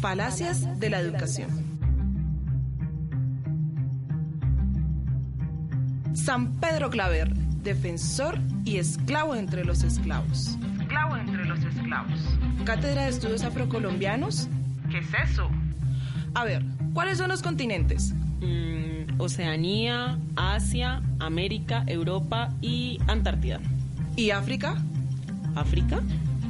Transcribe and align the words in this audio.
Falacias 0.00 0.78
de 0.78 0.90
la 0.90 1.00
educación. 1.00 1.48
San 6.14 6.52
Pedro 6.60 6.90
Claver, 6.90 7.32
defensor 7.62 8.38
y 8.64 8.78
esclavo 8.78 9.34
entre 9.34 9.64
los 9.64 9.82
esclavos. 9.82 10.56
Esclavo 10.80 11.16
entre 11.16 11.44
los 11.44 11.62
esclavos. 11.64 12.20
Cátedra 12.64 13.04
de 13.04 13.10
Estudios 13.10 13.42
Afrocolombianos. 13.44 14.48
¿Qué 14.90 14.98
es 14.98 15.30
eso? 15.30 15.50
A 16.34 16.44
ver, 16.44 16.64
¿cuáles 16.92 17.18
son 17.18 17.28
los 17.28 17.42
continentes? 17.42 18.12
Mm, 18.40 19.20
Oceanía, 19.20 20.18
Asia, 20.36 21.02
América, 21.20 21.84
Europa 21.86 22.50
y 22.60 22.98
Antártida. 23.06 23.60
¿Y 24.16 24.30
África? 24.30 24.76
¿África? 25.54 26.00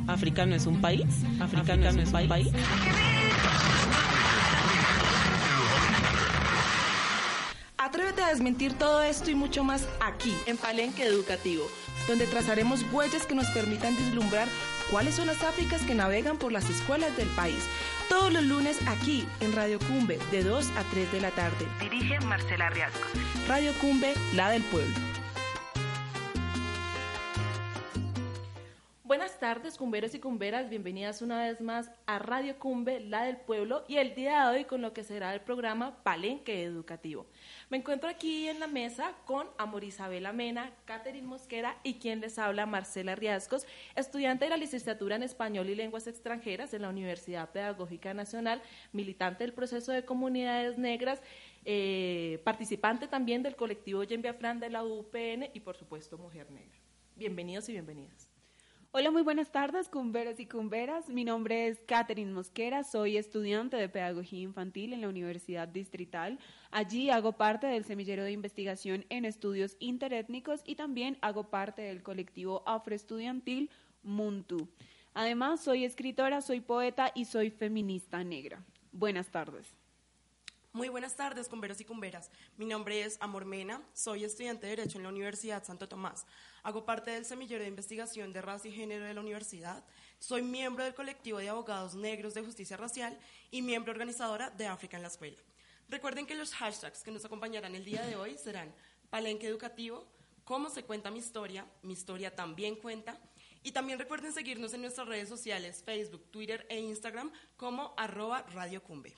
¿África 0.07 0.47
no 0.47 0.55
es 0.55 0.67
un 0.67 0.81
país? 0.81 1.05
¿África, 1.41 1.77
no 1.77 1.89
es, 1.89 2.13
un 2.13 2.29
país? 2.29 2.49
A 8.27 8.31
desmentir 8.31 8.77
todo 8.77 9.03
esto 9.03 9.31
y 9.31 9.37
mucho 9.37 9.63
más 9.63 9.87
aquí, 10.01 10.35
en 10.47 10.57
Palenque 10.57 11.05
Educativo, 11.05 11.65
donde 12.09 12.27
trazaremos 12.27 12.85
huellas 12.93 13.25
que 13.25 13.37
nos 13.37 13.49
permitan 13.51 13.97
vislumbrar 13.97 14.49
cuáles 14.91 15.15
son 15.15 15.29
las 15.29 15.43
Áfricas 15.45 15.83
que 15.83 15.95
navegan 15.95 16.37
por 16.37 16.51
las 16.51 16.69
escuelas 16.69 17.17
del 17.17 17.29
país. 17.29 17.69
Todos 18.09 18.33
los 18.33 18.43
lunes 18.43 18.81
aquí, 18.89 19.25
en 19.41 19.53
Radio 19.53 19.79
Cumbe, 19.79 20.19
de 20.33 20.43
2 20.43 20.71
a 20.71 20.83
3 20.91 21.13
de 21.13 21.21
la 21.21 21.31
tarde. 21.31 21.67
Dirige 21.79 22.19
Marcela 22.21 22.69
Riasco. 22.69 23.07
Radio 23.47 23.73
Cumbe, 23.81 24.13
la 24.35 24.51
del 24.51 24.63
pueblo. 24.65 24.95
Buenas 29.05 29.39
tardes, 29.39 29.77
cumberos 29.77 30.17
y 30.17 30.19
cumberas. 30.19 30.69
Bienvenidas 30.69 31.23
una 31.23 31.43
vez 31.43 31.61
más 31.61 31.93
a 32.07 32.19
Radio 32.19 32.59
Cumbe, 32.59 32.99
la 32.99 33.23
del 33.23 33.37
pueblo, 33.37 33.85
y 33.87 33.99
el 33.99 34.17
día 34.17 34.49
de 34.49 34.57
hoy 34.57 34.65
con 34.65 34.83
lo 34.83 34.93
que 34.93 35.05
será 35.05 35.33
el 35.33 35.43
programa 35.43 36.03
Palenque 36.03 36.65
Educativo. 36.65 37.27
Me 37.69 37.79
encuentro 37.79 38.09
aquí 38.09 38.47
en 38.47 38.61
la 38.61 38.69
mesa 38.69 39.13
con 39.25 39.49
Amor 39.59 39.83
Isabel 39.83 40.33
Mena, 40.33 40.73
Catherine 40.85 41.27
Mosquera 41.27 41.77
y 41.83 41.95
quien 41.95 42.21
les 42.21 42.39
habla, 42.39 42.65
Marcela 42.65 43.17
Riascos, 43.17 43.67
estudiante 43.97 44.45
de 44.45 44.51
la 44.51 44.57
licenciatura 44.57 45.17
en 45.17 45.25
Español 45.25 45.69
y 45.69 45.75
Lenguas 45.75 46.07
Extranjeras 46.07 46.73
en 46.75 46.83
la 46.83 46.91
Universidad 46.91 47.51
Pedagógica 47.51 48.15
Nacional, 48.15 48.63
militante 48.93 49.43
del 49.43 49.53
proceso 49.53 49.91
de 49.91 50.05
comunidades 50.05 50.79
negras, 50.79 51.21
eh, 51.65 52.41
participante 52.45 53.09
también 53.09 53.43
del 53.43 53.57
colectivo 53.57 54.05
Yembia 54.05 54.35
Fran 54.35 54.61
de 54.61 54.71
la 54.71 54.85
UPN 54.85 55.51
y, 55.53 55.59
por 55.59 55.77
supuesto, 55.77 56.17
Mujer 56.17 56.49
Negra. 56.53 56.79
Bienvenidos 57.17 57.69
y 57.69 57.73
bienvenidas. 57.73 58.26
Hola, 58.99 59.11
muy 59.11 59.21
buenas 59.21 59.53
tardes, 59.53 59.91
cumberos 59.91 60.41
y 60.41 60.47
cumberas. 60.47 61.11
Mi 61.11 61.23
nombre 61.23 61.69
es 61.69 61.83
Catherine 61.87 62.33
Mosquera, 62.33 62.83
soy 62.83 63.19
estudiante 63.19 63.77
de 63.77 63.91
Pedagogía 63.91 64.41
Infantil 64.41 64.95
en 64.95 65.03
la 65.03 65.11
Universidad 65.11 65.69
Distrital. 65.69 66.39
Allí 66.71 67.11
hago 67.11 67.33
parte 67.33 67.67
del 67.67 67.85
semillero 67.85 68.25
de 68.25 68.33
investigación 68.33 69.05
en 69.11 69.27
estudios 69.27 69.77
interétnicos 69.81 70.63
y 70.65 70.77
también 70.77 71.19
hago 71.21 71.51
parte 71.51 71.83
del 71.83 72.03
colectivo 72.03 72.63
afroestudiantil 72.65 73.71
Muntu. 74.03 74.67
Además, 75.13 75.63
soy 75.63 75.85
escritora, 75.85 76.41
soy 76.41 76.63
poeta 76.63 77.13
y 77.15 77.27
soy 77.27 77.51
feminista 77.51 78.25
negra. 78.25 78.65
Buenas 78.93 79.31
tardes. 79.31 79.77
Muy 80.77 80.91
buenas 80.91 81.17
tardes, 81.17 81.49
cumberos 81.49 81.81
y 81.81 81.87
cumberas. 81.87 82.31
Mi 82.59 82.67
nombre 82.67 83.03
es 83.03 83.17
Amor 83.21 83.47
Mena, 83.47 83.81
soy 83.95 84.25
estudiante 84.25 84.67
de 84.67 84.77
Derecho 84.77 84.99
en 84.99 85.05
la 85.05 85.09
Universidad 85.09 85.65
Santo 85.65 85.89
Tomás. 85.89 86.27
Hago 86.67 86.85
parte 86.85 87.13
del 87.13 87.25
semillero 87.25 87.63
de 87.63 87.69
investigación 87.69 88.33
de 88.33 88.43
raza 88.43 88.67
y 88.67 88.73
género 88.73 89.05
de 89.05 89.15
la 89.15 89.21
universidad. 89.21 89.85
Soy 90.19 90.43
miembro 90.43 90.83
del 90.83 90.95
colectivo 90.95 91.39
de 91.39 91.49
abogados 91.49 91.95
negros 91.95 92.35
de 92.35 92.43
justicia 92.43 92.77
racial 92.77 93.17
y 93.53 93.63
miembro 93.63 93.93
organizadora 93.93 94.51
de 94.51 94.67
África 94.67 94.97
en 94.97 95.05
la 95.05 95.09
Escuela. 95.09 95.37
Recuerden 95.89 96.27
que 96.27 96.35
los 96.35 96.53
hashtags 96.55 97.05
que 97.05 97.13
nos 97.13 97.25
acompañarán 97.25 97.77
el 97.77 97.85
día 97.85 98.05
de 98.05 98.17
hoy 98.17 98.37
serán 98.37 98.75
Palenque 99.11 99.47
Educativo, 99.47 100.09
Cómo 100.43 100.69
se 100.69 100.83
cuenta 100.83 101.13
mi 101.13 101.21
historia, 101.21 101.65
mi 101.83 101.93
historia 101.93 102.35
también 102.35 102.75
cuenta. 102.75 103.17
Y 103.63 103.71
también 103.71 104.01
recuerden 104.01 104.33
seguirnos 104.33 104.75
en 104.75 104.81
nuestras 104.81 105.07
redes 105.07 105.29
sociales, 105.29 105.85
Facebook, 105.85 106.33
Twitter 106.33 106.67
e 106.69 106.81
Instagram 106.81 107.31
como 107.57 107.95
arroba 107.97 108.43
Radio 108.53 108.83
Cumbe. 108.83 109.15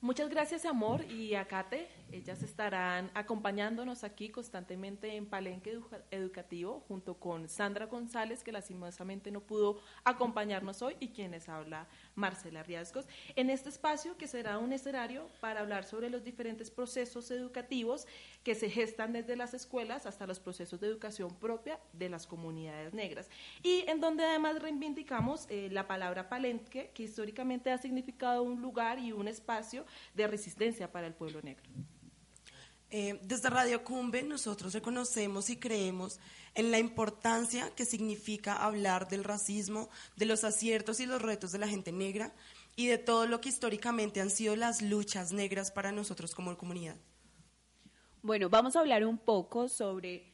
Muchas 0.00 0.28
gracias, 0.28 0.66
Amor, 0.66 1.04
y 1.10 1.34
a 1.34 1.46
Kate. 1.46 1.88
Ellas 2.14 2.44
estarán 2.44 3.10
acompañándonos 3.12 4.04
aquí 4.04 4.28
constantemente 4.28 5.16
en 5.16 5.26
Palenque 5.26 5.80
Educativo, 6.12 6.84
junto 6.86 7.18
con 7.18 7.48
Sandra 7.48 7.86
González, 7.86 8.44
que 8.44 8.52
lastimosamente 8.52 9.32
no 9.32 9.40
pudo 9.40 9.80
acompañarnos 10.04 10.80
hoy, 10.80 10.96
y 11.00 11.08
quienes 11.08 11.48
habla 11.48 11.88
Marcela 12.14 12.62
Riascos, 12.62 13.08
en 13.34 13.50
este 13.50 13.68
espacio 13.68 14.16
que 14.16 14.28
será 14.28 14.58
un 14.58 14.72
escenario 14.72 15.26
para 15.40 15.58
hablar 15.58 15.82
sobre 15.82 16.08
los 16.08 16.22
diferentes 16.22 16.70
procesos 16.70 17.32
educativos 17.32 18.06
que 18.44 18.54
se 18.54 18.70
gestan 18.70 19.12
desde 19.12 19.34
las 19.34 19.52
escuelas 19.52 20.06
hasta 20.06 20.28
los 20.28 20.38
procesos 20.38 20.78
de 20.78 20.86
educación 20.86 21.34
propia 21.34 21.80
de 21.92 22.10
las 22.10 22.28
comunidades 22.28 22.94
negras. 22.94 23.28
Y 23.60 23.84
en 23.88 24.00
donde 24.00 24.24
además 24.24 24.62
reivindicamos 24.62 25.48
eh, 25.50 25.68
la 25.72 25.88
palabra 25.88 26.28
palenque, 26.28 26.92
que 26.94 27.02
históricamente 27.02 27.72
ha 27.72 27.78
significado 27.78 28.44
un 28.44 28.62
lugar 28.62 29.00
y 29.00 29.10
un 29.10 29.26
espacio 29.26 29.84
de 30.14 30.28
resistencia 30.28 30.92
para 30.92 31.08
el 31.08 31.14
pueblo 31.14 31.42
negro. 31.42 31.64
Eh, 32.96 33.18
desde 33.22 33.50
Radio 33.50 33.82
Cumbe 33.82 34.22
nosotros 34.22 34.72
reconocemos 34.72 35.50
y 35.50 35.56
creemos 35.56 36.20
en 36.54 36.70
la 36.70 36.78
importancia 36.78 37.74
que 37.74 37.84
significa 37.84 38.64
hablar 38.64 39.08
del 39.08 39.24
racismo, 39.24 39.90
de 40.14 40.26
los 40.26 40.44
aciertos 40.44 41.00
y 41.00 41.06
los 41.06 41.20
retos 41.20 41.50
de 41.50 41.58
la 41.58 41.66
gente 41.66 41.90
negra 41.90 42.32
y 42.76 42.86
de 42.86 42.98
todo 42.98 43.26
lo 43.26 43.40
que 43.40 43.48
históricamente 43.48 44.20
han 44.20 44.30
sido 44.30 44.54
las 44.54 44.80
luchas 44.80 45.32
negras 45.32 45.72
para 45.72 45.90
nosotros 45.90 46.36
como 46.36 46.56
comunidad. 46.56 46.94
Bueno, 48.22 48.48
vamos 48.48 48.76
a 48.76 48.78
hablar 48.78 49.04
un 49.04 49.18
poco 49.18 49.68
sobre 49.68 50.32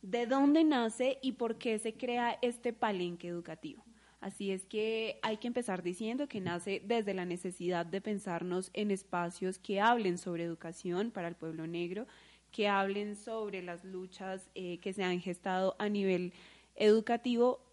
de 0.00 0.26
dónde 0.26 0.64
nace 0.64 1.20
y 1.22 1.30
por 1.30 1.56
qué 1.56 1.78
se 1.78 1.94
crea 1.94 2.36
este 2.42 2.72
palenque 2.72 3.28
educativo. 3.28 3.84
Así 4.22 4.52
es 4.52 4.64
que 4.66 5.18
hay 5.22 5.38
que 5.38 5.48
empezar 5.48 5.82
diciendo 5.82 6.28
que 6.28 6.40
nace 6.40 6.80
desde 6.84 7.12
la 7.12 7.24
necesidad 7.24 7.84
de 7.84 8.00
pensarnos 8.00 8.70
en 8.72 8.92
espacios 8.92 9.58
que 9.58 9.80
hablen 9.80 10.16
sobre 10.16 10.44
educación 10.44 11.10
para 11.10 11.26
el 11.26 11.34
pueblo 11.34 11.66
negro, 11.66 12.06
que 12.52 12.68
hablen 12.68 13.16
sobre 13.16 13.62
las 13.62 13.82
luchas 13.82 14.48
eh, 14.54 14.78
que 14.78 14.92
se 14.92 15.02
han 15.02 15.20
gestado 15.20 15.74
a 15.80 15.88
nivel 15.88 16.32
educativo 16.76 17.66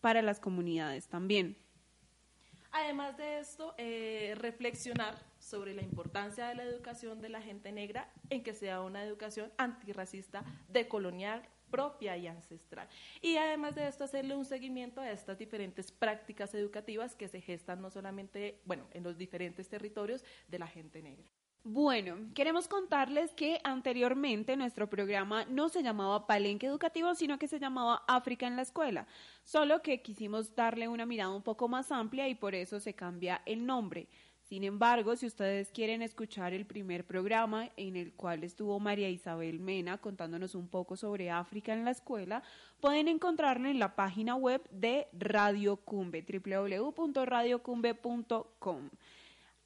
para 0.00 0.22
las 0.22 0.38
comunidades 0.38 1.08
también. 1.08 1.56
Además 2.70 3.16
de 3.16 3.40
esto, 3.40 3.74
eh, 3.76 4.36
reflexionar 4.36 5.16
sobre 5.40 5.74
la 5.74 5.82
importancia 5.82 6.46
de 6.46 6.54
la 6.54 6.62
educación 6.62 7.20
de 7.20 7.30
la 7.30 7.42
gente 7.42 7.72
negra 7.72 8.08
en 8.30 8.44
que 8.44 8.54
sea 8.54 8.80
una 8.80 9.02
educación 9.02 9.50
antirracista, 9.58 10.44
decolonial, 10.68 11.42
propia 11.74 12.16
y 12.16 12.26
ancestral. 12.26 12.88
Y 13.20 13.36
además 13.36 13.74
de 13.74 13.88
esto, 13.88 14.04
hacerle 14.04 14.36
un 14.36 14.44
seguimiento 14.44 15.00
a 15.00 15.10
estas 15.10 15.38
diferentes 15.38 15.90
prácticas 15.90 16.54
educativas 16.54 17.16
que 17.16 17.28
se 17.28 17.40
gestan 17.40 17.82
no 17.82 17.90
solamente, 17.90 18.60
bueno, 18.64 18.84
en 18.92 19.02
los 19.02 19.18
diferentes 19.18 19.68
territorios 19.68 20.24
de 20.48 20.58
la 20.58 20.66
gente 20.66 21.02
negra. 21.02 21.24
Bueno, 21.66 22.16
queremos 22.34 22.68
contarles 22.68 23.32
que 23.32 23.58
anteriormente 23.64 24.54
nuestro 24.54 24.90
programa 24.90 25.46
no 25.46 25.70
se 25.70 25.82
llamaba 25.82 26.26
Palenque 26.26 26.66
Educativo, 26.66 27.14
sino 27.14 27.38
que 27.38 27.48
se 27.48 27.58
llamaba 27.58 28.04
África 28.06 28.46
en 28.46 28.54
la 28.54 28.60
Escuela, 28.60 29.06
solo 29.44 29.80
que 29.80 30.02
quisimos 30.02 30.54
darle 30.54 30.88
una 30.88 31.06
mirada 31.06 31.34
un 31.34 31.42
poco 31.42 31.66
más 31.66 31.90
amplia 31.90 32.28
y 32.28 32.34
por 32.34 32.54
eso 32.54 32.80
se 32.80 32.92
cambia 32.92 33.40
el 33.46 33.64
nombre. 33.64 34.08
Sin 34.44 34.62
embargo, 34.62 35.16
si 35.16 35.26
ustedes 35.26 35.70
quieren 35.70 36.02
escuchar 36.02 36.52
el 36.52 36.66
primer 36.66 37.06
programa 37.06 37.70
en 37.78 37.96
el 37.96 38.12
cual 38.12 38.44
estuvo 38.44 38.78
María 38.78 39.08
Isabel 39.08 39.58
Mena 39.58 39.96
contándonos 39.96 40.54
un 40.54 40.68
poco 40.68 40.96
sobre 40.96 41.30
África 41.30 41.72
en 41.72 41.86
la 41.86 41.92
escuela, 41.92 42.42
pueden 42.78 43.08
encontrarlo 43.08 43.70
en 43.70 43.78
la 43.78 43.96
página 43.96 44.36
web 44.36 44.60
de 44.70 45.08
Radio 45.14 45.76
Cumbe, 45.76 46.22
www.radiocumbe.com. 46.22 48.90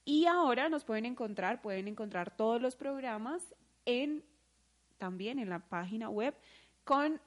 Y 0.05 0.27
ahora 0.27 0.69
nos 0.69 0.85
pueden 0.85 1.07
encontrar, 1.07 1.61
pueden 1.61 1.89
encontrar 1.89 2.37
todos 2.37 2.63
los 2.63 2.77
programas 2.77 3.43
en 3.85 4.23
también 4.97 5.41
en 5.41 5.51
la 5.51 5.59
página 5.59 6.09
web 6.09 6.37
con 6.85 7.21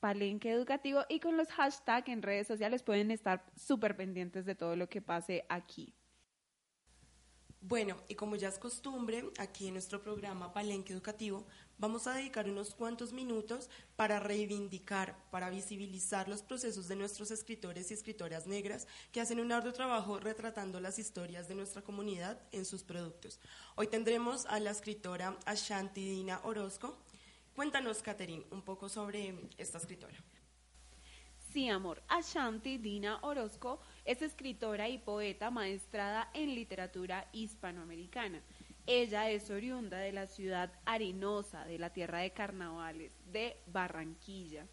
Palenque 0.00 0.50
Educativo 0.50 1.04
y 1.08 1.20
con 1.20 1.36
los 1.36 1.52
hashtags 1.52 2.08
en 2.08 2.22
redes 2.22 2.48
sociales 2.48 2.82
pueden 2.82 3.12
estar 3.12 3.44
súper 3.56 3.96
pendientes 3.96 4.44
de 4.44 4.56
todo 4.56 4.74
lo 4.74 4.88
que 4.88 5.00
pase 5.00 5.44
aquí. 5.48 5.94
Bueno, 7.62 7.98
y 8.08 8.14
como 8.14 8.36
ya 8.36 8.48
es 8.48 8.58
costumbre, 8.58 9.30
aquí 9.36 9.66
en 9.66 9.74
nuestro 9.74 10.00
programa 10.00 10.54
Palenque 10.54 10.94
Educativo, 10.94 11.46
vamos 11.76 12.06
a 12.06 12.14
dedicar 12.14 12.48
unos 12.48 12.74
cuantos 12.74 13.12
minutos 13.12 13.68
para 13.96 14.18
reivindicar, 14.18 15.14
para 15.30 15.50
visibilizar 15.50 16.26
los 16.26 16.42
procesos 16.42 16.88
de 16.88 16.96
nuestros 16.96 17.30
escritores 17.30 17.90
y 17.90 17.94
escritoras 17.94 18.46
negras 18.46 18.88
que 19.12 19.20
hacen 19.20 19.40
un 19.40 19.52
arduo 19.52 19.74
trabajo 19.74 20.18
retratando 20.18 20.80
las 20.80 20.98
historias 20.98 21.48
de 21.48 21.54
nuestra 21.54 21.82
comunidad 21.82 22.40
en 22.50 22.64
sus 22.64 22.82
productos. 22.82 23.38
Hoy 23.76 23.88
tendremos 23.88 24.46
a 24.46 24.58
la 24.58 24.70
escritora 24.70 25.36
Ashanti 25.44 26.08
Dina 26.08 26.40
Orozco. 26.44 26.96
Cuéntanos, 27.54 28.00
Catherine, 28.00 28.46
un 28.52 28.62
poco 28.62 28.88
sobre 28.88 29.34
esta 29.58 29.76
escritora. 29.76 30.16
Sí, 31.52 31.68
amor. 31.68 32.00
Ashanti 32.06 32.78
Dina 32.78 33.18
Orozco 33.22 33.80
es 34.04 34.22
escritora 34.22 34.88
y 34.88 34.98
poeta 34.98 35.50
maestrada 35.50 36.30
en 36.32 36.54
literatura 36.54 37.26
hispanoamericana. 37.32 38.40
Ella 38.86 39.28
es 39.30 39.50
oriunda 39.50 39.98
de 39.98 40.12
la 40.12 40.28
ciudad 40.28 40.70
arenosa 40.84 41.64
de 41.64 41.80
la 41.80 41.90
tierra 41.90 42.20
de 42.20 42.30
carnavales, 42.30 43.12
de 43.32 43.56
Barranquilla. 43.66 44.64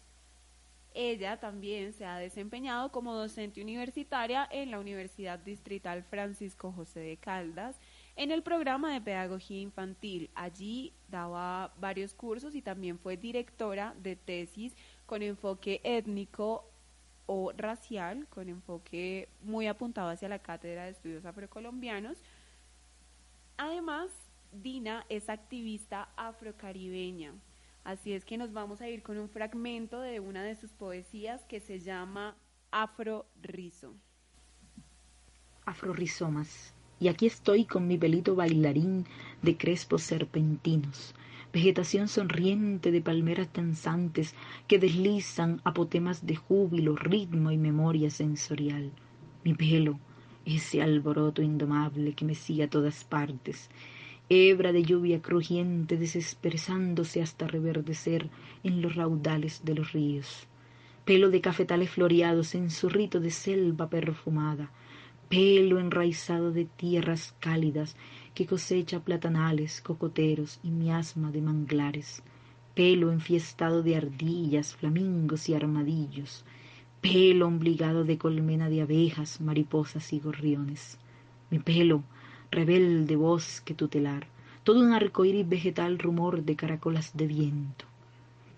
Ella 0.94 1.38
también 1.38 1.92
se 1.92 2.04
ha 2.04 2.16
desempeñado 2.16 2.92
como 2.92 3.14
docente 3.14 3.60
universitaria 3.60 4.48
en 4.50 4.70
la 4.70 4.78
Universidad 4.78 5.40
Distrital 5.40 6.04
Francisco 6.04 6.70
José 6.70 7.00
de 7.00 7.16
Caldas 7.16 7.78
en 8.16 8.32
el 8.32 8.42
programa 8.42 8.92
de 8.92 9.00
pedagogía 9.00 9.60
infantil. 9.60 10.30
Allí 10.34 10.92
daba 11.08 11.72
varios 11.78 12.14
cursos 12.14 12.54
y 12.54 12.62
también 12.62 12.98
fue 12.98 13.16
directora 13.16 13.94
de 14.02 14.16
tesis 14.16 14.74
con 15.08 15.22
enfoque 15.22 15.80
étnico 15.84 16.70
o 17.24 17.50
racial, 17.56 18.26
con 18.28 18.50
enfoque 18.50 19.30
muy 19.42 19.66
apuntado 19.66 20.10
hacia 20.10 20.28
la 20.28 20.38
Cátedra 20.38 20.84
de 20.84 20.90
Estudios 20.90 21.24
Afrocolombianos. 21.24 22.18
Además, 23.56 24.10
Dina 24.52 25.06
es 25.08 25.30
activista 25.30 26.10
afrocaribeña. 26.14 27.32
Así 27.84 28.12
es 28.12 28.26
que 28.26 28.36
nos 28.36 28.52
vamos 28.52 28.82
a 28.82 28.88
ir 28.90 29.02
con 29.02 29.16
un 29.16 29.30
fragmento 29.30 29.98
de 29.98 30.20
una 30.20 30.44
de 30.44 30.56
sus 30.56 30.72
poesías 30.72 31.42
que 31.46 31.60
se 31.60 31.80
llama 31.80 32.36
Afro 32.70 33.24
Rizo. 33.40 33.94
Afrorizomas. 35.64 36.74
Y 37.00 37.08
aquí 37.08 37.26
estoy 37.26 37.64
con 37.64 37.86
mi 37.86 37.96
pelito 37.96 38.34
bailarín 38.34 39.06
de 39.40 39.56
crespos 39.56 40.02
serpentinos, 40.02 41.14
vegetación 41.52 42.08
sonriente 42.08 42.92
de 42.92 43.00
palmeras 43.00 43.48
danzantes 43.52 44.34
que 44.66 44.78
deslizan 44.78 45.60
apotemas 45.64 46.26
de 46.26 46.36
júbilo, 46.36 46.96
ritmo 46.96 47.50
y 47.50 47.56
memoria 47.56 48.10
sensorial. 48.10 48.92
Mi 49.44 49.54
pelo, 49.54 49.98
ese 50.44 50.82
alboroto 50.82 51.42
indomable 51.42 52.14
que 52.14 52.24
me 52.24 52.34
sigue 52.34 52.64
a 52.64 52.70
todas 52.70 53.04
partes, 53.04 53.70
hebra 54.28 54.72
de 54.72 54.82
lluvia 54.82 55.22
crujiente 55.22 55.96
desesperándose 55.96 57.22
hasta 57.22 57.46
reverdecer 57.46 58.28
en 58.62 58.82
los 58.82 58.94
raudales 58.94 59.64
de 59.64 59.74
los 59.74 59.92
ríos, 59.92 60.46
pelo 61.06 61.30
de 61.30 61.40
cafetales 61.40 61.90
floreados 61.90 62.54
en 62.54 62.70
su 62.70 62.90
rito 62.90 63.20
de 63.20 63.30
selva 63.30 63.88
perfumada, 63.88 64.70
pelo 65.30 65.78
enraizado 65.78 66.52
de 66.52 66.66
tierras 66.66 67.34
cálidas 67.40 67.96
que 68.38 68.46
cosecha 68.46 69.00
platanales, 69.00 69.80
cocoteros 69.80 70.60
y 70.62 70.70
miasma 70.70 71.32
de 71.32 71.42
manglares, 71.42 72.22
pelo 72.72 73.10
enfiestado 73.10 73.82
de 73.82 73.96
ardillas, 73.96 74.76
flamingos 74.76 75.48
y 75.48 75.54
armadillos, 75.54 76.44
pelo 77.00 77.48
ombligado 77.48 78.04
de 78.04 78.16
colmena 78.16 78.68
de 78.68 78.82
abejas, 78.82 79.40
mariposas 79.40 80.12
y 80.12 80.20
gorriones. 80.20 80.98
Mi 81.50 81.58
pelo, 81.58 82.04
rebelde 82.52 83.16
bosque 83.16 83.74
tutelar, 83.74 84.28
todo 84.62 84.84
un 84.84 84.92
arcoíris 84.92 85.48
vegetal 85.48 85.98
rumor 85.98 86.44
de 86.44 86.54
caracolas 86.54 87.16
de 87.16 87.26
viento, 87.26 87.86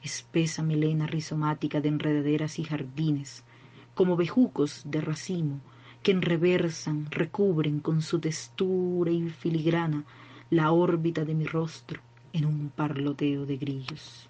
espesa 0.03 0.63
melena 0.63 1.07
rizomática 1.07 1.81
de 1.81 1.89
enredaderas 1.89 2.59
y 2.59 2.65
jardines, 2.65 3.45
como 3.95 4.19
bejucos 4.19 4.83
de 4.85 5.01
racimo 5.01 5.59
que 6.03 6.13
enreversan, 6.13 7.07
recubren 7.11 7.81
con 7.81 8.01
su 8.01 8.21
textura 8.21 9.11
y 9.11 9.29
filigrana 9.29 10.05
la 10.49 10.73
órbita 10.73 11.25
de 11.25 11.35
mi 11.35 11.45
rostro 11.45 12.01
en 12.33 12.47
un 12.47 12.71
parloteo 12.71 13.45
de 13.45 13.57
grillos. 13.59 14.27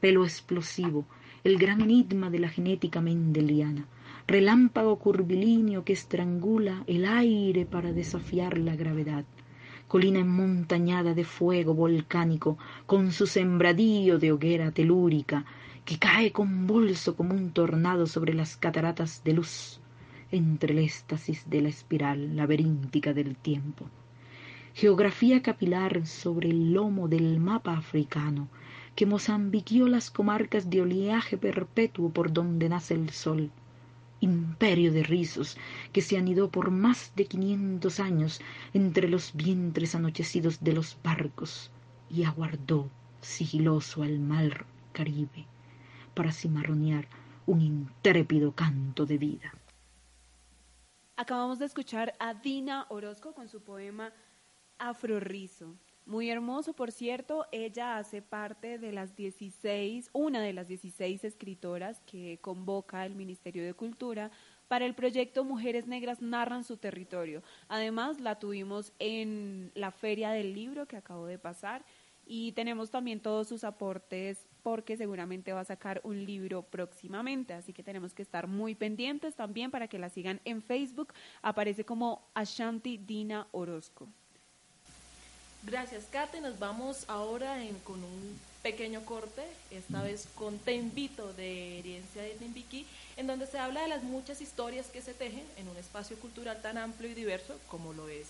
Pelo 0.00 0.24
explosivo, 0.24 1.04
el 1.44 1.56
gran 1.56 1.80
enigma 1.82 2.30
de 2.30 2.40
la 2.40 2.48
genética 2.48 3.00
mendeliana, 3.00 3.86
relámpago 4.26 4.98
curvilíneo 4.98 5.84
que 5.84 5.92
estrangula 5.92 6.82
el 6.86 7.04
aire 7.04 7.64
para 7.64 7.92
desafiar 7.92 8.58
la 8.58 8.74
gravedad, 8.74 9.24
colina 9.86 10.18
enmontañada 10.18 11.14
de 11.14 11.24
fuego 11.24 11.74
volcánico 11.74 12.58
con 12.86 13.12
su 13.12 13.26
sembradío 13.26 14.18
de 14.18 14.32
hoguera 14.32 14.72
telúrica 14.72 15.44
que 15.84 15.98
cae 15.98 16.32
convulso 16.32 17.14
como 17.14 17.34
un 17.34 17.52
tornado 17.52 18.06
sobre 18.06 18.34
las 18.34 18.56
cataratas 18.56 19.22
de 19.24 19.32
luz 19.32 19.80
entre 20.30 20.72
el 20.72 20.80
éxtasis 20.80 21.48
de 21.48 21.62
la 21.62 21.68
espiral 21.68 22.36
laberíntica 22.36 23.14
del 23.14 23.36
tiempo. 23.36 23.86
Geografía 24.74 25.42
capilar 25.42 26.06
sobre 26.06 26.50
el 26.50 26.72
lomo 26.72 27.08
del 27.08 27.40
mapa 27.40 27.76
africano 27.76 28.48
que 28.94 29.06
mozambiquió 29.06 29.88
las 29.88 30.10
comarcas 30.10 30.70
de 30.70 30.82
oleaje 30.82 31.36
perpetuo 31.36 32.10
por 32.10 32.32
donde 32.32 32.68
nace 32.68 32.94
el 32.94 33.10
sol 33.10 33.50
imperio 34.20 34.92
de 34.92 35.02
rizos 35.02 35.56
que 35.92 36.02
se 36.02 36.18
anidó 36.18 36.50
por 36.50 36.70
más 36.70 37.12
de 37.14 37.26
quinientos 37.26 38.00
años 38.00 38.40
entre 38.74 39.08
los 39.08 39.34
vientres 39.34 39.94
anochecidos 39.94 40.62
de 40.62 40.72
los 40.72 40.98
barcos 41.02 41.70
y 42.10 42.24
aguardó 42.24 42.90
sigiloso 43.20 44.02
al 44.02 44.18
mar 44.18 44.66
Caribe 44.92 45.46
para 46.14 46.32
cimarronear 46.32 47.06
un 47.46 47.60
intrépido 47.60 48.52
canto 48.52 49.06
de 49.06 49.18
vida. 49.18 49.52
Acabamos 51.20 51.58
de 51.58 51.66
escuchar 51.66 52.14
a 52.20 52.32
Dina 52.32 52.86
Orozco 52.90 53.34
con 53.34 53.48
su 53.48 53.60
poema 53.60 54.12
Afrorizo. 54.78 55.74
Muy 56.06 56.30
hermoso, 56.30 56.74
por 56.74 56.92
cierto, 56.92 57.44
ella 57.50 57.98
hace 57.98 58.22
parte 58.22 58.78
de 58.78 58.92
las 58.92 59.16
16, 59.16 60.10
una 60.12 60.40
de 60.40 60.52
las 60.52 60.68
16 60.68 61.24
escritoras 61.24 62.00
que 62.06 62.38
convoca 62.40 63.04
el 63.04 63.16
Ministerio 63.16 63.64
de 63.64 63.74
Cultura 63.74 64.30
para 64.68 64.86
el 64.86 64.94
proyecto 64.94 65.42
Mujeres 65.42 65.88
Negras 65.88 66.22
Narran 66.22 66.62
su 66.62 66.76
Territorio. 66.76 67.42
Además, 67.66 68.20
la 68.20 68.38
tuvimos 68.38 68.92
en 69.00 69.72
la 69.74 69.90
Feria 69.90 70.30
del 70.30 70.54
Libro 70.54 70.86
que 70.86 70.98
acabó 70.98 71.26
de 71.26 71.40
pasar 71.40 71.84
y 72.26 72.52
tenemos 72.52 72.92
también 72.92 73.18
todos 73.18 73.48
sus 73.48 73.64
aportes 73.64 74.46
porque 74.68 74.98
seguramente 74.98 75.54
va 75.54 75.60
a 75.60 75.64
sacar 75.64 76.02
un 76.04 76.26
libro 76.26 76.60
próximamente, 76.60 77.54
así 77.54 77.72
que 77.72 77.82
tenemos 77.82 78.12
que 78.12 78.20
estar 78.20 78.46
muy 78.46 78.74
pendientes 78.74 79.34
también 79.34 79.70
para 79.70 79.88
que 79.88 79.98
la 79.98 80.10
sigan 80.10 80.42
en 80.44 80.60
Facebook. 80.60 81.14
Aparece 81.40 81.86
como 81.86 82.28
Ashanti 82.34 82.98
Dina 82.98 83.46
Orozco. 83.52 84.08
Gracias, 85.62 86.04
Kate. 86.12 86.42
Nos 86.42 86.58
vamos 86.58 87.06
ahora 87.08 87.56
con 87.82 88.04
un 88.04 88.38
pequeño 88.62 89.06
corte, 89.06 89.42
esta 89.70 90.02
vez 90.02 90.28
con 90.34 90.58
Te 90.58 90.74
Invito 90.74 91.32
de 91.32 91.78
Herencia 91.78 92.20
de 92.20 92.34
Timbiquí, 92.34 92.84
en 93.16 93.26
donde 93.26 93.46
se 93.46 93.58
habla 93.58 93.80
de 93.80 93.88
las 93.88 94.02
muchas 94.02 94.42
historias 94.42 94.88
que 94.88 95.00
se 95.00 95.14
tejen 95.14 95.46
en 95.56 95.66
un 95.66 95.78
espacio 95.78 96.18
cultural 96.18 96.60
tan 96.60 96.76
amplio 96.76 97.08
y 97.08 97.14
diverso 97.14 97.58
como 97.68 97.94
lo 97.94 98.06
es 98.10 98.26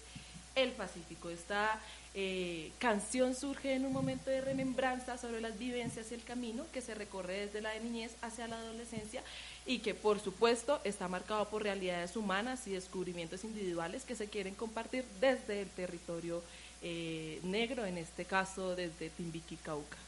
el 0.55 0.71
Pacífico. 0.71 1.31
Esta 1.31 1.81
eh, 2.21 2.73
canción 2.81 3.33
surge 3.37 3.75
en 3.75 3.87
un 3.87 3.93
momento 3.93 4.29
de 4.29 4.41
remembranza 4.41 5.17
sobre 5.19 5.41
las 5.41 5.57
vivencias 5.57 6.11
y 6.11 6.15
el 6.15 6.25
camino 6.25 6.67
que 6.73 6.81
se 6.81 6.97
recorre 6.97 7.47
desde 7.47 7.61
la 7.61 7.73
niñez 7.79 8.17
hacia 8.23 8.49
la 8.49 8.59
adolescencia 8.59 9.23
y 9.67 9.79
que 9.79 9.95
por 9.95 10.19
supuesto 10.19 10.81
está 10.83 11.07
marcado 11.07 11.49
por 11.49 11.63
realidades 11.63 12.17
humanas 12.17 12.67
y 12.67 12.73
descubrimientos 12.73 13.45
individuales 13.45 14.03
que 14.03 14.17
se 14.17 14.27
quieren 14.27 14.57
compartir 14.57 15.05
desde 15.21 15.63
el 15.63 15.69
territorio 15.69 16.43
eh, 16.83 17.39
negro, 17.45 17.87
en 17.87 17.99
este 17.99 18.25
caso 18.25 18.75
desde 18.75 19.11
Timbiqui, 19.11 19.55
Cauca. 19.55 20.08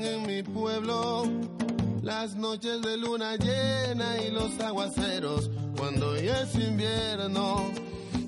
En 0.00 0.26
mi 0.26 0.42
pueblo. 0.42 1.24
Las 2.02 2.34
noches 2.34 2.80
de 2.80 2.96
luna 2.96 3.36
llena 3.36 4.22
y 4.22 4.30
los 4.30 4.58
aguaceros 4.58 5.50
cuando 5.76 6.16
ya 6.16 6.40
es 6.40 6.54
invierno. 6.54 7.70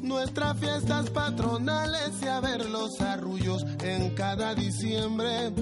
Nuestras 0.03 0.59
fiestas 0.59 1.09
patronales 1.09 2.11
y 2.23 2.27
a 2.27 2.41
ver 2.41 2.69
los 2.69 3.01
arrullos 3.01 3.65
en 3.83 4.15
cada 4.15 4.55
diciembre. 4.55 5.53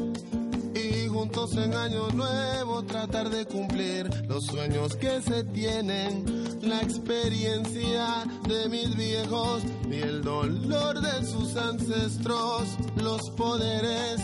Y 0.74 1.06
juntos 1.06 1.56
en 1.56 1.72
año 1.74 2.08
nuevo 2.08 2.82
tratar 2.82 3.30
de 3.30 3.46
cumplir 3.46 4.10
los 4.26 4.46
sueños 4.46 4.96
que 4.96 5.22
se 5.22 5.44
tienen, 5.44 6.24
la 6.62 6.80
experiencia 6.80 8.24
de 8.48 8.68
mis 8.68 8.96
viejos 8.96 9.62
y 9.88 10.00
el 10.00 10.22
dolor 10.22 11.00
de 11.00 11.24
sus 11.24 11.54
ancestros, 11.56 12.64
los 12.96 13.30
poderes 13.30 14.20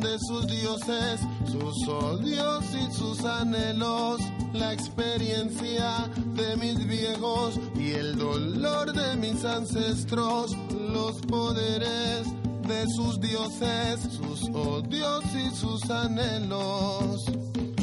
de 0.00 0.18
sus 0.18 0.46
dioses, 0.46 1.20
sus 1.50 1.88
odios 1.88 2.64
y 2.74 2.92
sus 2.92 3.24
anhelos, 3.24 4.20
la 4.52 4.72
experiencia 4.72 6.08
de 6.34 6.56
mis 6.56 6.86
viejos 6.86 7.58
y 7.76 7.92
el 7.92 8.16
dolor 8.16 8.92
de 8.92 9.16
mis 9.16 9.44
ancestros, 9.44 10.56
los 10.92 11.16
poderes 11.22 12.26
de 12.66 12.84
sus 12.96 13.20
dioses, 13.20 14.00
sus 14.10 14.48
odios 14.54 15.24
y 15.34 15.56
sus 15.56 15.90
anhelos. 15.90 17.24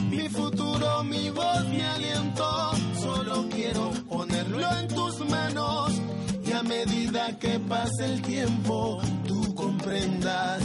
Mi 0.09 0.29
futuro, 0.29 1.03
mi 1.03 1.29
voz, 1.31 1.65
mi 1.69 1.81
aliento, 1.81 2.71
solo 3.01 3.47
quiero 3.49 3.91
ponerlo 4.07 4.59
en 4.79 4.87
tus 4.87 5.29
manos 5.29 5.91
y 6.45 6.51
a 6.53 6.63
medida 6.63 7.37
que 7.39 7.59
pase 7.59 8.05
el 8.05 8.21
tiempo, 8.21 9.01
tú 9.27 9.53
comprendas 9.55 10.61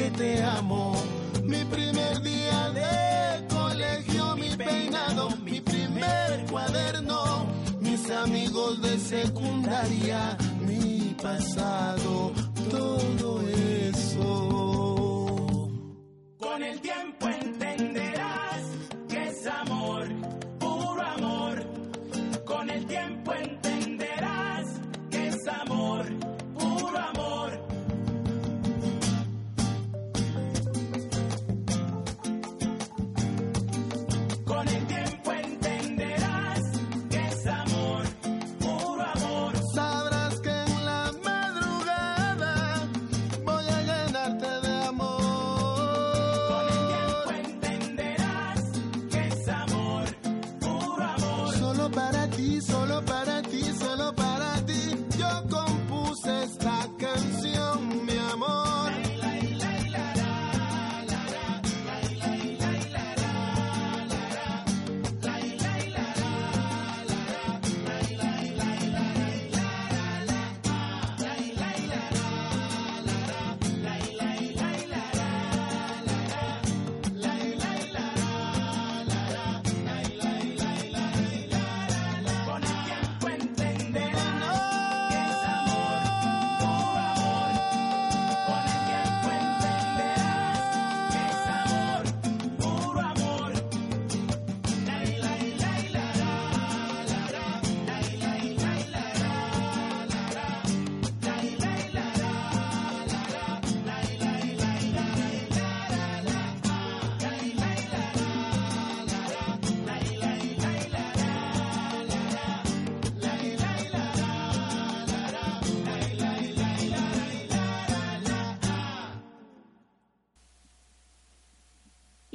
que 0.00 0.10
te 0.12 0.42
amo. 0.42 0.94
Mi 1.44 1.62
primer 1.64 2.22
día 2.22 2.70
de 2.80 3.46
colegio, 3.48 4.36
mi 4.36 4.50
peinado, 4.56 5.28
mi 5.44 5.60
primer 5.60 6.46
cuaderno, 6.50 7.46
mis 7.80 8.10
amigos 8.10 8.80
de 8.80 8.98
secundaria, 8.98 10.38
mi 10.66 11.14
pasado, 11.22 12.32
todo 12.70 13.42
eso. 13.92 14.28
Con 16.38 16.62
el 16.62 16.80
tiempo 16.80 17.28
entenderás 17.28 18.62
que 19.08 19.28
es 19.28 19.46
amor, 19.46 20.08
puro 20.58 21.02
amor. 21.18 21.56
Con 22.46 22.70
el 22.70 22.86
tiempo 22.86 23.32
entenderás 23.34 23.59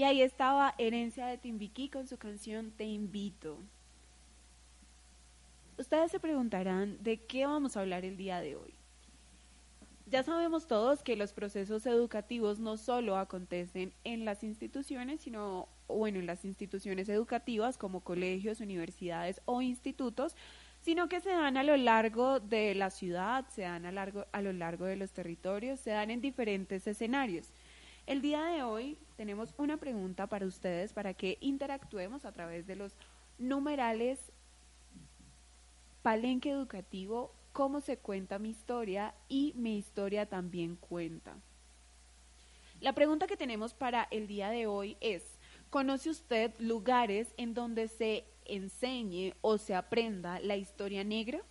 ahí 0.06 0.22
estaba 0.22 0.76
Herencia 0.78 1.28
de 1.28 1.38
Timbiquí 1.38 1.90
con 1.90 2.08
su 2.08 2.18
canción 2.18 2.72
Te 2.72 2.86
invito. 2.86 3.58
Ustedes 5.78 6.12
se 6.12 6.20
preguntarán 6.20 7.04
de 7.04 7.18
qué 7.18 7.46
vamos 7.46 7.76
a 7.76 7.82
hablar 7.82 8.06
el 8.06 8.16
día 8.16 8.40
de 8.40 8.56
hoy. 8.56 8.74
Ya 10.08 10.24
sabemos 10.24 10.68
todos 10.68 11.02
que 11.02 11.16
los 11.16 11.34
procesos 11.34 11.86
educativos 11.86 12.60
no 12.60 12.78
solo 12.78 13.18
acontecen 13.18 13.92
en 14.04 14.24
las 14.24 14.44
instituciones, 14.44 15.22
sino, 15.22 15.68
bueno, 15.88 16.20
en 16.20 16.28
las 16.28 16.46
instituciones 16.46 17.10
educativas 17.10 17.78
como 17.78 18.02
colegios, 18.02 18.60
universidades 18.62 19.42
o 19.46 19.62
institutos, 19.62 20.36
sino 20.82 21.10
que 21.10 21.20
se 21.22 21.32
dan 21.32 21.58
a 21.58 21.64
lo 21.64 21.76
largo 21.76 22.40
de 22.40 22.76
la 22.76 22.92
ciudad, 22.92 23.46
se 23.50 23.64
dan 23.64 23.88
a, 23.88 23.92
largo, 23.92 24.26
a 24.32 24.42
lo 24.42 24.54
largo 24.54 24.86
de 24.86 24.96
los 24.96 25.12
territorios, 25.12 25.80
se 25.80 25.90
dan 25.90 26.12
en 26.12 26.22
diferentes 26.22 26.86
escenarios. 26.86 27.50
El 28.06 28.22
día 28.22 28.44
de 28.44 28.62
hoy 28.62 29.00
tenemos 29.18 29.56
una 29.58 29.78
pregunta 29.78 30.28
para 30.28 30.46
ustedes 30.46 30.94
para 30.94 31.16
que 31.16 31.40
interactuemos 31.42 32.24
a 32.26 32.32
través 32.32 32.68
de 32.68 32.76
los 32.76 32.96
numerales 33.40 34.20
Palenque 36.04 36.52
Educativo, 36.52 37.34
cómo 37.52 37.82
se 37.82 37.98
cuenta 37.98 38.38
mi 38.38 38.50
historia 38.50 39.16
y 39.28 39.54
mi 39.56 39.80
historia 39.80 40.28
también 40.28 40.76
cuenta. 40.76 41.36
La 42.80 42.94
pregunta 42.94 43.26
que 43.26 43.38
tenemos 43.38 43.74
para 43.74 44.08
el 44.12 44.28
día 44.28 44.50
de 44.50 44.68
hoy 44.68 44.98
es, 45.02 45.24
¿conoce 45.72 46.12
usted 46.12 46.54
lugares 46.60 47.34
en 47.38 47.56
donde 47.56 47.88
se 47.88 48.26
enseñe 48.46 49.34
o 49.42 49.58
se 49.58 49.74
aprenda 49.74 50.40
la 50.42 50.58
historia 50.58 51.04
negra? 51.04 51.42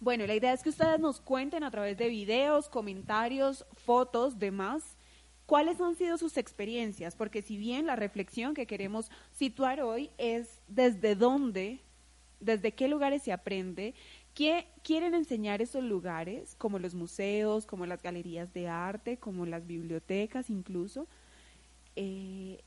Bueno, 0.00 0.26
la 0.26 0.34
idea 0.34 0.52
es 0.52 0.64
que 0.64 0.70
ustedes 0.70 0.98
nos 0.98 1.20
cuenten 1.20 1.62
a 1.62 1.70
través 1.70 1.96
de 1.96 2.08
videos, 2.08 2.68
comentarios, 2.68 3.64
fotos, 3.84 4.40
demás, 4.40 4.95
¿Cuáles 5.46 5.80
han 5.80 5.94
sido 5.94 6.18
sus 6.18 6.36
experiencias? 6.36 7.14
Porque 7.14 7.40
si 7.40 7.56
bien 7.56 7.86
la 7.86 7.94
reflexión 7.94 8.52
que 8.52 8.66
queremos 8.66 9.10
situar 9.30 9.80
hoy 9.80 10.10
es 10.18 10.60
desde 10.66 11.14
dónde, 11.14 11.80
desde 12.40 12.72
qué 12.72 12.88
lugares 12.88 13.22
se 13.22 13.32
aprende, 13.32 13.94
qué 14.34 14.66
quieren 14.82 15.14
enseñar 15.14 15.62
esos 15.62 15.84
lugares, 15.84 16.56
como 16.56 16.80
los 16.80 16.94
museos, 16.94 17.64
como 17.64 17.86
las 17.86 18.02
galerías 18.02 18.52
de 18.52 18.68
arte, 18.68 19.18
como 19.18 19.46
las 19.46 19.66
bibliotecas 19.66 20.50
incluso, 20.50 21.06
eh, 21.94 22.62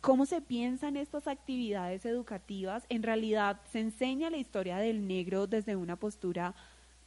cómo 0.00 0.26
se 0.26 0.40
piensan 0.40 0.96
estas 0.96 1.28
actividades 1.28 2.04
educativas. 2.06 2.84
En 2.88 3.02
realidad 3.02 3.60
se 3.70 3.78
enseña 3.80 4.30
la 4.30 4.38
historia 4.38 4.78
del 4.78 5.06
negro 5.06 5.46
desde 5.46 5.76
una 5.76 5.96
postura 5.96 6.54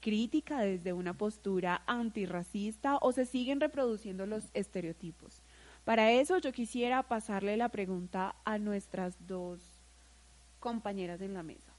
crítica, 0.06 0.60
desde 0.62 0.94
una 0.94 1.18
postura 1.18 1.82
antirracista 1.88 2.98
o 3.02 3.12
se 3.12 3.26
siguen 3.26 3.60
reproduciendo 3.60 4.28
los 4.28 4.44
estereotipos. 4.54 5.42
Para 5.84 6.12
eso 6.12 6.38
yo 6.38 6.52
quisiera 6.52 7.02
pasarle 7.02 7.58
la 7.58 7.70
pregunta 7.70 8.36
a 8.46 8.60
nuestras 8.60 9.16
dos 9.26 9.60
compañeras 10.60 11.22
en 11.22 11.34
la 11.34 11.42
mesa. 11.42 11.74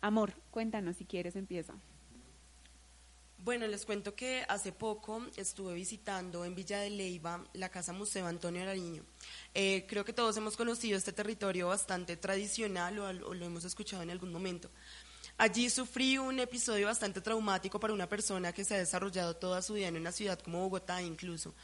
Amor, 0.00 0.32
cuéntanos 0.50 0.96
si 0.96 1.04
quieres, 1.04 1.36
empieza. 1.36 1.74
Bueno, 3.44 3.66
les 3.66 3.84
cuento 3.84 4.14
que 4.14 4.44
hace 4.48 4.72
poco 4.72 5.26
estuve 5.36 5.74
visitando 5.74 6.46
en 6.46 6.54
Villa 6.54 6.78
de 6.80 6.88
Leyva 6.88 7.44
la 7.52 7.68
Casa 7.68 7.92
Museo 7.92 8.26
Antonio 8.26 8.64
Nariño. 8.64 9.02
Eh, 9.52 9.84
creo 9.86 10.06
que 10.06 10.14
todos 10.14 10.38
hemos 10.38 10.56
conocido 10.56 10.96
este 10.96 11.12
territorio 11.12 11.68
bastante 11.68 12.16
tradicional 12.16 12.98
o, 12.98 13.06
al- 13.06 13.22
o 13.24 13.34
lo 13.34 13.44
hemos 13.44 13.64
escuchado 13.64 14.02
en 14.02 14.10
algún 14.10 14.32
momento. 14.32 14.70
Allí 15.40 15.70
sufrí 15.70 16.18
un 16.18 16.38
episodio 16.38 16.86
bastante 16.86 17.22
traumático 17.22 17.80
para 17.80 17.94
una 17.94 18.06
persona 18.06 18.52
que 18.52 18.62
se 18.62 18.74
ha 18.74 18.78
desarrollado 18.78 19.34
toda 19.36 19.62
su 19.62 19.72
vida 19.72 19.88
en 19.88 19.96
una 19.96 20.12
ciudad 20.12 20.38
como 20.38 20.60
Bogotá 20.60 21.00
incluso, 21.00 21.54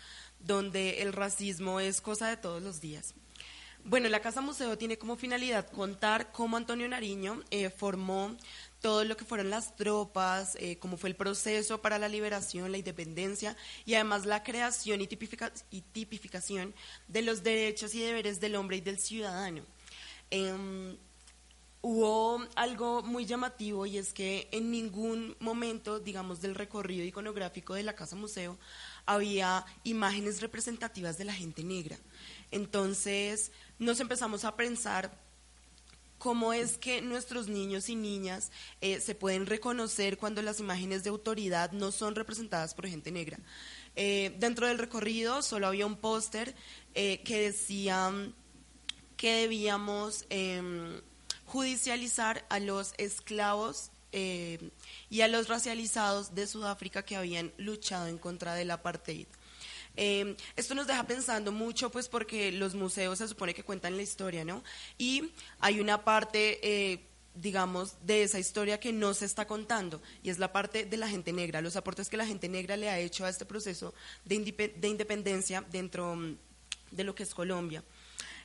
donde 0.40 1.02
el 1.02 1.12
racismo 1.12 1.78
es 1.78 2.00
cosa 2.00 2.28
de 2.30 2.38
todos 2.38 2.62
los 2.62 2.80
días. 2.80 3.12
Bueno, 3.84 4.08
la 4.08 4.20
Casa 4.20 4.40
Museo 4.40 4.78
tiene 4.78 4.96
como 4.96 5.16
finalidad 5.16 5.68
contar 5.68 6.32
cómo 6.32 6.56
Antonio 6.56 6.88
Nariño 6.88 7.42
eh, 7.50 7.68
formó 7.68 8.34
todo 8.80 9.04
lo 9.04 9.14
que 9.14 9.26
fueron 9.26 9.50
las 9.50 9.76
tropas, 9.76 10.56
eh, 10.58 10.78
cómo 10.78 10.96
fue 10.96 11.10
el 11.10 11.14
proceso 11.14 11.82
para 11.82 11.98
la 11.98 12.08
liberación, 12.08 12.72
la 12.72 12.78
independencia 12.78 13.58
y 13.84 13.92
además 13.92 14.24
la 14.24 14.42
creación 14.42 15.02
y, 15.02 15.06
tipifica- 15.06 15.52
y 15.70 15.82
tipificación 15.82 16.74
de 17.08 17.20
los 17.20 17.42
derechos 17.42 17.94
y 17.94 18.00
deberes 18.00 18.40
del 18.40 18.56
hombre 18.56 18.78
y 18.78 18.80
del 18.80 18.98
ciudadano. 18.98 19.62
Em, 20.30 20.96
hubo 21.88 22.44
algo 22.56 23.04
muy 23.04 23.26
llamativo 23.26 23.86
y 23.86 23.96
es 23.96 24.12
que 24.12 24.48
en 24.50 24.72
ningún 24.72 25.36
momento, 25.38 26.00
digamos, 26.00 26.40
del 26.40 26.56
recorrido 26.56 27.04
iconográfico 27.04 27.74
de 27.74 27.84
la 27.84 27.94
Casa 27.94 28.16
Museo 28.16 28.58
había 29.06 29.64
imágenes 29.84 30.40
representativas 30.40 31.16
de 31.16 31.26
la 31.26 31.32
gente 31.32 31.62
negra. 31.62 31.96
Entonces 32.50 33.52
nos 33.78 34.00
empezamos 34.00 34.44
a 34.44 34.56
pensar 34.56 35.16
cómo 36.18 36.52
es 36.52 36.76
que 36.76 37.02
nuestros 37.02 37.46
niños 37.46 37.88
y 37.88 37.94
niñas 37.94 38.50
eh, 38.80 38.98
se 38.98 39.14
pueden 39.14 39.46
reconocer 39.46 40.18
cuando 40.18 40.42
las 40.42 40.58
imágenes 40.58 41.04
de 41.04 41.10
autoridad 41.10 41.70
no 41.70 41.92
son 41.92 42.16
representadas 42.16 42.74
por 42.74 42.88
gente 42.88 43.12
negra. 43.12 43.38
Eh, 43.94 44.34
dentro 44.40 44.66
del 44.66 44.78
recorrido 44.78 45.40
solo 45.40 45.68
había 45.68 45.86
un 45.86 45.98
póster 45.98 46.52
eh, 46.96 47.22
que 47.22 47.42
decía 47.42 48.12
que 49.16 49.34
debíamos 49.34 50.26
em, 50.30 51.00
judicializar 51.56 52.44
a 52.50 52.58
los 52.60 52.92
esclavos 52.98 53.90
eh, 54.12 54.70
y 55.08 55.22
a 55.22 55.28
los 55.28 55.48
racializados 55.48 56.34
de 56.34 56.46
Sudáfrica 56.46 57.02
que 57.02 57.16
habían 57.16 57.50
luchado 57.56 58.08
en 58.08 58.18
contra 58.18 58.54
del 58.54 58.70
apartheid. 58.70 59.26
Eh, 59.96 60.36
esto 60.54 60.74
nos 60.74 60.86
deja 60.86 61.04
pensando 61.06 61.52
mucho, 61.52 61.90
pues 61.90 62.08
porque 62.08 62.52
los 62.52 62.74
museos 62.74 63.16
se 63.16 63.26
supone 63.28 63.54
que 63.54 63.64
cuentan 63.64 63.96
la 63.96 64.02
historia, 64.02 64.44
¿no? 64.44 64.62
Y 64.98 65.30
hay 65.58 65.80
una 65.80 66.04
parte, 66.04 66.60
eh, 66.62 67.00
digamos, 67.34 67.94
de 68.02 68.22
esa 68.22 68.38
historia 68.38 68.78
que 68.78 68.92
no 68.92 69.14
se 69.14 69.24
está 69.24 69.46
contando, 69.46 70.02
y 70.22 70.28
es 70.28 70.38
la 70.38 70.52
parte 70.52 70.84
de 70.84 70.96
la 70.98 71.08
gente 71.08 71.32
negra, 71.32 71.62
los 71.62 71.76
aportes 71.76 72.10
que 72.10 72.18
la 72.18 72.26
gente 72.26 72.50
negra 72.50 72.76
le 72.76 72.90
ha 72.90 72.98
hecho 72.98 73.24
a 73.24 73.30
este 73.30 73.46
proceso 73.46 73.94
de, 74.26 74.34
indipe- 74.34 74.74
de 74.74 74.88
independencia 74.88 75.64
dentro 75.72 76.14
mm, 76.16 76.36
de 76.90 77.04
lo 77.04 77.14
que 77.14 77.22
es 77.22 77.34
Colombia. 77.34 77.82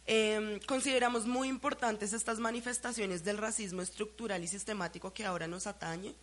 Eh, 0.08 0.60
consideramos 0.66 1.26
muy 1.26 1.48
importantes 1.48 2.14
estas 2.14 2.40
manifestaciones 2.40 3.24
del 3.24 3.38
racismo 3.38 3.82
estructural 3.82 4.44
y 4.44 4.48
sistemático 4.48 5.14
que 5.14 5.26
ahora 5.26 5.48
nos 5.48 5.68
atañe. 5.68 6.16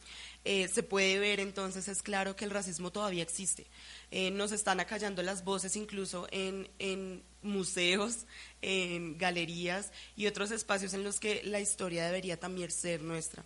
Eh, 0.45 0.69
se 0.69 0.83
puede 0.83 1.19
ver 1.19 1.41
entonces, 1.41 1.89
es 1.89 2.03
claro 2.03 2.35
que 2.37 2.45
el 2.45 2.51
racismo 2.51 2.91
todavía 2.91 3.23
existe. 3.23 3.67
Eh, 4.11 4.31
nos 4.31 4.53
están 4.53 4.81
acallando 4.81 5.23
las 5.23 5.45
voces 5.45 5.77
incluso 5.77 6.27
en, 6.31 6.69
en 6.79 7.23
museos, 7.43 8.27
en 8.63 9.17
galerías 9.17 9.93
y 10.17 10.27
otros 10.27 10.51
espacios 10.51 10.93
en 10.95 11.05
los 11.05 11.21
que 11.21 11.43
la 11.45 11.61
historia 11.61 12.05
debería 12.07 12.39
también 12.39 12.71
ser 12.71 13.03
nuestra. 13.03 13.45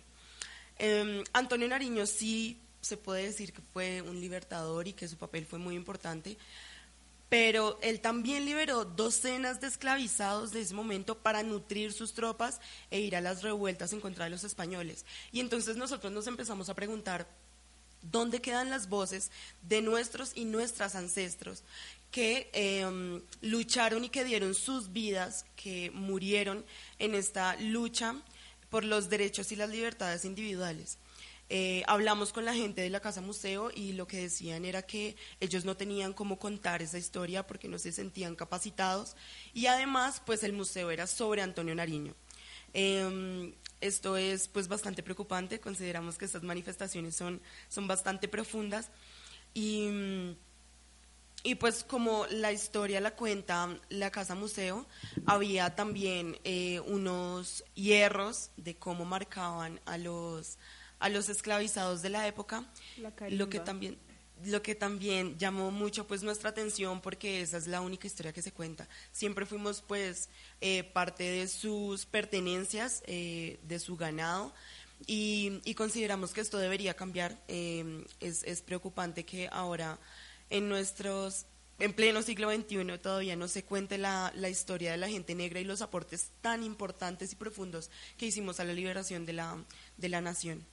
Eh, 0.79 1.23
Antonio 1.33 1.67
Nariño 1.67 2.05
sí 2.05 2.59
se 2.81 2.97
puede 2.97 3.23
decir 3.23 3.53
que 3.53 3.61
fue 3.71 4.01
un 4.01 4.19
libertador 4.19 4.87
y 4.87 4.93
que 4.93 5.07
su 5.07 5.17
papel 5.17 5.45
fue 5.45 5.57
muy 5.57 5.75
importante, 5.75 6.37
pero 7.33 7.79
él 7.81 7.99
también 7.99 8.45
liberó 8.45 8.85
docenas 8.85 9.59
de 9.59 9.65
esclavizados 9.65 10.51
de 10.51 10.61
ese 10.61 10.75
momento 10.75 11.17
para 11.17 11.41
nutrir 11.41 11.91
sus 11.91 12.13
tropas 12.13 12.61
e 12.91 12.99
ir 12.99 13.15
a 13.15 13.21
las 13.21 13.41
revueltas 13.41 13.91
en 13.91 14.01
contra 14.01 14.25
de 14.25 14.29
los 14.29 14.43
españoles. 14.43 15.03
Y 15.31 15.39
entonces 15.39 15.75
nosotros 15.75 16.13
nos 16.13 16.27
empezamos 16.27 16.69
a 16.69 16.75
preguntar, 16.75 17.25
¿dónde 18.03 18.39
quedan 18.39 18.69
las 18.69 18.87
voces 18.87 19.31
de 19.63 19.81
nuestros 19.81 20.33
y 20.35 20.45
nuestras 20.45 20.93
ancestros 20.93 21.63
que 22.11 22.51
eh, 22.53 23.19
lucharon 23.41 24.03
y 24.03 24.09
que 24.09 24.25
dieron 24.25 24.53
sus 24.53 24.93
vidas, 24.93 25.47
que 25.55 25.89
murieron 25.89 26.63
en 26.99 27.15
esta 27.15 27.55
lucha 27.55 28.13
por 28.69 28.83
los 28.83 29.09
derechos 29.09 29.51
y 29.51 29.55
las 29.55 29.71
libertades 29.71 30.23
individuales? 30.23 30.99
Eh, 31.49 31.83
hablamos 31.87 32.33
con 32.33 32.45
la 32.45 32.53
gente 32.53 32.81
de 32.81 32.89
la 32.89 32.99
Casa 32.99 33.21
Museo 33.21 33.69
y 33.73 33.93
lo 33.93 34.07
que 34.07 34.17
decían 34.17 34.65
era 34.65 34.81
que 34.81 35.15
ellos 35.39 35.65
no 35.65 35.77
tenían 35.77 36.13
cómo 36.13 36.39
contar 36.39 36.81
esa 36.81 36.97
historia 36.97 37.45
porque 37.45 37.67
no 37.67 37.77
se 37.77 37.91
sentían 37.91 38.35
capacitados. 38.35 39.15
Y 39.53 39.67
además 39.67 40.21
pues 40.25 40.43
el 40.43 40.53
museo 40.53 40.89
era 40.89 41.07
sobre 41.07 41.41
Antonio 41.41 41.75
Nariño. 41.75 42.15
Eh, 42.73 43.53
esto 43.83 44.15
es 44.15 44.47
pues 44.47 44.67
bastante 44.67 45.03
preocupante, 45.03 45.59
consideramos 45.59 46.17
que 46.17 46.25
estas 46.25 46.41
manifestaciones 46.41 47.15
son, 47.15 47.41
son 47.67 47.85
bastante 47.85 48.27
profundas. 48.27 48.89
Y, 49.53 50.35
y 51.43 51.55
pues 51.55 51.83
como 51.83 52.25
la 52.27 52.53
historia 52.53 53.01
la 53.01 53.11
cuenta 53.11 53.77
la 53.89 54.09
Casa 54.09 54.35
Museo, 54.35 54.87
había 55.25 55.75
también 55.75 56.39
eh, 56.45 56.79
unos 56.87 57.65
hierros 57.75 58.51
de 58.55 58.75
cómo 58.75 59.03
marcaban 59.03 59.81
a 59.85 59.97
los, 59.97 60.57
a 61.03 61.09
los 61.09 61.27
esclavizados 61.27 62.01
de 62.01 62.09
la 62.09 62.27
época, 62.27 62.63
La 62.97 63.11
lo 63.29 63.49
que 63.49 63.59
también 63.59 63.97
lo 64.45 64.61
que 64.61 64.73
también 64.73 65.37
llamó 65.37 65.69
mucho 65.69 66.07
pues 66.07 66.23
nuestra 66.23 66.49
atención 66.49 67.01
porque 67.01 67.41
esa 67.41 67.57
es 67.57 67.67
la 67.67 67.81
única 67.81 68.07
historia 68.07 68.31
que 68.31 68.41
se 68.41 68.51
cuenta. 68.51 68.87
Siempre 69.11 69.45
fuimos 69.45 69.81
pues 69.81 70.29
eh, 70.61 70.83
parte 70.83 71.23
de 71.23 71.47
sus 71.47 72.05
pertenencias, 72.05 73.03
eh, 73.05 73.59
de 73.63 73.79
su 73.79 73.97
ganado 73.97 74.53
y, 75.05 75.61
y 75.65 75.75
consideramos 75.75 76.33
que 76.33 76.41
esto 76.41 76.57
debería 76.57 76.93
cambiar. 76.93 77.37
Eh, 77.49 78.05
es, 78.21 78.43
es 78.43 78.61
preocupante 78.61 79.25
que 79.25 79.49
ahora 79.51 79.99
en 80.49 80.69
nuestros 80.69 81.45
en 81.79 81.91
pleno 81.93 82.21
siglo 82.21 82.49
XXI 82.49 82.97
todavía 83.01 83.35
no 83.35 83.47
se 83.49 83.63
cuente 83.63 83.97
la, 83.97 84.31
la 84.35 84.47
historia 84.49 84.91
de 84.91 84.97
la 84.97 85.09
gente 85.09 85.35
negra 85.35 85.59
y 85.59 85.65
los 85.65 85.81
aportes 85.81 86.31
tan 86.41 86.63
importantes 86.63 87.33
y 87.33 87.35
profundos 87.35 87.89
que 88.17 88.25
hicimos 88.25 88.59
a 88.59 88.63
la 88.63 88.73
liberación 88.73 89.25
de 89.25 89.33
la, 89.33 89.57
de 89.97 90.09
la 90.09 90.21
nación. 90.21 90.65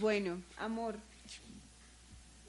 Bueno, 0.00 0.40
amor, 0.56 0.96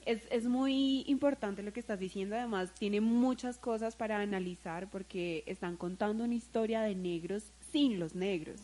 es, 0.06 0.22
es 0.30 0.46
muy 0.46 1.04
importante 1.06 1.62
lo 1.62 1.72
que 1.72 1.80
estás 1.80 1.98
diciendo, 1.98 2.34
además 2.34 2.72
tiene 2.78 3.02
muchas 3.02 3.58
cosas 3.58 3.94
para 3.94 4.20
analizar 4.20 4.88
porque 4.88 5.42
están 5.46 5.76
contando 5.76 6.24
una 6.24 6.34
historia 6.34 6.80
de 6.80 6.94
negros 6.94 7.52
sin 7.72 7.98
los 7.98 8.14
negros. 8.14 8.60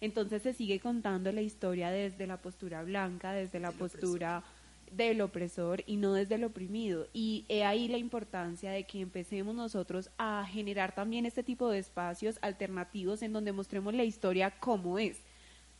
Entonces 0.00 0.42
se 0.42 0.52
sigue 0.52 0.78
contando 0.78 1.32
la 1.32 1.42
historia 1.42 1.90
desde 1.90 2.26
la 2.26 2.36
postura 2.36 2.82
blanca, 2.84 3.32
desde 3.32 3.58
la 3.58 3.72
postura 3.72 4.44
del 4.92 5.20
opresor 5.20 5.82
y 5.86 5.96
no 5.96 6.12
desde 6.12 6.36
el 6.36 6.44
oprimido. 6.44 7.08
Y 7.12 7.44
he 7.48 7.64
ahí 7.64 7.88
la 7.88 7.98
importancia 7.98 8.70
de 8.70 8.84
que 8.84 9.00
empecemos 9.00 9.54
nosotros 9.54 10.10
a 10.18 10.44
generar 10.46 10.94
también 10.94 11.26
este 11.26 11.42
tipo 11.42 11.70
de 11.70 11.78
espacios 11.78 12.38
alternativos 12.42 13.22
en 13.22 13.32
donde 13.32 13.52
mostremos 13.52 13.94
la 13.94 14.04
historia 14.04 14.50
como 14.60 14.98
es 14.98 15.20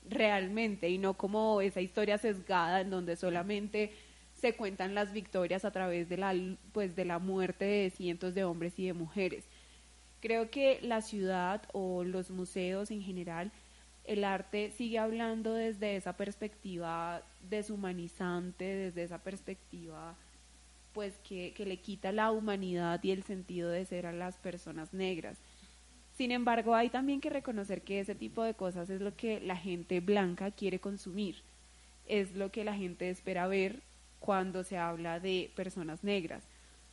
realmente 0.08 0.88
y 0.88 0.98
no 0.98 1.14
como 1.14 1.60
esa 1.60 1.80
historia 1.80 2.18
sesgada 2.18 2.80
en 2.80 2.90
donde 2.90 3.16
solamente 3.16 3.92
se 4.40 4.54
cuentan 4.54 4.94
las 4.94 5.12
victorias 5.12 5.64
a 5.64 5.70
través 5.70 6.08
de 6.08 6.16
la 6.16 6.34
pues 6.72 6.96
de 6.96 7.04
la 7.04 7.18
muerte 7.18 7.64
de 7.64 7.90
cientos 7.90 8.34
de 8.34 8.44
hombres 8.44 8.78
y 8.78 8.86
de 8.86 8.92
mujeres. 8.92 9.44
Creo 10.20 10.50
que 10.50 10.80
la 10.82 11.00
ciudad 11.00 11.62
o 11.72 12.04
los 12.04 12.30
museos 12.30 12.90
en 12.90 13.02
general 13.02 13.52
el 14.04 14.24
arte 14.24 14.72
sigue 14.72 14.98
hablando 14.98 15.54
desde 15.54 15.96
esa 15.96 16.16
perspectiva 16.16 17.22
deshumanizante, 17.48 18.64
desde 18.64 19.04
esa 19.04 19.18
perspectiva 19.18 20.16
pues 20.92 21.14
que, 21.26 21.54
que 21.54 21.64
le 21.64 21.78
quita 21.78 22.12
la 22.12 22.30
humanidad 22.30 23.02
y 23.02 23.12
el 23.12 23.22
sentido 23.22 23.70
de 23.70 23.84
ser 23.84 24.06
a 24.06 24.12
las 24.12 24.36
personas 24.36 24.92
negras. 24.92 25.38
Sin 26.22 26.30
embargo, 26.30 26.76
hay 26.76 26.88
también 26.88 27.20
que 27.20 27.30
reconocer 27.30 27.82
que 27.82 27.98
ese 27.98 28.14
tipo 28.14 28.44
de 28.44 28.54
cosas 28.54 28.88
es 28.90 29.00
lo 29.00 29.16
que 29.16 29.40
la 29.40 29.56
gente 29.56 29.98
blanca 29.98 30.52
quiere 30.52 30.78
consumir, 30.78 31.42
es 32.06 32.36
lo 32.36 32.52
que 32.52 32.62
la 32.62 32.76
gente 32.76 33.10
espera 33.10 33.48
ver 33.48 33.82
cuando 34.20 34.62
se 34.62 34.78
habla 34.78 35.18
de 35.18 35.50
personas 35.56 36.04
negras. 36.04 36.44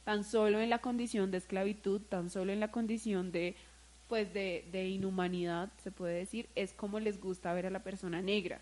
Tan 0.03 0.23
solo 0.23 0.59
en 0.59 0.71
la 0.71 0.79
condición 0.79 1.29
de 1.29 1.37
esclavitud, 1.37 2.01
tan 2.01 2.31
solo 2.31 2.51
en 2.51 2.59
la 2.59 2.71
condición 2.71 3.31
de 3.31 3.55
pues 4.07 4.33
de, 4.33 4.87
inhumanidad, 4.89 5.69
se 5.83 5.91
puede 5.91 6.17
decir, 6.17 6.49
es 6.55 6.73
como 6.73 6.99
les 6.99 7.21
gusta 7.21 7.53
ver 7.53 7.67
a 7.67 7.69
la 7.69 7.83
persona 7.83 8.23
negra 8.23 8.61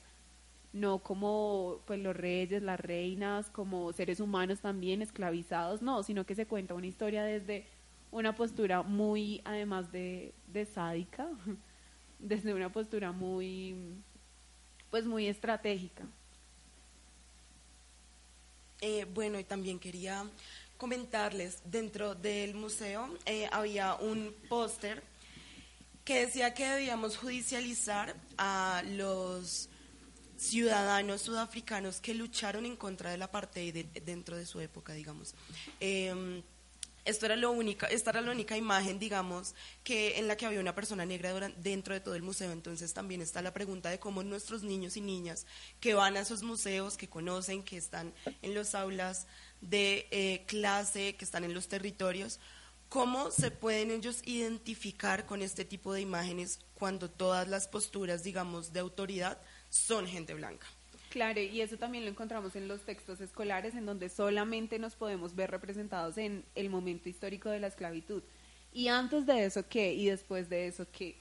no 0.74 1.00
como 1.00 1.80
pues 1.88 2.02
los 2.02 2.14
reyes, 2.14 2.62
las 2.62 2.78
reinas, 2.78 3.50
como 3.50 3.94
seres 3.94 4.20
humanos 4.20 4.60
también 4.60 5.02
esclavizados, 5.02 5.82
no, 5.82 6.04
sino 6.04 6.26
que 6.26 6.36
se 6.36 6.46
cuenta 6.46 6.74
una 6.74 6.88
historia 6.88 7.24
desde 7.24 7.66
una 8.12 8.36
postura 8.36 8.82
muy, 8.84 9.42
además 9.46 9.92
de, 9.92 10.34
de 10.48 10.66
sádica, 10.66 11.28
desde 12.20 12.54
una 12.54 12.72
postura 12.72 13.12
muy, 13.12 13.76
pues 14.90 15.06
muy 15.06 15.28
estratégica. 15.28 16.04
Eh, 18.82 19.06
bueno, 19.14 19.40
y 19.40 19.44
también 19.44 19.80
quería 19.80 20.24
comentarles, 20.78 21.60
dentro 21.66 22.14
del 22.14 22.54
museo 22.54 23.10
eh, 23.26 23.50
había 23.52 23.96
un 23.96 24.34
póster 24.48 25.02
que 26.06 26.26
decía 26.26 26.54
que 26.54 26.68
debíamos 26.68 27.18
judicializar 27.18 28.16
a 28.38 28.84
los 28.92 29.68
ciudadanos 30.38 31.22
sudafricanos 31.24 32.00
que 32.00 32.14
lucharon 32.14 32.66
en 32.68 32.76
contra 32.78 33.10
del 33.10 33.24
apartheid 33.24 33.74
de- 33.74 34.02
dentro 34.02 34.38
de 34.38 34.46
su 34.46 34.60
época, 34.62 34.94
digamos. 34.94 35.34
Eh, 35.80 36.44
esto 37.08 37.26
era 37.26 37.36
lo 37.36 37.52
única, 37.52 37.88
esta 37.88 38.12
era 38.12 38.22
la 38.22 38.32
única 38.32 38.58
imagen, 38.58 39.00
digamos, 39.00 39.56
que 39.84 40.20
en 40.20 40.28
la 40.28 40.36
que 40.36 40.46
había 40.46 40.60
una 40.60 40.76
persona 40.76 41.06
negra 41.06 41.50
dentro 41.58 41.94
de 41.94 42.00
todo 42.00 42.16
el 42.16 42.22
museo. 42.22 42.52
Entonces 42.52 42.94
también 42.94 43.22
está 43.22 43.42
la 43.42 43.54
pregunta 43.54 43.90
de 43.90 44.00
cómo 44.00 44.24
nuestros 44.24 44.64
niños 44.64 44.98
y 44.98 45.02
niñas 45.02 45.46
que 45.80 45.94
van 45.94 46.18
a 46.18 46.22
esos 46.22 46.44
museos, 46.44 46.98
que 46.98 47.10
conocen, 47.10 47.64
que 47.64 47.78
están 47.78 48.14
en 48.42 48.54
los 48.54 48.76
aulas 48.76 49.28
de 49.62 50.08
eh, 50.12 50.44
clase, 50.48 51.16
que 51.16 51.26
están 51.26 51.44
en 51.44 51.54
los 51.54 51.68
territorios, 51.68 52.40
cómo 52.90 53.32
se 53.32 53.52
pueden 53.52 53.92
ellos 53.92 54.22
identificar 54.26 55.26
con 55.26 55.42
este 55.42 55.66
tipo 55.66 55.94
de 55.94 56.02
imágenes 56.02 56.60
cuando 56.76 57.10
todas 57.10 57.48
las 57.48 57.68
posturas, 57.68 58.24
digamos, 58.24 58.74
de 58.74 58.80
autoridad 58.80 59.40
son 59.70 60.08
gente 60.08 60.34
blanca. 60.34 60.68
Claro, 61.10 61.40
y 61.40 61.62
eso 61.62 61.78
también 61.78 62.04
lo 62.04 62.12
encontramos 62.12 62.56
en 62.56 62.68
los 62.68 62.82
textos 62.82 63.22
escolares, 63.22 63.76
en 63.76 63.86
donde 63.86 64.10
solamente 64.10 64.78
nos 64.78 64.96
podemos 64.96 65.36
ver 65.36 65.52
representados 65.52 66.18
en 66.18 66.44
el 66.56 66.70
momento 66.70 67.08
histórico 67.08 67.50
de 67.50 67.60
la 67.60 67.68
esclavitud. 67.68 68.22
Y 68.74 68.90
antes 68.90 69.26
de 69.26 69.46
eso, 69.46 69.68
¿qué? 69.68 69.94
Y 69.94 70.08
después 70.08 70.50
de 70.50 70.68
eso, 70.68 70.86
¿qué? 70.92 71.16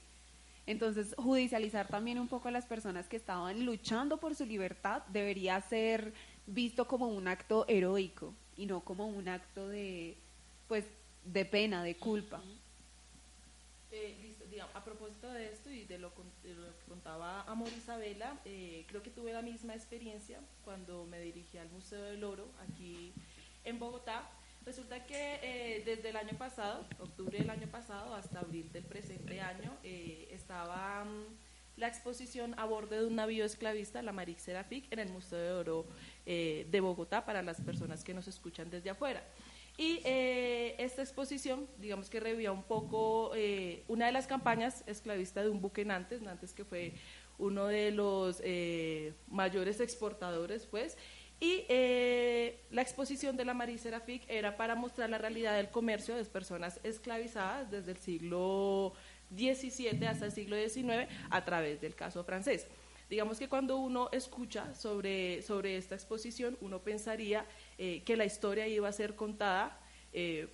Entonces, 0.65 1.15
judicializar 1.17 1.87
también 1.87 2.19
un 2.19 2.27
poco 2.27 2.49
a 2.49 2.51
las 2.51 2.65
personas 2.65 3.07
que 3.07 3.15
estaban 3.15 3.65
luchando 3.65 4.17
por 4.17 4.35
su 4.35 4.45
libertad 4.45 5.03
debería 5.07 5.59
ser 5.61 6.13
visto 6.45 6.85
como 6.87 7.07
un 7.07 7.27
acto 7.29 7.65
heroico 7.69 8.33
y 8.57 8.65
no 8.65 8.81
como 8.81 9.07
un 9.07 9.29
acto 9.29 9.69
de, 9.69 10.17
pues, 10.67 10.83
de 11.23 11.45
pena, 11.45 11.83
de 11.83 11.95
culpa. 11.95 12.41
Eh, 13.91 14.26
a 14.61 14.83
propósito 14.83 15.31
de 15.31 15.51
esto 15.51 15.69
y 15.69 15.85
de 15.85 15.97
lo, 15.97 16.13
que 16.13 16.23
contaba 16.87 17.41
Amor 17.43 17.69
Isabela, 17.69 18.39
eh, 18.45 18.85
creo 18.87 19.03
que 19.03 19.09
tuve 19.09 19.33
la 19.33 19.41
misma 19.41 19.75
experiencia 19.75 20.39
cuando 20.63 21.05
me 21.05 21.19
dirigí 21.19 21.57
al 21.57 21.69
Museo 21.69 22.01
del 22.03 22.23
Oro 22.23 22.47
aquí 22.67 23.13
en 23.63 23.79
Bogotá. 23.79 24.29
Resulta 24.65 25.05
que 25.05 25.39
eh, 25.41 25.83
desde 25.85 26.09
el 26.09 26.17
año 26.17 26.37
pasado, 26.37 26.85
octubre 26.99 27.37
del 27.37 27.49
año 27.49 27.67
pasado 27.67 28.13
hasta 28.15 28.39
abril 28.39 28.71
del 28.71 28.83
presente 28.83 29.39
año, 29.39 29.77
eh, 29.83 30.27
estaba 30.31 31.05
mm, 31.05 31.79
la 31.79 31.87
exposición 31.87 32.53
a 32.57 32.65
bordo 32.65 32.95
de 32.95 33.05
un 33.05 33.15
navío 33.15 33.45
esclavista, 33.45 34.01
la 34.01 34.11
Marix 34.11 34.41
Serafik, 34.41 34.91
en 34.91 34.99
el 34.99 35.09
Museo 35.09 35.39
de 35.39 35.51
Oro 35.51 35.85
de 36.25 36.79
Bogotá 36.81 37.23
para 37.25 37.41
las 37.41 37.61
personas 37.61 38.03
que 38.03 38.13
nos 38.13 38.27
escuchan 38.27 38.69
desde 38.69 38.89
afuera. 38.89 39.23
Y 39.77 40.01
eh, 40.05 40.75
esta 40.79 41.03
exposición, 41.03 41.67
digamos 41.77 42.09
que 42.09 42.19
revivía 42.19 42.51
un 42.51 42.63
poco 42.63 43.31
eh, 43.35 43.83
una 43.87 44.07
de 44.07 44.11
las 44.11 44.25
campañas 44.25 44.83
esclavistas 44.87 45.43
de 45.45 45.51
un 45.51 45.61
buque 45.61 45.85
Nantes, 45.85 46.23
Nantes 46.23 46.53
que 46.53 46.65
fue 46.65 46.93
uno 47.37 47.67
de 47.67 47.91
los 47.91 48.41
eh, 48.43 49.13
mayores 49.27 49.79
exportadores, 49.79 50.65
pues, 50.65 50.97
y 51.39 51.65
la 52.71 52.81
exposición 52.81 53.37
de 53.37 53.45
la 53.45 53.53
Marie 53.53 53.77
Serafik 53.77 54.23
era 54.27 54.57
para 54.57 54.73
mostrar 54.73 55.11
la 55.11 55.19
realidad 55.19 55.55
del 55.55 55.69
comercio 55.69 56.15
de 56.15 56.25
personas 56.25 56.79
esclavizadas 56.83 57.69
desde 57.69 57.91
el 57.91 57.97
siglo 57.97 58.93
XVII 59.35 60.07
hasta 60.07 60.25
el 60.25 60.31
siglo 60.31 60.55
XIX 60.55 61.07
a 61.29 61.45
través 61.45 61.79
del 61.79 61.93
caso 61.93 62.23
francés. 62.23 62.67
Digamos 63.09 63.39
que 63.39 63.47
cuando 63.47 63.77
uno 63.77 64.09
escucha 64.11 64.73
sobre, 64.75 65.41
sobre 65.41 65.77
esta 65.77 65.95
exposición, 65.95 66.57
uno 66.59 66.81
pensaría 66.81 67.45
eh, 67.77 68.03
que 68.03 68.17
la 68.17 68.25
historia 68.25 68.67
iba 68.67 68.89
a 68.89 68.91
ser 68.91 69.15
contada 69.15 69.79
eh, 70.11 70.49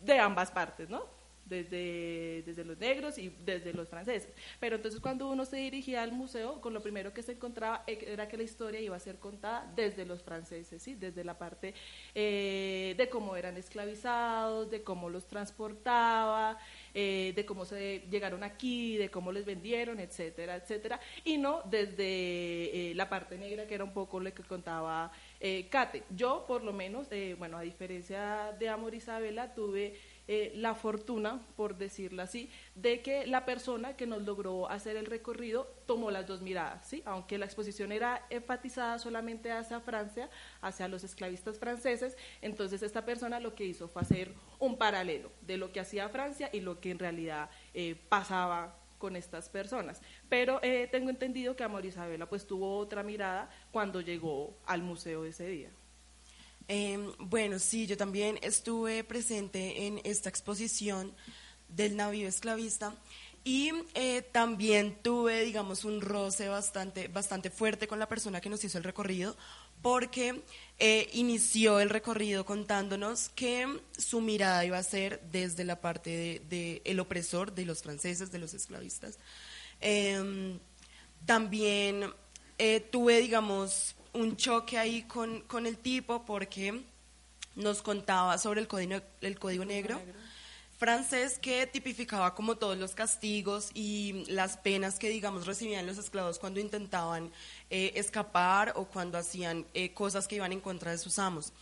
de 0.00 0.18
ambas 0.18 0.50
partes, 0.52 0.88
¿no? 0.88 1.16
Desde, 1.44 2.42
desde 2.44 2.64
los 2.64 2.76
negros 2.76 3.18
y 3.18 3.28
desde 3.44 3.72
los 3.72 3.88
franceses. 3.88 4.28
Pero 4.58 4.76
entonces 4.76 5.00
cuando 5.00 5.30
uno 5.30 5.44
se 5.44 5.56
dirigía 5.56 6.02
al 6.02 6.10
museo, 6.10 6.60
con 6.60 6.74
lo 6.74 6.82
primero 6.82 7.12
que 7.12 7.22
se 7.22 7.32
encontraba 7.32 7.84
eh, 7.86 8.04
era 8.08 8.26
que 8.28 8.36
la 8.36 8.42
historia 8.42 8.80
iba 8.80 8.96
a 8.96 9.00
ser 9.00 9.18
contada 9.18 9.72
desde 9.76 10.04
los 10.04 10.22
franceses, 10.22 10.82
¿sí? 10.82 10.94
Desde 10.94 11.22
la 11.22 11.38
parte 11.38 11.74
de 12.14 13.08
cómo 13.10 13.36
eran 13.36 13.56
esclavizados, 13.56 14.70
de 14.70 14.82
cómo 14.82 15.08
los 15.08 15.26
transportaba, 15.26 16.58
eh, 16.98 17.34
de 17.36 17.44
cómo 17.44 17.66
se 17.66 18.02
llegaron 18.10 18.42
aquí, 18.42 18.96
de 18.96 19.10
cómo 19.10 19.30
les 19.30 19.44
vendieron, 19.44 20.00
etcétera, 20.00 20.56
etcétera, 20.56 20.98
y 21.24 21.36
no 21.36 21.60
desde 21.66 22.00
eh, 22.90 22.94
la 22.94 23.10
parte 23.10 23.36
negra 23.36 23.66
que 23.66 23.74
era 23.74 23.84
un 23.84 23.92
poco 23.92 24.18
lo 24.18 24.32
que 24.32 24.42
contaba 24.42 25.12
eh, 25.38 25.68
Kate. 25.68 26.04
Yo, 26.08 26.46
por 26.48 26.64
lo 26.64 26.72
menos, 26.72 27.08
eh, 27.10 27.36
bueno, 27.38 27.58
a 27.58 27.60
diferencia 27.60 28.56
de 28.58 28.70
Amor 28.70 28.94
Isabela, 28.94 29.54
tuve 29.54 29.94
eh, 30.28 30.52
la 30.56 30.74
fortuna, 30.74 31.40
por 31.56 31.76
decirlo 31.76 32.22
así, 32.22 32.50
de 32.74 33.00
que 33.00 33.26
la 33.26 33.44
persona 33.44 33.96
que 33.96 34.06
nos 34.06 34.22
logró 34.22 34.68
hacer 34.68 34.96
el 34.96 35.06
recorrido 35.06 35.72
tomó 35.86 36.10
las 36.10 36.26
dos 36.26 36.42
miradas, 36.42 36.86
¿sí? 36.86 37.02
Aunque 37.06 37.38
la 37.38 37.46
exposición 37.46 37.92
era 37.92 38.26
enfatizada 38.28 38.98
solamente 38.98 39.52
hacia 39.52 39.80
Francia, 39.80 40.28
hacia 40.60 40.88
los 40.88 41.04
esclavistas 41.04 41.58
franceses, 41.58 42.16
entonces 42.42 42.82
esta 42.82 43.04
persona 43.04 43.38
lo 43.38 43.54
que 43.54 43.64
hizo 43.64 43.86
fue 43.86 44.02
hacer 44.02 44.32
un 44.58 44.76
paralelo 44.76 45.30
de 45.42 45.58
lo 45.58 45.70
que 45.70 45.80
hacía 45.80 46.08
Francia 46.08 46.50
y 46.52 46.60
lo 46.60 46.80
que 46.80 46.90
en 46.90 46.98
realidad 46.98 47.48
eh, 47.72 47.94
pasaba 48.08 48.76
con 48.98 49.14
estas 49.14 49.48
personas. 49.48 50.02
Pero 50.28 50.58
eh, 50.62 50.88
tengo 50.90 51.10
entendido 51.10 51.54
que 51.54 51.62
Amor 51.64 51.84
Isabela 51.84 52.28
pues 52.28 52.46
tuvo 52.46 52.78
otra 52.78 53.02
mirada 53.02 53.50
cuando 53.70 54.00
llegó 54.00 54.58
al 54.66 54.82
museo 54.82 55.24
ese 55.24 55.46
día. 55.46 55.70
Eh, 56.68 56.98
bueno, 57.18 57.58
sí, 57.58 57.86
yo 57.86 57.96
también 57.96 58.38
estuve 58.42 59.04
presente 59.04 59.86
en 59.86 60.00
esta 60.04 60.28
exposición 60.28 61.14
del 61.68 61.96
navío 61.96 62.28
esclavista 62.28 62.94
y 63.44 63.70
eh, 63.94 64.22
también 64.32 64.96
tuve, 65.02 65.44
digamos, 65.44 65.84
un 65.84 66.00
roce 66.00 66.48
bastante, 66.48 67.06
bastante 67.08 67.50
fuerte 67.50 67.86
con 67.86 67.98
la 67.98 68.08
persona 68.08 68.40
que 68.40 68.48
nos 68.48 68.64
hizo 68.64 68.78
el 68.78 68.84
recorrido 68.84 69.36
porque 69.82 70.42
eh, 70.78 71.08
inició 71.12 71.78
el 71.78 71.90
recorrido 71.90 72.44
contándonos 72.44 73.28
que 73.28 73.80
su 73.96 74.20
mirada 74.20 74.64
iba 74.64 74.78
a 74.78 74.82
ser 74.82 75.20
desde 75.30 75.64
la 75.64 75.80
parte 75.80 76.10
de, 76.10 76.42
de 76.48 76.82
el 76.84 76.98
opresor, 76.98 77.54
de 77.54 77.66
los 77.66 77.82
franceses, 77.82 78.32
de 78.32 78.38
los 78.38 78.54
esclavistas. 78.54 79.18
Eh, 79.80 80.58
también 81.24 82.12
eh, 82.58 82.80
tuve, 82.80 83.20
digamos, 83.20 83.94
un 84.16 84.36
choque 84.36 84.78
ahí 84.78 85.02
con, 85.02 85.40
con 85.42 85.66
el 85.66 85.78
tipo 85.78 86.24
porque 86.24 86.82
nos 87.54 87.82
contaba 87.82 88.38
sobre 88.38 88.60
el 88.60 88.68
código, 88.68 89.00
el 89.20 89.38
código 89.38 89.64
negro 89.64 90.00
francés 90.76 91.38
que 91.38 91.66
tipificaba 91.66 92.34
como 92.34 92.56
todos 92.56 92.76
los 92.76 92.94
castigos 92.94 93.70
y 93.74 94.24
las 94.28 94.58
penas 94.58 94.98
que, 94.98 95.08
digamos, 95.08 95.46
recibían 95.46 95.86
los 95.86 95.98
esclavos 95.98 96.38
cuando 96.38 96.60
intentaban 96.60 97.30
eh, 97.70 97.92
escapar 97.94 98.74
o 98.76 98.84
cuando 98.84 99.16
hacían 99.16 99.66
eh, 99.72 99.94
cosas 99.94 100.28
que 100.28 100.36
iban 100.36 100.52
en 100.52 100.60
contra 100.60 100.90
de 100.90 100.98
sus 100.98 101.18
amos. 101.18 101.52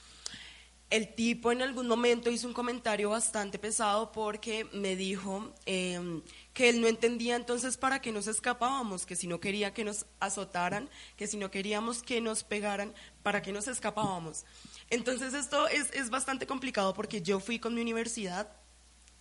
El 0.94 1.12
tipo 1.12 1.50
en 1.50 1.60
algún 1.60 1.88
momento 1.88 2.30
hizo 2.30 2.46
un 2.46 2.54
comentario 2.54 3.10
bastante 3.10 3.58
pesado 3.58 4.12
porque 4.12 4.64
me 4.72 4.94
dijo 4.94 5.52
eh, 5.66 6.22
que 6.52 6.68
él 6.68 6.80
no 6.80 6.86
entendía 6.86 7.34
entonces 7.34 7.76
para 7.76 8.00
qué 8.00 8.12
nos 8.12 8.28
escapábamos, 8.28 9.04
que 9.04 9.16
si 9.16 9.26
no 9.26 9.40
quería 9.40 9.74
que 9.74 9.82
nos 9.82 10.06
azotaran, 10.20 10.88
que 11.16 11.26
si 11.26 11.36
no 11.36 11.50
queríamos 11.50 12.04
que 12.04 12.20
nos 12.20 12.44
pegaran, 12.44 12.94
para 13.24 13.42
qué 13.42 13.50
nos 13.50 13.66
escapábamos. 13.66 14.44
Entonces 14.88 15.34
esto 15.34 15.66
es, 15.66 15.90
es 15.94 16.10
bastante 16.10 16.46
complicado 16.46 16.94
porque 16.94 17.22
yo 17.22 17.40
fui 17.40 17.58
con 17.58 17.74
mi 17.74 17.80
universidad 17.80 18.52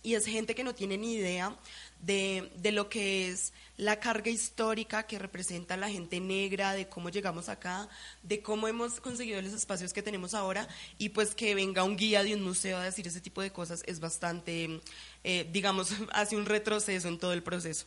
y 0.04 0.14
es 0.14 0.26
gente 0.26 0.54
que 0.54 0.62
no 0.62 0.76
tiene 0.76 0.96
ni 0.96 1.14
idea 1.14 1.58
de, 2.00 2.52
de 2.56 2.72
lo 2.72 2.88
que 2.88 3.28
es 3.28 3.52
la 3.76 3.98
carga 3.98 4.30
histórica 4.30 5.04
que 5.04 5.18
representa 5.18 5.76
la 5.76 5.88
gente 5.88 6.20
negra, 6.20 6.74
de 6.74 6.88
cómo 6.88 7.08
llegamos 7.08 7.48
acá, 7.48 7.88
de 8.22 8.42
cómo 8.42 8.68
hemos 8.68 9.00
conseguido 9.00 9.40
los 9.42 9.52
espacios 9.52 9.92
que 9.92 10.02
tenemos 10.02 10.34
ahora 10.34 10.68
y 10.98 11.08
pues 11.10 11.34
que 11.34 11.54
venga 11.54 11.84
un 11.84 11.96
guía 11.96 12.22
de 12.22 12.34
un 12.34 12.42
museo 12.42 12.78
a 12.78 12.84
decir 12.84 13.06
ese 13.06 13.20
tipo 13.20 13.42
de 13.42 13.50
cosas 13.50 13.82
es 13.86 14.00
bastante, 14.00 14.80
eh, 15.24 15.48
digamos, 15.52 15.92
hace 16.12 16.36
un 16.36 16.46
retroceso 16.46 17.08
en 17.08 17.18
todo 17.18 17.32
el 17.32 17.42
proceso. 17.42 17.86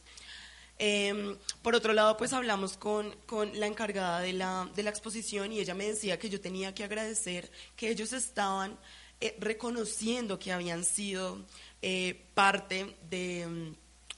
Eh, 0.80 1.38
por 1.62 1.74
otro 1.74 1.94
lado, 1.94 2.18
pues 2.18 2.34
hablamos 2.34 2.78
con, 2.78 3.12
con 3.26 3.60
la 3.60 3.66
encargada 3.66 4.20
de 4.20 4.34
la, 4.34 4.70
de 4.76 4.84
la 4.84 4.92
exposición 4.92 5.52
y 5.52 5.60
ella 5.60 5.74
me 5.74 5.88
decía 5.88 6.20
que 6.20 6.30
yo 6.30 6.40
tenía 6.40 6.74
que 6.76 6.84
agradecer 6.84 7.50
que 7.76 7.90
ellos 7.90 8.14
estaban 8.14 8.78
eh, 9.20 9.36
reconociendo 9.40 10.38
que 10.38 10.52
habían 10.52 10.84
sido 10.84 11.44
eh, 11.82 12.28
parte 12.36 12.96
de 13.10 13.74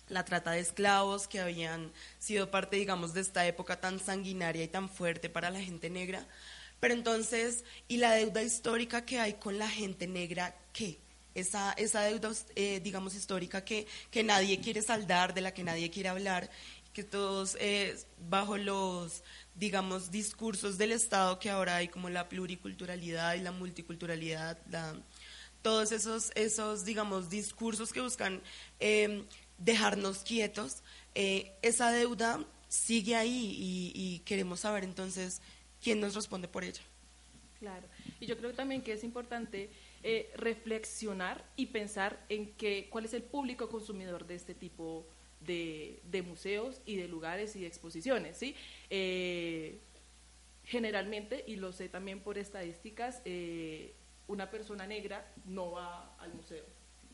la 0.10 0.26
trata 0.26 0.52
de 0.52 0.60
esclavos, 0.60 1.28
que 1.28 1.40
habían 1.40 1.92
sido 2.20 2.52
parte, 2.52 2.78
digamos, 2.78 3.14
de 3.14 3.22
esta 3.22 3.46
época 3.48 3.80
tan 3.80 4.00
sanguinaria 4.00 4.64
y 4.64 4.68
tan 4.68 4.90
fuerte 4.90 5.30
para 5.30 5.50
la 5.50 5.62
gente 5.62 5.90
negra. 5.90 6.26
Pero 6.80 6.94
entonces, 6.94 7.64
¿y 7.88 7.98
la 7.98 8.12
deuda 8.12 8.42
histórica 8.42 9.06
que 9.06 9.20
hay 9.20 9.34
con 9.34 9.58
la 9.58 9.70
gente 9.70 10.08
negra 10.08 10.56
qué? 10.74 11.00
Esa, 11.36 11.74
esa 11.74 12.02
deuda, 12.02 12.32
eh, 12.56 12.80
digamos, 12.84 13.16
histórica 13.16 13.64
que, 13.64 13.88
que 14.12 14.24
nadie 14.24 14.60
quiere 14.60 14.82
saldar, 14.82 15.34
de 15.34 15.42
la 15.42 15.54
que 15.54 15.64
nadie 15.64 15.90
quiere 15.90 16.10
hablar, 16.10 16.50
que 16.94 17.04
todos 17.04 17.56
eh, 17.60 17.98
bajo 18.30 18.58
los, 18.58 19.24
digamos, 19.56 20.12
discursos 20.12 20.78
del 20.78 20.92
Estado 20.92 21.38
que 21.40 21.50
ahora 21.50 21.78
hay, 21.78 21.88
como 21.88 22.10
la 22.10 22.28
pluriculturalidad 22.28 23.36
y 23.36 23.42
la 23.42 23.52
multiculturalidad, 23.52 24.58
todos 25.62 25.92
esos, 25.92 26.32
esos, 26.36 26.86
digamos, 26.86 27.30
discursos 27.30 27.94
que 27.94 28.02
buscan 28.02 28.42
eh, 28.80 29.26
dejarnos 29.60 30.20
quietos, 30.20 30.84
eh, 31.16 31.52
esa 31.62 31.92
deuda 31.92 32.46
sigue 32.68 33.16
ahí 33.16 33.56
y, 33.60 34.20
queremos 34.26 34.62
saber 34.62 34.84
entonces 34.84 35.42
quién 35.82 36.00
nos 36.00 36.16
responde 36.16 36.48
por 36.48 36.64
ella. 36.64 36.82
Claro, 37.60 37.88
y 38.20 38.26
yo 38.26 38.38
creo 38.38 38.54
también 38.54 38.82
que 38.82 38.94
es 38.94 39.04
importante 39.04 39.70
eh, 40.04 40.32
reflexionar 40.36 41.44
y 41.58 41.68
pensar 41.68 42.24
en 42.30 42.54
que, 42.54 42.88
cuál 42.90 43.06
es 43.06 43.14
el 43.14 43.24
público 43.24 43.70
consumidor 43.70 44.26
de 44.28 44.36
este 44.36 44.54
tipo 44.54 45.06
de, 45.42 46.00
de 46.10 46.22
museos 46.22 46.82
y 46.86 46.96
de 46.96 47.08
lugares 47.08 47.56
y 47.56 47.62
de 47.62 47.68
exposiciones. 47.68 48.38
¿sí? 48.38 48.56
Eh, 48.90 49.80
generalmente, 50.64 51.44
y 51.48 51.56
lo 51.56 51.72
sé 51.72 51.90
también 51.90 52.20
por 52.20 52.38
estadísticas, 52.38 53.22
eh, 53.26 53.94
una 54.28 54.52
persona 54.52 54.86
negra 54.86 55.26
no 55.46 55.72
va 55.72 56.16
al 56.18 56.34
museo. 56.34 56.64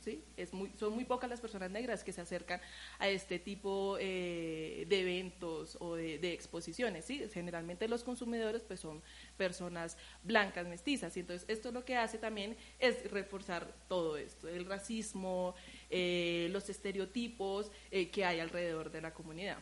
¿Sí? 0.06 0.24
Es 0.38 0.54
muy, 0.54 0.72
son 0.78 0.94
muy 0.94 1.04
pocas 1.04 1.30
las 1.30 1.42
personas 1.42 1.72
negras 1.72 2.04
que 2.04 2.14
se 2.14 2.22
acercan 2.22 2.62
a 3.00 3.10
este 3.10 3.40
tipo 3.40 3.98
eh, 4.00 4.86
de 4.88 5.02
eventos 5.02 5.78
o 5.82 5.96
de, 5.96 6.32
exposiciones. 6.32 7.08
Generalmente 7.34 7.88
los 7.88 8.04
consumidores 8.04 8.62
pues, 8.62 8.80
son 8.80 9.02
personas 9.36 9.98
blancas, 10.24 10.68
mestizas. 10.68 11.18
Y 11.18 11.22
entonces 11.22 11.50
esto 11.50 11.72
lo 11.72 11.84
que 11.84 11.98
hace 11.98 12.18
también 12.18 12.56
es 12.80 13.12
reforzar 13.12 13.74
todo 13.90 14.16
esto, 14.18 14.48
el 14.48 14.66
racismo, 14.66 15.56
eh, 15.90 16.48
los 16.52 16.70
estereotipos 16.70 17.72
eh, 17.92 18.10
que 18.10 18.24
hay 18.24 18.40
alrededor 18.40 18.92
de 18.92 19.02
la 19.02 19.14
comunidad. 19.14 19.58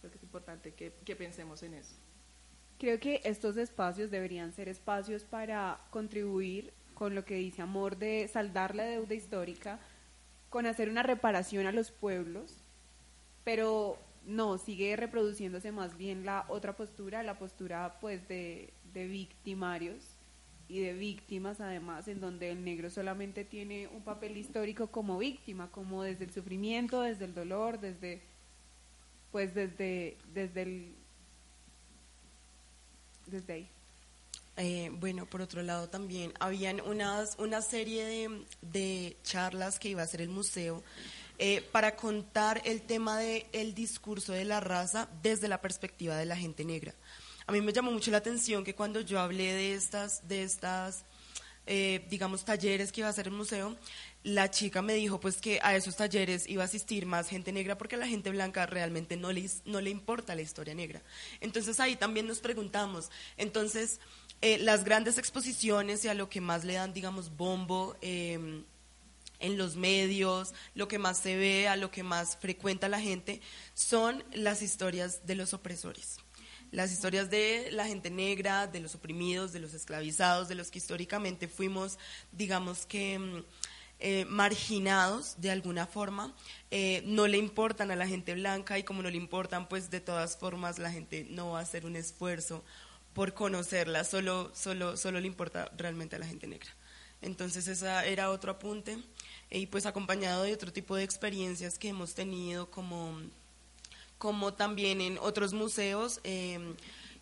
Creo 0.00 0.10
que 0.10 0.16
es 0.16 0.22
importante 0.22 0.72
que 0.72 1.16
pensemos 1.16 1.62
en 1.62 1.74
eso. 1.74 1.96
Creo 2.78 2.98
que 2.98 3.20
estos 3.24 3.58
espacios 3.58 4.10
deberían 4.10 4.54
ser 4.54 4.70
espacios 4.70 5.24
para 5.24 5.78
contribuir 5.90 6.72
con 7.00 7.14
lo 7.14 7.24
que 7.24 7.36
dice 7.36 7.62
Amor 7.62 7.96
de 7.96 8.28
saldar 8.28 8.74
la 8.74 8.84
deuda 8.84 9.14
histórica, 9.14 9.78
con 10.50 10.66
hacer 10.66 10.90
una 10.90 11.02
reparación 11.02 11.66
a 11.66 11.72
los 11.72 11.90
pueblos, 11.90 12.58
pero 13.42 13.96
no, 14.26 14.58
sigue 14.58 14.94
reproduciéndose 14.96 15.72
más 15.72 15.96
bien 15.96 16.26
la 16.26 16.44
otra 16.48 16.76
postura, 16.76 17.22
la 17.22 17.38
postura 17.38 17.96
pues 18.02 18.28
de, 18.28 18.74
de 18.92 19.06
victimarios 19.06 20.18
y 20.68 20.80
de 20.80 20.92
víctimas 20.92 21.62
además, 21.62 22.06
en 22.06 22.20
donde 22.20 22.50
el 22.50 22.66
negro 22.66 22.90
solamente 22.90 23.46
tiene 23.46 23.88
un 23.88 24.02
papel 24.02 24.36
histórico 24.36 24.88
como 24.88 25.16
víctima, 25.16 25.70
como 25.70 26.02
desde 26.02 26.26
el 26.26 26.32
sufrimiento, 26.34 27.00
desde 27.00 27.24
el 27.24 27.32
dolor, 27.34 27.80
desde 27.80 28.20
pues 29.32 29.54
desde 29.54 30.18
desde 30.34 30.62
el 30.62 30.94
desde 33.26 33.52
ahí. 33.54 33.70
Eh, 34.62 34.90
bueno, 34.92 35.24
por 35.24 35.40
otro 35.40 35.62
lado 35.62 35.88
también 35.88 36.34
habían 36.38 36.82
unas, 36.82 37.34
una 37.38 37.62
serie 37.62 38.04
de, 38.04 38.44
de 38.60 39.16
charlas 39.22 39.78
que 39.78 39.88
iba 39.88 40.02
a 40.02 40.04
hacer 40.04 40.20
el 40.20 40.28
museo 40.28 40.84
eh, 41.38 41.66
para 41.72 41.96
contar 41.96 42.60
el 42.66 42.82
tema 42.82 43.18
del 43.18 43.46
el 43.54 43.74
discurso 43.74 44.34
de 44.34 44.44
la 44.44 44.60
raza 44.60 45.08
desde 45.22 45.48
la 45.48 45.62
perspectiva 45.62 46.14
de 46.14 46.26
la 46.26 46.36
gente 46.36 46.66
negra. 46.66 46.94
A 47.46 47.52
mí 47.52 47.62
me 47.62 47.72
llamó 47.72 47.90
mucho 47.90 48.10
la 48.10 48.18
atención 48.18 48.62
que 48.62 48.74
cuando 48.74 49.00
yo 49.00 49.18
hablé 49.18 49.54
de 49.54 49.72
estas, 49.72 50.28
de 50.28 50.42
estas 50.42 51.06
eh, 51.66 52.04
digamos, 52.10 52.44
talleres 52.44 52.92
que 52.92 53.00
iba 53.00 53.08
a 53.08 53.10
hacer 53.10 53.28
el 53.28 53.32
museo, 53.32 53.76
la 54.24 54.50
chica 54.50 54.82
me 54.82 54.94
dijo 54.94 55.20
pues 55.20 55.40
que 55.40 55.60
a 55.62 55.74
esos 55.74 55.96
talleres 55.96 56.46
iba 56.48 56.64
a 56.64 56.66
asistir 56.66 57.06
más 57.06 57.28
gente 57.28 57.52
negra 57.52 57.78
porque 57.78 57.94
a 57.94 57.98
la 57.98 58.06
gente 58.06 58.28
blanca 58.28 58.66
realmente 58.66 59.16
no 59.16 59.30
no 59.64 59.80
le 59.80 59.90
importa 59.90 60.34
la 60.34 60.42
historia 60.42 60.74
negra. 60.74 61.00
Entonces 61.40 61.80
ahí 61.80 61.96
también 61.96 62.26
nos 62.26 62.40
preguntamos, 62.40 63.10
entonces 63.38 64.00
eh, 64.42 64.58
las 64.58 64.84
grandes 64.84 65.18
exposiciones 65.18 66.04
y 66.04 66.08
a 66.08 66.14
lo 66.14 66.28
que 66.28 66.40
más 66.40 66.64
le 66.64 66.74
dan, 66.74 66.92
digamos, 66.92 67.36
bombo 67.36 67.96
eh, 68.00 68.62
en 69.40 69.58
los 69.58 69.76
medios, 69.76 70.54
lo 70.74 70.86
que 70.88 70.98
más 70.98 71.18
se 71.18 71.36
ve, 71.36 71.68
a 71.68 71.76
lo 71.76 71.90
que 71.90 72.02
más 72.02 72.36
frecuenta 72.36 72.88
la 72.88 73.00
gente, 73.00 73.40
son 73.74 74.22
las 74.32 74.62
historias 74.62 75.26
de 75.26 75.34
los 75.34 75.54
opresores. 75.54 76.18
Las 76.70 76.92
historias 76.92 77.30
de 77.30 77.70
la 77.72 77.86
gente 77.86 78.10
negra, 78.10 78.68
de 78.68 78.78
los 78.78 78.94
oprimidos, 78.94 79.52
de 79.52 79.58
los 79.58 79.74
esclavizados, 79.74 80.48
de 80.48 80.54
los 80.54 80.70
que 80.70 80.78
históricamente 80.78 81.48
fuimos, 81.48 81.98
digamos 82.30 82.86
que 82.86 83.18
mm, 83.18 83.44
eh, 83.98 84.24
marginados 84.26 85.34
de 85.40 85.50
alguna 85.50 85.86
forma, 85.86 86.34
eh, 86.70 87.02
no 87.06 87.26
le 87.26 87.38
importan 87.38 87.90
a 87.90 87.96
la 87.96 88.06
gente 88.06 88.34
blanca 88.34 88.78
y 88.78 88.84
como 88.84 89.02
no 89.02 89.10
le 89.10 89.16
importan, 89.16 89.68
pues 89.68 89.90
de 89.90 90.00
todas 90.00 90.36
formas 90.36 90.78
la 90.78 90.92
gente 90.92 91.26
no 91.28 91.50
va 91.50 91.58
a 91.58 91.62
hacer 91.62 91.84
un 91.84 91.96
esfuerzo 91.96 92.64
por 93.20 93.34
conocerla, 93.34 94.02
solo, 94.04 94.50
solo, 94.54 94.96
solo 94.96 95.20
le 95.20 95.26
importa 95.26 95.70
realmente 95.76 96.16
a 96.16 96.18
la 96.18 96.26
gente 96.26 96.46
negra. 96.46 96.70
Entonces 97.20 97.68
esa 97.68 98.06
era 98.06 98.30
otro 98.30 98.52
apunte 98.52 98.96
y 99.50 99.66
pues 99.66 99.84
acompañado 99.84 100.44
de 100.44 100.54
otro 100.54 100.72
tipo 100.72 100.96
de 100.96 101.04
experiencias 101.04 101.78
que 101.78 101.90
hemos 101.90 102.14
tenido 102.14 102.70
como, 102.70 103.20
como 104.16 104.54
también 104.54 105.02
en 105.02 105.18
otros 105.18 105.52
museos. 105.52 106.20
Eh, 106.24 106.74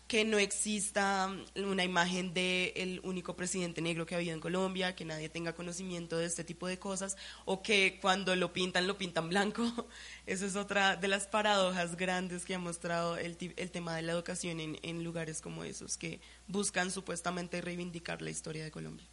que 0.09 0.25
no 0.25 0.39
exista 0.39 1.31
una 1.55 1.83
imagen 1.83 2.33
del 2.33 2.73
el 2.75 2.99
único 3.03 3.35
presidente 3.35 3.79
negro 3.79 4.07
que 4.07 4.15
ha 4.15 4.17
habido 4.17 4.33
en 4.33 4.39
Colombia, 4.39 4.95
que 4.95 5.05
nadie 5.05 5.29
tenga 5.29 5.53
conocimiento 5.53 6.17
de 6.17 6.25
este 6.25 6.43
tipo 6.43 6.67
de 6.67 6.79
cosas, 6.79 7.15
o 7.45 7.61
que 7.61 7.99
cuando 8.01 8.35
lo 8.35 8.51
pintan, 8.51 8.87
lo 8.87 8.97
pintan 8.97 9.29
blanco. 9.29 9.63
Esa 10.25 10.47
es 10.47 10.55
otra 10.55 10.95
de 10.95 11.07
las 11.07 11.27
paradojas 11.27 11.95
grandes 11.95 12.43
que 12.43 12.55
ha 12.55 12.59
mostrado 12.59 13.17
el, 13.17 13.37
tema 13.37 13.95
de 13.95 14.01
la 14.01 14.13
educación 14.13 14.59
en 14.59 15.03
lugares 15.03 15.41
como 15.41 15.63
esos, 15.63 15.95
que 15.95 16.19
buscan 16.47 16.89
supuestamente 16.89 17.61
reivindicar 17.61 18.23
la 18.23 18.31
historia 18.31 18.63
de 18.63 18.71
Colombia. 18.71 19.05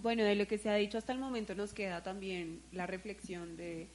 Bueno, 0.00 0.22
de 0.22 0.36
lo 0.36 0.46
que 0.46 0.58
se 0.58 0.68
ha 0.68 0.74
dicho 0.74 0.96
hasta 0.98 1.12
el 1.12 1.18
momento 1.18 1.54
nos 1.54 1.72
queda 1.72 2.02
también 2.02 2.62
la 2.70 2.86
reflexión 2.86 3.56
de 3.56 3.88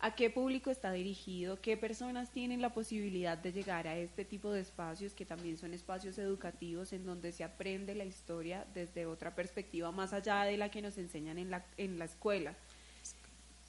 a 0.00 0.14
qué 0.14 0.30
público 0.30 0.70
está 0.70 0.92
dirigido, 0.92 1.60
qué 1.60 1.76
personas 1.76 2.30
tienen 2.30 2.62
la 2.62 2.72
posibilidad 2.72 3.36
de 3.36 3.52
llegar 3.52 3.86
a 3.86 3.98
este 3.98 4.24
tipo 4.24 4.50
de 4.50 4.62
espacios 4.62 5.12
que 5.12 5.26
también 5.26 5.58
son 5.58 5.74
espacios 5.74 6.16
educativos 6.18 6.94
en 6.94 7.04
donde 7.04 7.32
se 7.32 7.44
aprende 7.44 7.94
la 7.94 8.06
historia 8.06 8.66
desde 8.72 9.04
otra 9.04 9.34
perspectiva 9.34 9.92
más 9.92 10.14
allá 10.14 10.44
de 10.44 10.56
la 10.56 10.70
que 10.70 10.80
nos 10.80 10.96
enseñan 10.96 11.38
en 11.38 11.50
la, 11.50 11.66
en 11.76 11.98
la 11.98 12.06
escuela. 12.06 12.54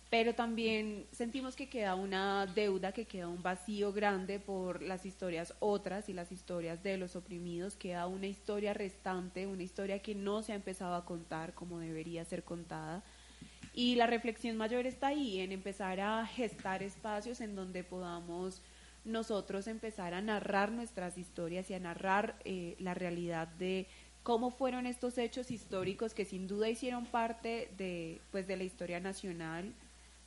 Pero 0.10 0.34
también 0.34 1.06
sentimos 1.12 1.56
que 1.56 1.70
queda 1.70 1.96
una 1.96 2.46
deuda, 2.46 2.92
que 2.92 3.06
queda 3.06 3.30
un 3.30 3.42
vacío 3.42 3.94
grande 3.94 4.40
por 4.40 4.82
las 4.82 5.06
historias 5.06 5.54
otras 5.60 6.10
y 6.10 6.14
las 6.14 6.34
historias 6.34 6.84
de 6.84 6.98
los 6.98 7.16
oprimidos. 7.16 7.78
Queda 7.78 8.08
una 8.08 8.28
historia 8.28 8.74
restante, 8.74 9.48
una 9.48 9.64
historia 9.64 10.02
que 10.02 10.14
no 10.14 10.44
se 10.44 10.52
ha 10.52 10.56
empezado 10.56 10.96
a 10.96 11.06
contar 11.06 11.54
como 11.54 11.80
debería 11.80 12.26
ser 12.26 12.44
contada 12.44 13.04
y 13.74 13.96
la 13.96 14.08
reflexión 14.08 14.58
mayor 14.58 14.86
está 14.86 15.08
ahí, 15.08 15.40
en 15.40 15.52
empezar 15.52 16.00
a 16.00 16.26
gestar 16.26 16.84
espacios 16.84 17.40
en 17.42 17.56
donde 17.56 17.84
podamos 17.84 18.62
nosotros 19.06 19.68
empezar 19.68 20.14
a 20.14 20.22
narrar 20.22 20.72
nuestras 20.72 21.18
historias 21.18 21.70
y 21.70 21.74
a 21.74 21.80
narrar 21.80 22.36
eh, 22.44 22.76
la 22.80 22.94
realidad 22.94 23.48
de 23.48 23.88
cómo 24.24 24.52
fueron 24.52 24.86
estos 24.86 25.18
hechos 25.18 25.50
históricos 25.52 26.14
que 26.14 26.26
sin 26.26 26.48
duda 26.48 26.70
hicieron 26.70 27.06
parte 27.06 27.72
de, 27.78 28.22
pues, 28.32 28.46
de 28.48 28.58
la 28.58 28.64
historia 28.64 29.00
nacional, 29.00 29.74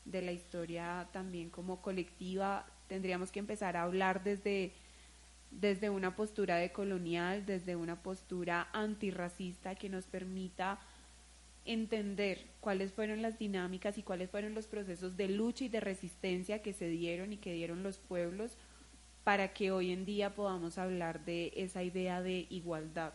de 0.05 0.23
la 0.23 0.33
historia 0.33 1.09
también 1.13 1.51
como 1.51 1.81
colectiva. 1.81 2.67
Tendríamos 2.89 3.31
que 3.31 3.39
empezar 3.39 3.77
a 3.77 3.83
hablar 3.83 4.25
desde, 4.25 4.73
desde 5.51 5.91
una 5.91 6.17
postura 6.17 6.57
decolonial, 6.57 7.47
desde 7.47 7.77
una 7.77 8.03
postura 8.03 8.69
antirracista 8.73 9.77
que 9.77 9.89
nos 9.89 10.07
permita 10.07 10.81
entender 11.65 12.45
cuáles 12.61 12.93
fueron 12.93 13.23
las 13.23 13.39
dinámicas 13.39 13.99
y 13.99 14.03
cuáles 14.03 14.31
fueron 14.31 14.55
los 14.55 14.67
procesos 14.67 15.17
de 15.17 15.29
lucha 15.29 15.65
y 15.65 15.69
de 15.69 15.81
resistencia 15.81 16.63
que 16.63 16.73
se 16.73 16.89
dieron 16.89 17.33
y 17.33 17.39
que 17.39 17.53
dieron 17.53 17.83
los 17.83 17.99
pueblos 17.99 18.57
para 19.25 19.55
que 19.55 19.73
hoy 19.73 19.91
en 19.91 20.05
día 20.05 20.35
podamos 20.35 20.77
hablar 20.77 21.25
de 21.25 21.53
esa 21.57 21.83
idea 21.83 22.23
de 22.23 22.47
igualdad. 22.51 23.15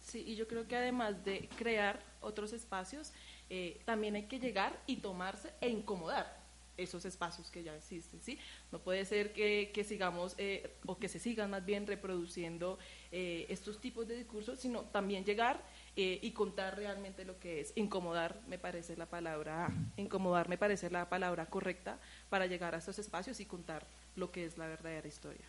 Sí, 0.00 0.24
y 0.26 0.36
yo 0.36 0.48
creo 0.48 0.66
que 0.66 0.76
además 0.76 1.24
de 1.24 1.48
crear 1.56 2.02
otros 2.20 2.54
espacios, 2.54 3.12
eh, 3.50 3.80
también 3.84 4.14
hay 4.14 4.24
que 4.24 4.40
llegar 4.40 4.80
y 4.86 4.96
tomarse 4.96 5.52
e 5.60 5.68
incomodar 5.68 6.38
esos 6.78 7.04
espacios 7.04 7.50
que 7.50 7.62
ya 7.62 7.74
existen, 7.74 8.22
¿sí? 8.22 8.38
No 8.70 8.78
puede 8.78 9.04
ser 9.04 9.32
que, 9.32 9.70
que 9.74 9.84
sigamos, 9.84 10.34
eh, 10.38 10.70
o 10.86 10.98
que 10.98 11.08
se 11.08 11.18
sigan 11.18 11.50
más 11.50 11.66
bien 11.66 11.86
reproduciendo 11.86 12.78
eh, 13.10 13.46
estos 13.48 13.80
tipos 13.80 14.06
de 14.06 14.16
discursos, 14.16 14.60
sino 14.60 14.82
también 14.82 15.24
llegar 15.24 15.60
eh, 16.00 16.20
y 16.22 16.30
contar 16.30 16.76
realmente 16.76 17.24
lo 17.24 17.40
que 17.40 17.60
es. 17.60 17.72
Incomodar 17.74 18.40
me 18.46 18.56
parece 18.56 18.96
la 18.96 19.06
palabra, 19.06 19.68
incomodar 19.96 20.48
me 20.48 20.56
parece 20.56 20.90
la 20.90 21.08
palabra 21.08 21.46
correcta 21.46 21.98
para 22.30 22.46
llegar 22.46 22.76
a 22.76 22.78
estos 22.78 23.00
espacios 23.00 23.40
y 23.40 23.46
contar 23.46 23.84
lo 24.14 24.30
que 24.30 24.44
es 24.44 24.56
la 24.58 24.68
verdadera 24.68 25.08
historia. 25.08 25.46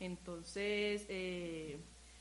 Entonces, 0.00 1.06
eh, 1.08 1.78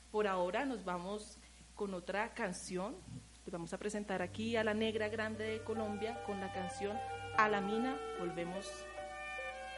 por 0.10 0.26
ahora 0.26 0.64
nos 0.64 0.86
vamos 0.86 1.38
con 1.76 1.94
otra 1.94 2.34
canción. 2.34 2.96
Les 3.44 3.52
vamos 3.52 3.74
a 3.74 3.78
presentar 3.78 4.22
aquí 4.22 4.56
a 4.56 4.64
la 4.64 4.74
Negra 4.74 5.10
Grande 5.10 5.44
de 5.44 5.64
Colombia 5.66 6.24
con 6.24 6.40
la 6.40 6.54
canción 6.54 6.98
A 7.36 7.50
la 7.50 7.60
Mina. 7.60 8.00
Volvemos 8.22 8.72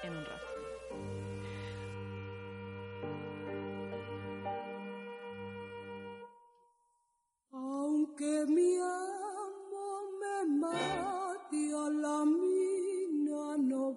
en 0.03 0.17
un 0.17 0.23
rato. 0.23 0.52
Aunque 7.55 8.45
mi 8.47 8.77
amo 8.77 9.87
me 10.19 10.59
mate 10.59 11.71
a 11.71 11.87
la 11.87 12.25
mina 12.25 13.57
no. 13.59 13.95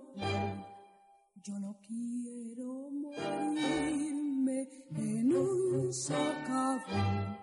Yo 1.42 1.58
no 1.58 1.78
quiero 1.80 2.90
morirme 2.90 4.68
en 4.94 5.34
un 5.34 5.90
socavón. 5.90 7.38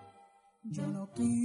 Yo 0.62 0.86
no 0.86 1.10
quiero 1.12 1.43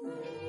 el 0.00 0.06
oro. 0.06 0.47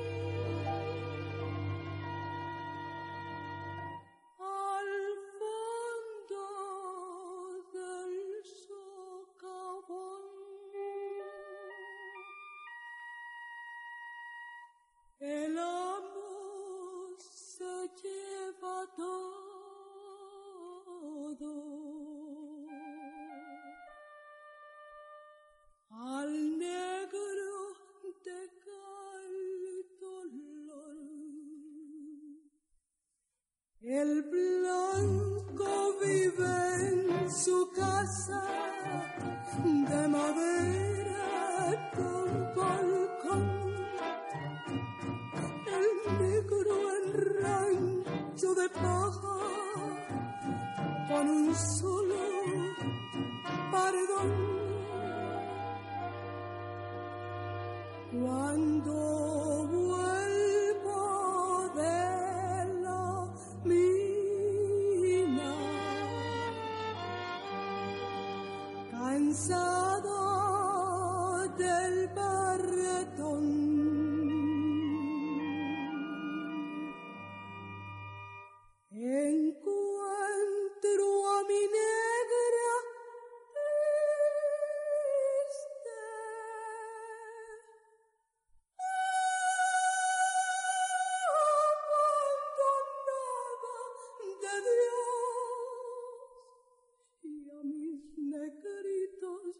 Y 97.22 97.50
a 97.50 97.62
mis 97.62 98.18
negritos 98.18 99.56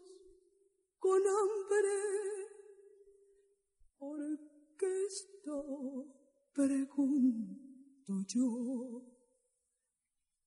con 0.99 1.21
hambre, 1.39 1.99
porque 3.97 5.05
esto 5.07 6.05
pregunto 6.53 8.13
yo. 8.27 9.01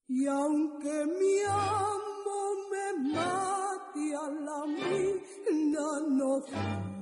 Y 0.07 0.27
aunque 0.27 1.05
mi 1.05 1.39
amo 1.41 2.69
me 2.71 3.13
mate 3.13 4.15
a 4.15 4.29
la 4.29 4.65
mina 4.67 5.99
no 6.07 6.41
fui. 6.41 6.95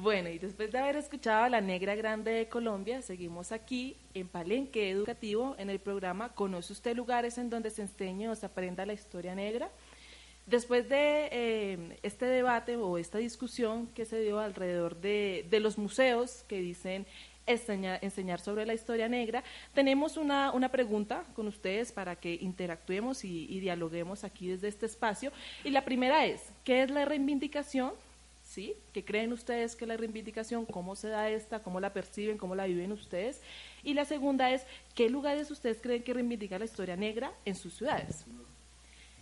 Bueno, 0.00 0.30
y 0.30 0.38
después 0.38 0.72
de 0.72 0.78
haber 0.78 0.96
escuchado 0.96 1.44
a 1.44 1.48
la 1.50 1.60
Negra 1.60 1.94
Grande 1.94 2.30
de 2.30 2.48
Colombia, 2.48 3.02
seguimos 3.02 3.52
aquí 3.52 3.98
en 4.14 4.28
Palenque 4.28 4.88
Educativo 4.88 5.54
en 5.58 5.68
el 5.68 5.78
programa 5.78 6.30
¿Conoce 6.30 6.72
usted 6.72 6.96
lugares 6.96 7.36
en 7.36 7.50
donde 7.50 7.68
se 7.68 7.82
enseñe 7.82 8.28
o 8.28 8.34
se 8.34 8.46
aprenda 8.46 8.86
la 8.86 8.94
historia 8.94 9.34
negra? 9.34 9.68
Después 10.46 10.88
de 10.88 11.28
eh, 11.30 11.98
este 12.02 12.24
debate 12.24 12.76
o 12.76 12.96
esta 12.96 13.18
discusión 13.18 13.88
que 13.88 14.06
se 14.06 14.20
dio 14.22 14.40
alrededor 14.40 14.98
de, 15.02 15.46
los 15.60 15.76
museos 15.76 16.44
que 16.48 16.62
dicen 16.62 17.04
enseña- 17.46 17.98
enseñar 18.00 18.40
sobre 18.40 18.64
la 18.64 18.72
historia 18.72 19.06
negra, 19.06 19.44
tenemos 19.74 20.16
una, 20.16 20.50
una 20.52 20.70
pregunta 20.70 21.24
con 21.34 21.46
ustedes 21.46 21.92
para 21.92 22.16
que 22.16 22.38
interactuemos 22.40 23.22
y, 23.22 23.46
y 23.50 23.60
dialoguemos 23.60 24.24
aquí 24.24 24.48
desde 24.48 24.68
este 24.68 24.86
espacio. 24.86 25.30
Y 25.62 25.70
la 25.70 25.84
primera 25.84 26.24
es, 26.24 26.40
¿qué 26.64 26.82
es 26.84 26.90
la 26.90 27.04
reivindicación? 27.04 27.92
¿Sí? 28.50 28.74
¿Qué 28.92 29.04
creen 29.04 29.32
ustedes 29.32 29.76
que 29.76 29.86
la 29.86 29.96
reivindicación? 29.96 30.66
¿Cómo 30.66 30.96
se 30.96 31.06
da 31.06 31.30
esta? 31.30 31.60
¿Cómo 31.60 31.78
la 31.78 31.92
perciben? 31.92 32.36
¿Cómo 32.36 32.56
la 32.56 32.66
viven 32.66 32.90
ustedes? 32.90 33.40
Y 33.84 33.94
la 33.94 34.04
segunda 34.04 34.50
es, 34.50 34.66
¿qué 34.96 35.08
lugares 35.08 35.52
ustedes 35.52 35.78
creen 35.80 36.02
que 36.02 36.12
reivindica 36.12 36.58
la 36.58 36.64
historia 36.64 36.96
negra 36.96 37.32
en 37.44 37.54
sus 37.54 37.74
ciudades? 37.74 38.24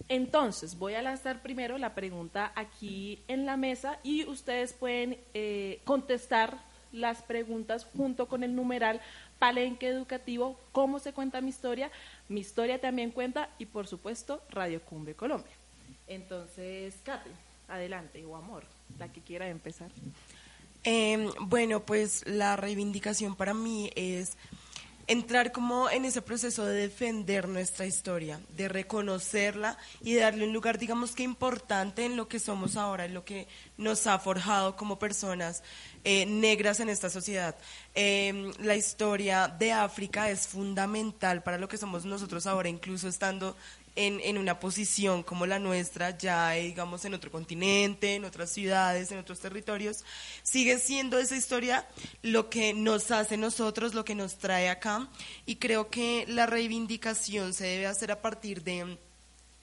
Entonces, 0.09 0.79
voy 0.79 0.95
a 0.95 1.03
lanzar 1.03 1.43
primero 1.43 1.77
la 1.77 1.95
pregunta 1.95 2.53
aquí 2.55 3.23
en 3.29 3.45
la 3.45 3.59
mesa 3.59 3.99
y 4.03 4.25
ustedes 4.25 4.73
pueden 4.73 5.19
eh, 5.35 5.83
contestar 5.85 6.57
las 6.91 7.21
preguntas 7.21 7.87
junto 7.99 8.29
con 8.29 8.43
el 8.43 8.55
numeral 8.55 9.03
Palenque 9.39 9.89
Educativo, 9.89 10.59
cómo 10.73 11.01
se 11.01 11.13
cuenta 11.13 11.43
mi 11.43 11.51
historia, 11.51 11.91
mi 12.31 12.41
historia 12.41 12.81
también 12.81 13.11
cuenta 13.11 13.51
y 13.59 13.67
por 13.67 13.89
supuesto 13.89 14.43
Radio 14.49 14.81
Cumbre 14.81 15.15
Colombia. 15.15 15.53
Entonces, 16.07 16.97
Kate, 17.05 17.29
adelante, 17.69 18.25
o 18.25 18.35
amor, 18.35 18.65
la 18.99 19.11
que 19.13 19.21
quiera 19.21 19.49
empezar. 19.49 19.91
Eh, 20.85 21.29
bueno, 21.41 21.85
pues 21.85 22.27
la 22.27 22.57
reivindicación 22.57 23.37
para 23.37 23.55
mí 23.55 23.91
es 23.97 24.37
entrar 25.09 25.53
como 25.53 25.89
en 25.89 26.05
ese 26.05 26.21
proceso 26.21 26.67
de 26.67 26.83
defender 26.83 27.49
nuestra 27.49 27.87
historia, 27.87 28.41
de 28.51 28.69
reconocerla 28.69 29.79
y 30.03 30.15
darle 30.15 30.47
un 30.47 30.53
lugar, 30.53 30.79
digamos 30.79 31.13
que 31.13 31.23
importante 31.23 32.05
en 32.05 32.15
lo 32.15 32.29
que 32.29 32.39
somos 32.39 32.77
ahora, 32.77 33.07
en 33.07 33.15
lo 33.15 33.25
que 33.25 33.49
nos 33.79 34.07
ha 34.07 34.19
forjado 34.19 34.77
como 34.77 34.99
personas 34.99 35.63
eh, 36.05 36.27
negras 36.27 36.81
en 36.81 36.91
esta 36.91 37.09
sociedad. 37.09 37.57
Eh, 37.95 38.53
la 38.61 38.77
historia 38.77 39.49
de 39.49 39.73
África 39.73 40.31
es 40.31 40.47
fundamental 40.47 41.43
para 41.43 41.57
lo 41.57 41.69
que 41.69 41.79
somos 41.79 42.05
nosotros 42.05 42.47
ahora, 42.47 42.69
incluso 42.69 43.09
estando 43.09 43.57
en, 43.99 44.21
en 44.21 44.39
una 44.39 44.61
posición 44.61 45.25
como 45.25 45.45
la 45.45 45.59
nuestra, 45.59 46.17
ya 46.17 46.57
eh, 46.57 46.63
digamos 46.63 47.05
en 47.05 47.15
otro 47.15 47.33
continente, 47.33 48.15
en 48.15 48.25
otras 48.25 48.53
ciudades, 48.53 49.11
en 49.11 49.19
otros 49.19 49.41
territorios, 49.41 50.05
sigue 50.45 50.79
siendo 50.79 51.19
esa 51.19 51.35
historia 51.35 51.85
lo 52.23 52.49
que 52.49 52.75
nos 52.75 53.11
hace 53.11 53.37
nosotros, 53.37 53.95
lo 53.95 54.05
que 54.05 54.15
nos 54.15 54.39
trae 54.39 54.69
acá, 54.69 55.09
y 55.47 55.57
creo 55.57 55.91
que 55.91 56.25
la 56.29 56.47
reivindicación 56.47 57.53
se 57.53 57.67
debe 57.67 57.87
hacer 57.87 58.13
a 58.13 58.23
partir 58.23 58.63
de 58.63 58.99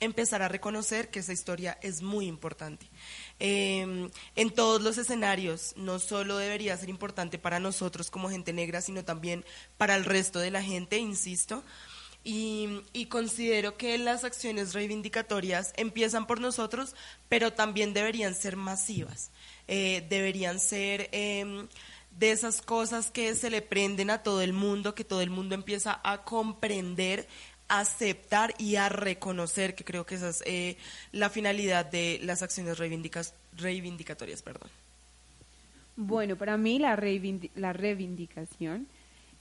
empezar 0.00 0.42
a 0.42 0.48
reconocer 0.48 1.08
que 1.08 1.20
esa 1.20 1.32
historia 1.32 1.78
es 1.80 2.02
muy 2.02 2.26
importante. 2.26 2.90
Eh, 3.40 4.10
en 4.34 4.50
todos 4.50 4.82
los 4.82 4.98
escenarios, 4.98 5.72
no 5.76 5.98
solo 5.98 6.36
debería 6.36 6.76
ser 6.76 6.90
importante 6.90 7.38
para 7.38 7.58
nosotros 7.58 8.10
como 8.10 8.28
gente 8.28 8.52
negra, 8.52 8.82
sino 8.82 9.02
también 9.02 9.46
para 9.78 9.96
el 9.96 10.04
resto 10.04 10.40
de 10.40 10.50
la 10.50 10.62
gente, 10.62 10.98
insisto. 10.98 11.64
Y, 12.28 12.80
y 12.92 13.06
considero 13.06 13.76
que 13.76 13.96
las 13.98 14.24
acciones 14.24 14.74
reivindicatorias 14.74 15.72
empiezan 15.76 16.26
por 16.26 16.40
nosotros, 16.40 16.96
pero 17.28 17.52
también 17.52 17.94
deberían 17.94 18.34
ser 18.34 18.56
masivas. 18.56 19.30
Eh, 19.68 20.04
deberían 20.10 20.58
ser 20.58 21.08
em, 21.12 21.68
de 22.18 22.32
esas 22.32 22.62
cosas 22.62 23.12
que 23.12 23.32
se 23.36 23.48
le 23.48 23.62
prenden 23.62 24.10
a 24.10 24.24
todo 24.24 24.42
el 24.42 24.52
mundo, 24.52 24.96
que 24.96 25.04
todo 25.04 25.20
el 25.20 25.30
mundo 25.30 25.54
empieza 25.54 26.00
a 26.02 26.24
comprender, 26.24 27.28
aceptar 27.68 28.54
y 28.58 28.74
a 28.74 28.88
reconocer, 28.88 29.76
que 29.76 29.84
creo 29.84 30.04
que 30.04 30.16
esa 30.16 30.30
es 30.30 30.42
eh, 30.46 30.76
la 31.12 31.30
finalidad 31.30 31.86
de 31.86 32.18
las 32.24 32.42
acciones 32.42 32.76
reivindicatorias. 32.78 34.42
Perdón. 34.42 34.68
Bueno, 35.94 36.34
para 36.34 36.56
mí 36.56 36.80
la, 36.80 36.96
reivindi- 36.96 37.50
la 37.54 37.72
reivindicación 37.72 38.88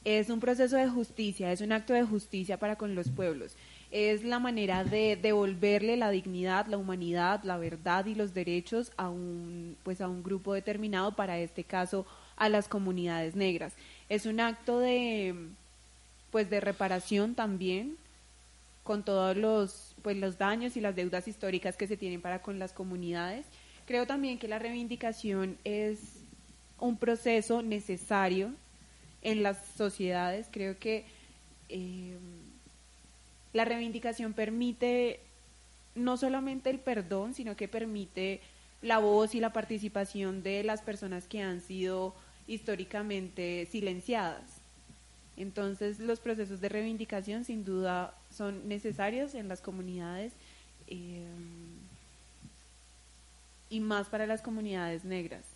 es 0.06 0.30
un 0.30 0.40
proceso 0.40 0.78
de 0.78 0.88
justicia, 0.88 1.52
es 1.52 1.62
un 1.62 1.72
acto 1.72 1.94
de 1.94 2.04
justicia 2.04 2.58
para 2.58 2.76
con 2.76 2.94
los 2.94 3.10
pueblos. 3.10 3.56
Es 3.90 4.24
la 4.24 4.40
manera 4.40 4.84
de 4.84 5.16
devolverle 5.16 5.98
la 5.98 6.12
dignidad, 6.12 6.68
la 6.68 6.78
humanidad, 6.78 7.44
la 7.44 7.58
verdad 7.58 8.06
y 8.06 8.14
los 8.14 8.34
derechos 8.34 8.92
a 8.98 9.10
un, 9.10 9.76
pues 9.84 10.02
a 10.02 10.08
un 10.08 10.22
grupo 10.22 10.54
determinado, 10.54 11.16
para 11.16 11.40
este 11.40 11.64
caso 11.64 12.06
a 12.36 12.50
las 12.50 12.68
comunidades 12.68 13.36
negras. 13.36 13.74
Es 14.08 14.28
un 14.28 14.40
acto 14.40 14.80
de, 14.80 15.34
pues 16.30 16.52
de 16.52 16.60
reparación 16.62 17.34
también 17.34 17.98
con 18.84 19.04
todos 19.04 19.36
los, 19.36 19.96
pues 20.04 20.18
los 20.18 20.38
daños 20.38 20.78
y 20.78 20.82
las 20.82 20.96
deudas 20.96 21.28
históricas 21.28 21.78
que 21.78 21.88
se 21.88 21.98
tienen 21.98 22.22
para 22.22 22.44
con 22.44 22.60
las 22.60 22.74
comunidades. 22.74 23.48
Creo 23.88 24.06
también 24.06 24.38
que 24.38 24.48
la 24.48 24.60
reivindicación 24.60 25.58
es 25.64 25.98
un 26.80 26.98
proceso 26.98 27.64
necesario 27.64 28.52
en 29.26 29.42
las 29.44 29.58
sociedades. 29.76 30.48
Creo 30.52 30.78
que 30.78 31.04
eh, 31.68 32.16
la 33.54 33.66
reivindicación 33.66 34.34
permite 34.34 35.20
no 35.96 36.16
solamente 36.16 36.70
el 36.70 36.80
perdón, 36.80 37.34
sino 37.34 37.56
que 37.56 37.68
permite 37.68 38.40
la 38.82 39.00
voz 39.00 39.34
y 39.34 39.40
la 39.40 39.52
participación 39.52 40.44
de 40.44 40.64
las 40.64 40.82
personas 40.82 41.28
que 41.28 41.42
han 41.42 41.60
sido 41.60 42.14
históricamente 42.48 43.68
silenciadas. 43.72 44.44
Entonces, 45.38 46.00
los 46.00 46.20
procesos 46.20 46.62
de 46.62 46.70
reivindicación 46.70 47.44
sin 47.46 47.66
duda 47.66 48.14
son 48.32 48.68
necesarios 48.68 49.34
en 49.34 49.48
las 49.48 49.60
comunidades 49.60 50.34
eh, 50.88 51.26
y 53.72 53.80
más 53.80 54.08
para 54.08 54.28
las 54.28 54.44
comunidades 54.44 55.04
negras. 55.04 55.55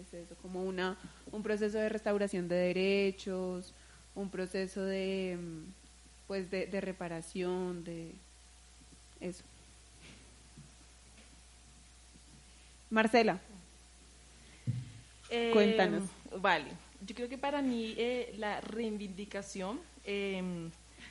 Es 0.00 0.14
eso, 0.14 0.34
como 0.42 0.62
una, 0.62 0.96
un 1.32 1.42
proceso 1.42 1.76
de 1.78 1.88
restauración 1.88 2.48
de 2.48 2.54
derechos, 2.54 3.74
un 4.14 4.30
proceso 4.30 4.84
de, 4.84 5.36
mm, 5.40 5.72
pues 6.28 6.50
de, 6.50 6.66
de 6.66 6.80
reparación, 6.80 7.82
de 7.84 8.12
eso. 9.20 9.42
Marcela, 12.90 13.40
Eh, 15.30 15.50
Cuéntanos. 15.52 16.04
Vale, 16.40 16.64
yo 17.06 17.14
creo 17.14 17.28
que 17.28 17.36
para 17.36 17.60
mí 17.60 17.94
eh, 17.98 18.34
la 18.38 18.62
reivindicación, 18.62 19.78
eh, 20.04 20.42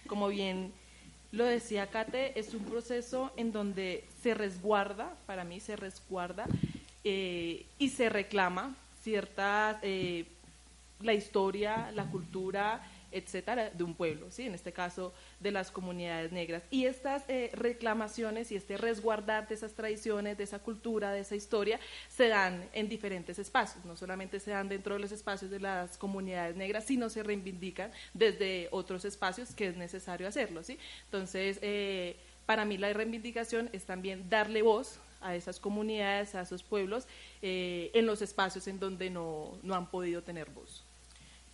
como 0.08 0.28
bien 0.30 0.72
lo 1.32 1.46
decía 1.46 1.86
Kate, 1.88 2.40
es 2.40 2.54
un 2.56 2.64
proceso 2.64 3.32
en 3.38 3.52
donde 3.52 4.06
se 4.24 4.34
resguarda, 4.34 5.14
para 5.28 5.44
mí 5.44 5.60
se 5.60 5.76
resguarda 5.76 6.48
eh, 7.04 7.66
y 7.80 7.90
se 7.90 8.10
reclama 8.10 8.76
ciertas, 9.02 9.78
eh, 9.82 10.26
la 11.02 11.14
historia, 11.14 11.92
la 11.94 12.06
cultura, 12.06 12.82
etcétera, 13.12 13.70
de 13.70 13.84
un 13.84 13.96
pueblo, 13.96 14.30
¿sí? 14.32 14.44
en 14.44 14.54
este 14.54 14.74
caso 14.74 15.14
de 15.40 15.52
las 15.52 15.72
comunidades 15.72 16.32
negras. 16.32 16.64
Y 16.70 16.86
estas 16.86 17.24
eh, 17.28 17.50
reclamaciones 17.54 18.52
y 18.52 18.56
este 18.56 18.78
resguardar 18.78 19.48
de 19.48 19.56
esas 19.56 19.74
tradiciones, 19.74 20.38
de 20.38 20.44
esa 20.44 20.60
cultura, 20.60 21.12
de 21.12 21.22
esa 21.22 21.36
historia, 21.36 21.80
se 22.10 22.28
dan 22.28 22.68
en 22.74 22.90
diferentes 22.90 23.40
espacios. 23.40 23.86
No 23.86 23.96
solamente 23.96 24.40
se 24.40 24.52
dan 24.52 24.70
dentro 24.70 24.96
de 24.96 25.00
los 25.00 25.12
espacios 25.12 25.50
de 25.52 25.60
las 25.60 25.98
comunidades 25.98 26.56
negras, 26.56 26.86
sino 26.86 27.10
se 27.10 27.24
reivindican 27.24 27.92
desde 28.14 28.68
otros 28.72 29.06
espacios 29.06 29.54
que 29.56 29.68
es 29.68 29.78
necesario 29.78 30.28
hacerlo. 30.28 30.64
¿sí? 30.64 30.78
Entonces, 31.06 31.60
eh, 31.62 32.18
para 32.46 32.66
mí 32.66 32.78
la 32.78 32.92
reivindicación 32.94 33.70
es 33.74 33.86
también 33.86 34.30
darle 34.30 34.62
voz 34.62 35.00
a 35.22 35.36
esas 35.36 35.60
comunidades, 35.60 36.36
a 36.36 36.42
esos 36.42 36.64
pueblos, 36.64 37.08
eh, 37.42 37.92
en 37.94 38.06
los 38.06 38.22
espacios 38.22 38.68
en 38.68 38.80
donde 38.80 39.10
no, 39.10 39.58
no 39.64 39.76
han 39.76 39.88
podido 39.88 40.22
tener 40.24 40.50
voz. 40.50 40.84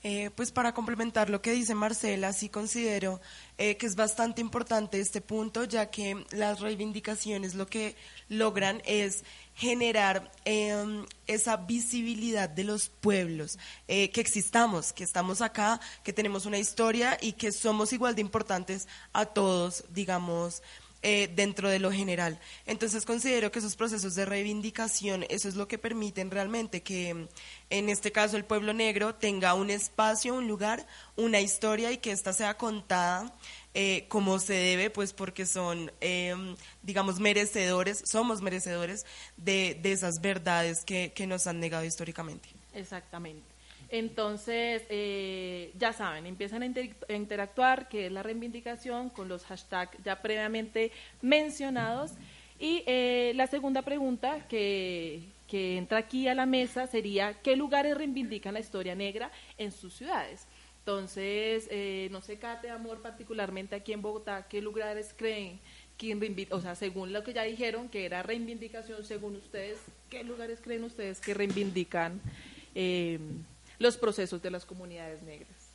Eh, 0.06 0.32
pues 0.36 0.52
para 0.52 0.74
complementar 0.74 1.30
lo 1.30 1.42
que 1.42 1.54
dice 1.54 1.76
Marcela, 1.76 2.34
sí 2.34 2.50
considero 2.50 3.22
eh, 3.58 3.78
que 3.78 3.86
es 3.86 3.96
bastante 3.96 4.42
importante 4.42 5.00
este 5.00 5.22
punto, 5.22 5.64
ya 5.64 5.90
que 5.92 6.26
las 6.32 6.60
reivindicaciones 6.60 7.56
lo 7.56 7.68
que 7.68 7.96
logran 8.28 8.82
es 8.84 9.24
generar 9.56 10.30
eh, 10.44 11.06
esa 11.26 11.56
visibilidad 11.56 12.50
de 12.50 12.66
los 12.66 12.90
pueblos, 12.90 13.58
que 13.88 14.12
existamos, 14.16 14.92
que 14.92 15.06
estamos 15.06 15.42
acá, 15.42 15.80
que 16.04 16.12
tenemos 16.12 16.46
una 16.46 16.58
historia 16.58 17.18
y 17.22 17.34
que 17.34 17.54
somos 17.54 17.94
igual 17.94 18.16
de 18.16 18.22
importantes 18.22 18.90
a 19.14 19.26
todos, 19.26 19.86
digamos, 19.94 20.64
eh, 21.06 21.30
dentro 21.36 21.70
de 21.70 21.80
lo 21.80 21.92
general. 21.92 22.40
Entonces 22.66 23.06
considero 23.06 23.52
que 23.52 23.60
esos 23.60 23.76
procesos 23.76 24.16
de 24.16 24.26
reivindicación, 24.26 25.26
eso 25.30 25.50
es 25.50 25.56
lo 25.56 25.68
que 25.68 25.78
permiten 25.78 26.32
realmente 26.32 26.82
que 26.82 27.14
mm, 27.14 27.28
en 27.70 27.90
este 27.90 28.12
caso 28.12 28.38
el 28.38 28.46
pueblo 28.46 28.74
negro 28.74 29.14
tenga 29.14 29.54
un 29.54 29.70
espacio, 29.70 30.34
un 30.34 30.48
lugar, 30.48 30.88
una 31.18 31.42
historia 31.42 31.92
y 31.92 31.98
que 31.98 32.12
ésta 32.12 32.32
sea 32.32 32.58
contada 32.58 33.36
eh, 33.74 34.06
como 34.08 34.40
se 34.40 34.54
debe, 34.54 34.90
pues 34.90 35.14
porque 35.14 35.46
son, 35.46 35.92
eh, 36.00 36.56
digamos, 36.84 37.20
merecedores, 37.20 38.04
somos 38.06 38.42
merecedores 38.42 39.06
de, 39.36 39.78
de 39.82 39.92
esas 39.92 40.22
verdades 40.22 40.86
que, 40.86 41.12
que 41.14 41.28
nos 41.28 41.48
han 41.48 41.60
negado 41.60 41.84
históricamente. 41.84 42.48
Exactamente. 42.74 43.53
Entonces, 43.94 44.82
eh, 44.90 45.72
ya 45.78 45.94
saben, 45.94 46.26
empiezan 46.26 46.64
a, 46.64 46.66
inter- 46.66 46.96
a 47.08 47.14
interactuar, 47.14 47.88
que 47.90 48.08
es 48.08 48.12
la 48.12 48.24
reivindicación, 48.24 49.12
con 49.12 49.28
los 49.30 49.46
hashtags 49.46 49.96
ya 50.04 50.20
previamente 50.20 50.92
mencionados. 51.22 52.14
Y 52.60 52.82
eh, 52.88 53.34
la 53.36 53.46
segunda 53.46 53.84
pregunta 53.84 54.48
que, 54.48 55.22
que 55.48 55.78
entra 55.78 56.00
aquí 56.00 56.28
a 56.28 56.34
la 56.34 56.48
mesa 56.48 56.88
sería, 56.88 57.36
¿qué 57.44 57.56
lugares 57.56 57.96
reivindican 57.96 58.56
la 58.56 58.62
historia 58.62 58.96
negra 58.96 59.30
en 59.60 59.72
sus 59.72 59.94
ciudades? 59.94 60.48
Entonces, 60.80 61.68
eh, 61.70 62.08
no 62.12 62.20
sé, 62.22 62.40
Kate, 62.40 62.72
Amor, 62.72 63.00
particularmente 63.00 63.76
aquí 63.76 63.94
en 63.94 64.02
Bogotá, 64.02 64.48
¿qué 64.50 64.60
lugares 64.60 65.14
creen 65.16 65.60
que 66.00 66.08
reivindican, 66.08 66.58
o 66.58 66.62
sea, 66.62 66.74
según 66.74 67.14
lo 67.14 67.24
que 67.24 67.34
ya 67.34 67.44
dijeron, 67.44 67.90
que 67.90 68.06
era 68.06 68.24
reivindicación, 68.24 69.06
según 69.06 69.36
ustedes, 69.36 69.78
¿qué 70.10 70.24
lugares 70.24 70.60
creen 70.64 70.84
ustedes 70.84 71.20
que 71.22 71.36
reivindican 71.36 72.20
los 73.84 73.98
procesos 73.98 74.42
de 74.42 74.50
las 74.50 74.66
comunidades 74.66 75.22
negras? 75.22 75.74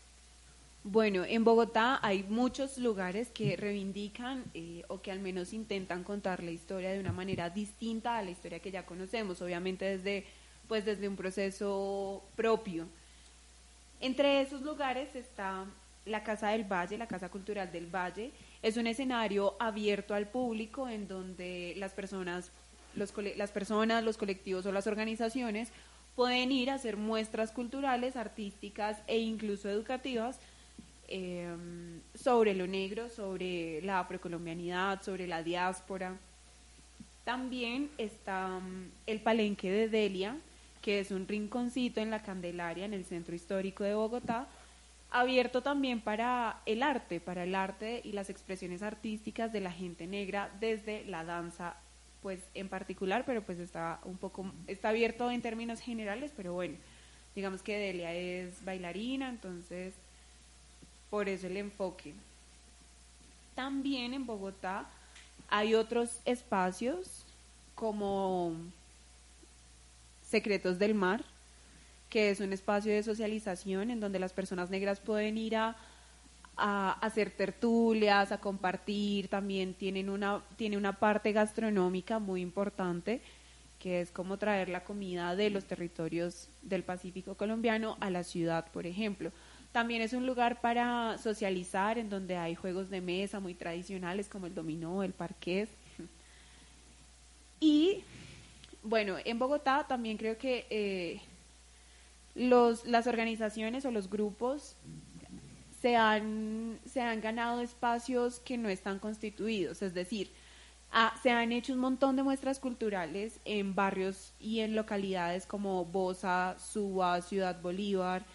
Bueno, 0.83 1.25
en 1.25 1.45
Bogotá 1.45 1.99
hay 2.03 2.23
muchos 2.23 2.79
lugares 2.79 3.29
que 3.29 3.57
reivindican 3.57 4.45
eh, 4.55 4.83
o 4.89 5.03
que 5.03 5.13
al 5.13 5.21
menos 5.21 5.53
intentan 5.53 6.03
contar 6.03 6.43
la 6.43 6.51
historia 6.51 6.91
de 6.91 7.01
una 7.01 7.13
manera 7.13 7.51
distinta 7.51 8.17
a 8.17 8.23
la 8.23 8.31
historia 8.31 8.61
que 8.61 8.71
ya 8.71 8.87
conocemos, 8.87 9.43
obviamente 9.43 9.85
desde, 9.85 10.25
pues 10.67 10.87
desde 10.87 11.07
un 11.07 11.17
proceso 11.17 12.23
propio. 12.35 12.87
Entre 14.01 14.41
esos 14.41 14.63
lugares 14.63 15.15
está 15.15 15.67
la 16.07 16.23
Casa 16.25 16.49
del 16.49 16.65
Valle, 16.65 16.97
la 16.97 17.09
Casa 17.09 17.29
Cultural 17.29 17.71
del 17.71 17.95
Valle. 17.95 18.33
Es 18.63 18.79
un 18.79 18.87
escenario 18.87 19.55
abierto 19.61 20.15
al 20.15 20.29
público 20.29 20.89
en 20.89 21.07
donde 21.09 21.75
las 21.77 21.93
personas, 21.93 22.51
los, 22.95 23.13
las 23.37 23.51
personas, 23.51 24.03
los 24.03 24.17
colectivos 24.17 24.65
o 24.65 24.73
las 24.73 24.87
organizaciones 24.87 25.71
pueden 26.19 26.51
ir 26.51 26.69
a 26.69 26.75
hacer 26.75 26.97
muestras 26.97 27.53
culturales, 27.53 28.17
artísticas 28.17 28.99
e 29.07 29.21
incluso 29.21 29.69
educativas 29.69 30.41
eh, 31.07 31.49
sobre 32.13 32.55
lo 32.55 32.67
negro, 32.67 33.09
sobre 33.09 33.81
la 33.83 34.01
afrocolombianidad, 34.01 35.01
sobre 35.01 35.29
la 35.29 35.45
diáspora. 35.45 36.17
También 37.23 37.89
está 37.99 38.49
mm, 38.49 38.91
el 39.07 39.21
Palenque 39.21 39.71
de 39.71 39.89
Delia, 39.89 40.37
que 40.83 40.99
es 40.99 41.13
un 41.13 41.29
rinconcito 41.29 42.01
en 42.01 42.11
la 42.11 42.21
Candelaria, 42.21 42.85
en 42.85 42.95
el 42.95 43.05
centro 43.05 43.37
histórico 43.37 43.85
de 43.85 43.95
Bogotá, 43.95 44.49
abierto 45.13 45.63
también 45.63 46.01
para 46.01 46.63
el 46.67 46.83
arte, 46.83 47.21
para 47.21 47.45
el 47.45 47.55
arte 47.55 48.01
y 48.03 48.11
las 48.11 48.29
expresiones 48.29 48.83
artísticas 48.83 49.53
de 49.53 49.61
la 49.61 49.71
gente 49.71 50.09
negra 50.09 50.51
desde 50.59 51.05
la 51.05 51.23
danza, 51.23 51.77
pues 52.23 52.41
en 52.55 52.69
particular, 52.69 53.25
pero 53.25 53.43
pues 53.43 53.59
está 53.59 54.01
un 54.05 54.17
poco, 54.17 54.51
está 54.67 54.91
abierto 54.91 55.31
en 55.31 55.43
términos 55.43 55.81
generales, 55.81 56.33
pero 56.37 56.53
bueno, 56.53 56.77
digamos 57.35 57.63
que 57.63 57.77
Delia 57.77 58.13
es 58.13 58.65
bailarina, 58.65 59.29
entonces 59.29 59.95
por 61.11 61.29
eso 61.29 61.47
el 61.47 61.57
enfoque. 61.57 62.15
También 63.55 64.15
en 64.15 64.27
Bogotá 64.27 64.87
hay 65.49 65.75
otros 65.75 66.21
espacios 66.25 67.25
como 67.75 68.55
Secretos 70.23 70.79
del 70.79 70.95
Mar, 70.95 71.25
que 72.11 72.31
es 72.31 72.41
un 72.41 72.53
espacio 72.53 72.93
de 72.93 73.03
socialización 73.03 73.91
en 73.91 74.01
donde 74.01 74.19
las 74.19 74.33
personas 74.33 74.71
negras 74.71 75.01
pueden 75.01 75.39
ir 75.39 75.57
a, 75.57 75.77
a 76.59 76.93
hacer 77.01 77.31
tertulias, 77.31 78.33
a 78.33 78.39
compartir, 78.39 79.29
también 79.29 79.75
tienen 79.75 80.11
una, 80.11 80.43
tiene 80.57 80.77
una 80.77 80.99
parte 80.99 81.33
gastronómica 81.33 82.19
muy 82.19 82.41
importante, 82.43 83.21
que 83.79 84.01
es 84.01 84.11
como 84.11 84.39
traer 84.39 84.69
la 84.69 84.83
comida 84.83 85.37
de 85.37 85.51
los 85.51 85.65
territorios 85.65 86.49
del 86.63 86.83
Pacífico 86.83 87.37
colombiano 87.37 87.97
a 88.01 88.11
la 88.11 88.25
ciudad, 88.25 88.67
por 88.73 88.87
ejemplo. 88.87 89.31
También 89.71 90.03
es 90.03 90.13
un 90.13 90.27
lugar 90.27 90.61
para 90.61 91.17
socializar, 91.19 91.99
en 91.99 92.11
donde 92.11 92.37
hay 92.37 92.57
juegos 92.57 92.91
de 92.91 93.01
mesa 93.01 93.39
muy 93.39 93.55
tradicionales 93.55 94.29
como 94.29 94.47
el 94.47 94.55
dominó, 94.55 95.05
el 95.05 95.13
parqués. 95.13 95.69
Y 97.61 98.03
bueno, 98.83 99.17
en 99.25 99.39
Bogotá 99.39 99.87
también 99.87 100.17
creo 100.17 100.39
que 100.39 100.67
eh, 100.71 101.21
los, 102.35 102.85
las 102.87 103.07
organizaciones 103.07 103.85
o 103.85 103.91
los 103.91 104.09
grupos 104.09 104.75
se 105.81 105.97
han, 105.97 106.79
se 106.85 107.01
han 107.01 107.21
ganado 107.21 107.61
espacios 107.61 108.41
que 108.41 108.59
no 108.59 108.69
están 108.69 108.99
constituidos, 108.99 109.83
es 109.83 109.95
decir, 109.95 110.33
ah, 110.91 111.15
se 111.23 111.31
han 111.31 111.53
hecho 111.53 111.73
un 111.73 111.79
montón 111.79 112.17
de 112.17 112.23
muestras 112.23 112.59
culturales 112.59 113.41
en 113.45 113.75
barrios 113.75 114.33
y 114.41 114.61
en 114.61 114.75
localidades 114.75 115.47
como 115.47 115.85
Bosa, 115.85 116.57
Suba, 116.59 117.21
Ciudad 117.23 117.61
Bolívar, 117.61 118.27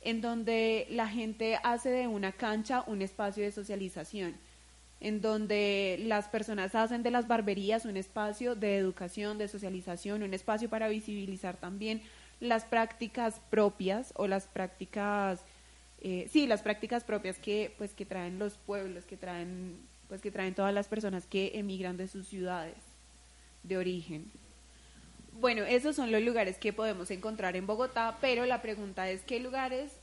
en 0.00 0.20
donde 0.20 0.86
la 0.90 1.08
gente 1.08 1.58
hace 1.64 1.90
de 1.90 2.06
una 2.06 2.32
cancha 2.32 2.84
un 2.86 3.02
espacio 3.02 3.42
de 3.42 3.50
socialización, 3.50 4.36
en 5.00 5.20
donde 5.20 5.98
las 6.06 6.28
personas 6.28 6.74
hacen 6.74 7.02
de 7.02 7.10
las 7.10 7.26
barberías 7.26 7.84
un 7.84 7.96
espacio 7.96 8.54
de 8.54 8.76
educación, 8.76 9.38
de 9.38 9.48
socialización, 9.48 10.22
un 10.22 10.34
espacio 10.34 10.70
para 10.70 10.88
visibilizar 10.88 11.56
también 11.56 12.02
las 12.38 12.64
prácticas 12.64 13.40
propias 13.50 14.12
o 14.16 14.26
las 14.26 14.46
prácticas, 14.46 15.44
eh, 16.08 16.28
sí, 16.30 16.46
las 16.46 16.62
prácticas 16.62 17.02
propias 17.02 17.36
que, 17.36 17.74
pues, 17.78 17.92
que 17.92 18.06
traen 18.06 18.38
los 18.38 18.58
pueblos, 18.58 19.04
que 19.06 19.16
traen, 19.16 19.76
pues, 20.06 20.20
que 20.20 20.30
traen 20.30 20.54
todas 20.54 20.72
las 20.72 20.86
personas 20.86 21.26
que 21.26 21.58
emigran 21.58 21.96
de 21.96 22.06
sus 22.06 22.28
ciudades 22.28 22.76
de 23.64 23.76
origen. 23.76 24.30
Bueno, 25.32 25.64
esos 25.64 25.96
son 25.96 26.12
los 26.12 26.22
lugares 26.22 26.58
que 26.58 26.72
podemos 26.72 27.10
encontrar 27.10 27.56
en 27.56 27.66
Bogotá, 27.66 28.18
pero 28.20 28.46
la 28.46 28.62
pregunta 28.62 29.10
es 29.10 29.22
qué 29.22 29.40
lugares 29.40 29.96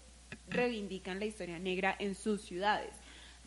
reivindican 0.49 1.19
la 1.19 1.25
historia 1.25 1.57
negra 1.57 1.95
en 1.97 2.15
sus 2.15 2.41
ciudades. 2.41 2.91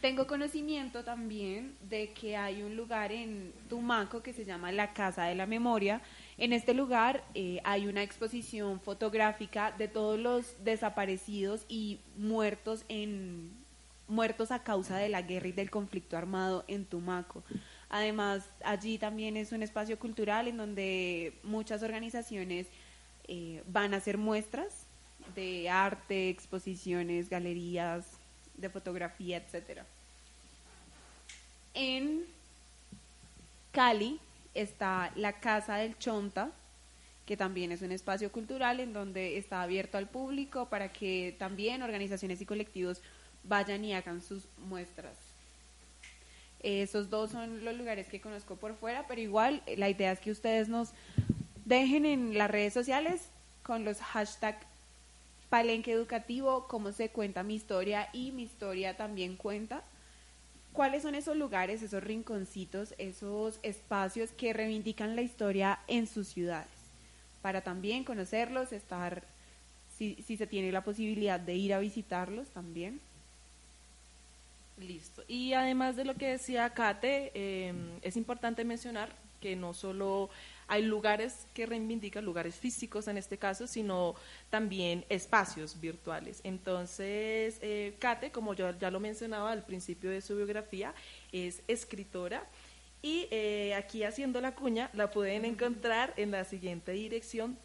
Tengo 0.00 0.26
conocimiento 0.26 1.04
también 1.04 1.74
de 1.90 2.12
que 2.12 2.38
hay 2.38 2.62
un 2.62 2.74
lugar 2.74 3.12
en 3.12 3.52
Tumaco 3.68 4.22
que 4.22 4.32
se 4.32 4.46
llama 4.46 4.72
la 4.72 4.94
Casa 4.94 5.24
de 5.24 5.34
la 5.34 5.44
Memoria. 5.44 6.00
En 6.38 6.52
este 6.52 6.74
lugar 6.74 7.24
eh, 7.34 7.60
hay 7.64 7.86
una 7.86 8.02
exposición 8.02 8.80
fotográfica 8.80 9.72
de 9.72 9.88
todos 9.88 10.18
los 10.18 10.62
desaparecidos 10.64 11.64
y 11.68 12.00
muertos 12.16 12.84
en 12.88 13.50
muertos 14.08 14.50
a 14.50 14.62
causa 14.62 14.98
de 14.98 15.08
la 15.08 15.22
guerra 15.22 15.48
y 15.48 15.52
del 15.52 15.70
conflicto 15.70 16.16
armado 16.16 16.64
en 16.68 16.84
Tumaco. 16.84 17.42
Además, 17.88 18.48
allí 18.64 18.98
también 18.98 19.36
es 19.36 19.52
un 19.52 19.62
espacio 19.62 19.98
cultural 19.98 20.46
en 20.46 20.56
donde 20.56 21.32
muchas 21.42 21.82
organizaciones 21.82 22.66
eh, 23.28 23.62
van 23.66 23.94
a 23.94 23.96
hacer 23.96 24.18
muestras 24.18 24.86
de 25.34 25.68
arte, 25.68 26.28
exposiciones, 26.28 27.28
galerías, 27.28 28.06
de 28.56 28.70
fotografía, 28.70 29.38
etcétera. 29.38 29.84
En 31.74 32.24
Cali 33.72 34.20
está 34.56 35.12
la 35.16 35.34
Casa 35.34 35.76
del 35.76 35.98
Chonta, 35.98 36.50
que 37.26 37.36
también 37.36 37.72
es 37.72 37.82
un 37.82 37.92
espacio 37.92 38.30
cultural 38.30 38.80
en 38.80 38.92
donde 38.92 39.36
está 39.36 39.62
abierto 39.62 39.98
al 39.98 40.08
público 40.08 40.66
para 40.66 40.92
que 40.92 41.34
también 41.38 41.82
organizaciones 41.82 42.40
y 42.40 42.46
colectivos 42.46 43.02
vayan 43.44 43.84
y 43.84 43.94
hagan 43.94 44.22
sus 44.22 44.44
muestras. 44.68 45.14
Esos 46.60 47.10
dos 47.10 47.30
son 47.30 47.64
los 47.64 47.76
lugares 47.76 48.08
que 48.08 48.20
conozco 48.20 48.56
por 48.56 48.74
fuera, 48.76 49.06
pero 49.06 49.20
igual 49.20 49.62
eh, 49.66 49.76
la 49.76 49.88
idea 49.88 50.12
es 50.12 50.20
que 50.20 50.30
ustedes 50.30 50.68
nos 50.68 50.90
dejen 51.64 52.06
en 52.06 52.38
las 52.38 52.50
redes 52.50 52.72
sociales 52.72 53.28
con 53.62 53.84
los 53.84 54.00
hashtags 54.00 54.64
Palenque 55.48 55.92
Educativo, 55.92 56.66
cómo 56.68 56.92
se 56.92 57.10
cuenta 57.10 57.42
mi 57.42 57.54
historia 57.54 58.08
y 58.12 58.32
mi 58.32 58.42
historia 58.42 58.96
también 58.96 59.36
cuenta. 59.36 59.82
¿Cuáles 60.76 61.04
son 61.04 61.14
esos 61.14 61.38
lugares, 61.38 61.80
esos 61.80 62.04
rinconcitos, 62.04 62.94
esos 62.98 63.58
espacios 63.62 64.30
que 64.32 64.52
reivindican 64.52 65.16
la 65.16 65.22
historia 65.22 65.78
en 65.86 66.06
sus 66.06 66.28
ciudades? 66.28 66.68
Para 67.40 67.62
también 67.62 68.04
conocerlos, 68.04 68.74
estar, 68.74 69.22
si, 69.96 70.22
si 70.26 70.36
se 70.36 70.46
tiene 70.46 70.70
la 70.72 70.84
posibilidad 70.84 71.40
de 71.40 71.54
ir 71.54 71.72
a 71.72 71.78
visitarlos 71.78 72.48
también. 72.48 73.00
Listo. 74.78 75.24
Y 75.26 75.54
además 75.54 75.96
de 75.96 76.04
lo 76.04 76.14
que 76.14 76.32
decía 76.32 76.68
Kate, 76.68 77.32
eh, 77.32 77.72
es 78.02 78.18
importante 78.18 78.62
mencionar 78.62 79.08
que 79.40 79.56
no 79.56 79.72
solo 79.72 80.28
hay 80.68 80.82
lugares 80.82 81.46
que 81.54 81.66
reivindican, 81.66 82.24
lugares 82.24 82.56
físicos 82.56 83.08
en 83.08 83.16
este 83.16 83.38
caso, 83.38 83.66
sino 83.66 84.14
también 84.50 85.04
espacios 85.08 85.80
virtuales. 85.80 86.40
Entonces, 86.44 87.58
eh, 87.62 87.96
Kate, 87.98 88.30
como 88.32 88.54
yo 88.54 88.70
ya 88.78 88.90
lo 88.90 89.00
mencionaba 89.00 89.52
al 89.52 89.64
principio 89.64 90.10
de 90.10 90.20
su 90.20 90.36
biografía, 90.36 90.94
es 91.32 91.62
escritora. 91.68 92.46
Y 93.02 93.28
eh, 93.30 93.74
aquí 93.74 94.02
haciendo 94.02 94.40
la 94.40 94.54
cuña, 94.54 94.90
la 94.92 95.10
pueden 95.10 95.44
encontrar 95.44 96.12
en 96.16 96.30
la 96.32 96.44
siguiente 96.44 96.92
dirección 96.92 97.58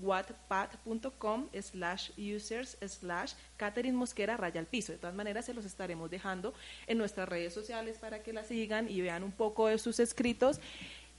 www.wattpad.com 0.00 1.48
slash 1.60 2.10
users 2.16 2.76
slash 2.86 3.32
Catherine 3.56 3.96
Mosquera 3.96 4.36
raya 4.36 4.60
al 4.60 4.66
piso. 4.66 4.92
De 4.92 4.98
todas 4.98 5.14
maneras, 5.14 5.44
se 5.46 5.54
los 5.54 5.64
estaremos 5.64 6.10
dejando 6.10 6.54
en 6.86 6.98
nuestras 6.98 7.28
redes 7.28 7.52
sociales 7.52 7.98
para 7.98 8.22
que 8.22 8.32
la 8.32 8.44
sigan 8.44 8.88
y 8.88 9.00
vean 9.00 9.22
un 9.22 9.32
poco 9.32 9.68
de 9.68 9.78
sus 9.78 10.00
escritos. 10.00 10.60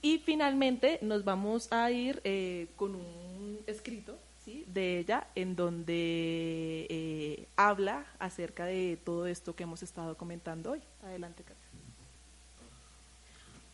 Y 0.02 0.18
finalmente 0.18 0.98
nos 1.02 1.24
vamos 1.24 1.70
a 1.72 1.90
ir 1.90 2.20
eh, 2.24 2.68
con 2.76 2.94
un 2.94 3.60
escrito 3.66 4.18
¿sí? 4.44 4.64
de 4.66 4.98
ella 4.98 5.26
en 5.34 5.54
donde 5.56 6.86
eh, 6.88 7.48
habla 7.56 8.06
acerca 8.18 8.64
de 8.64 8.98
todo 9.04 9.26
esto 9.26 9.54
que 9.54 9.64
hemos 9.64 9.82
estado 9.82 10.16
comentando 10.16 10.72
hoy. 10.72 10.80
Adelante, 11.02 11.42
Catherine. 11.42 11.70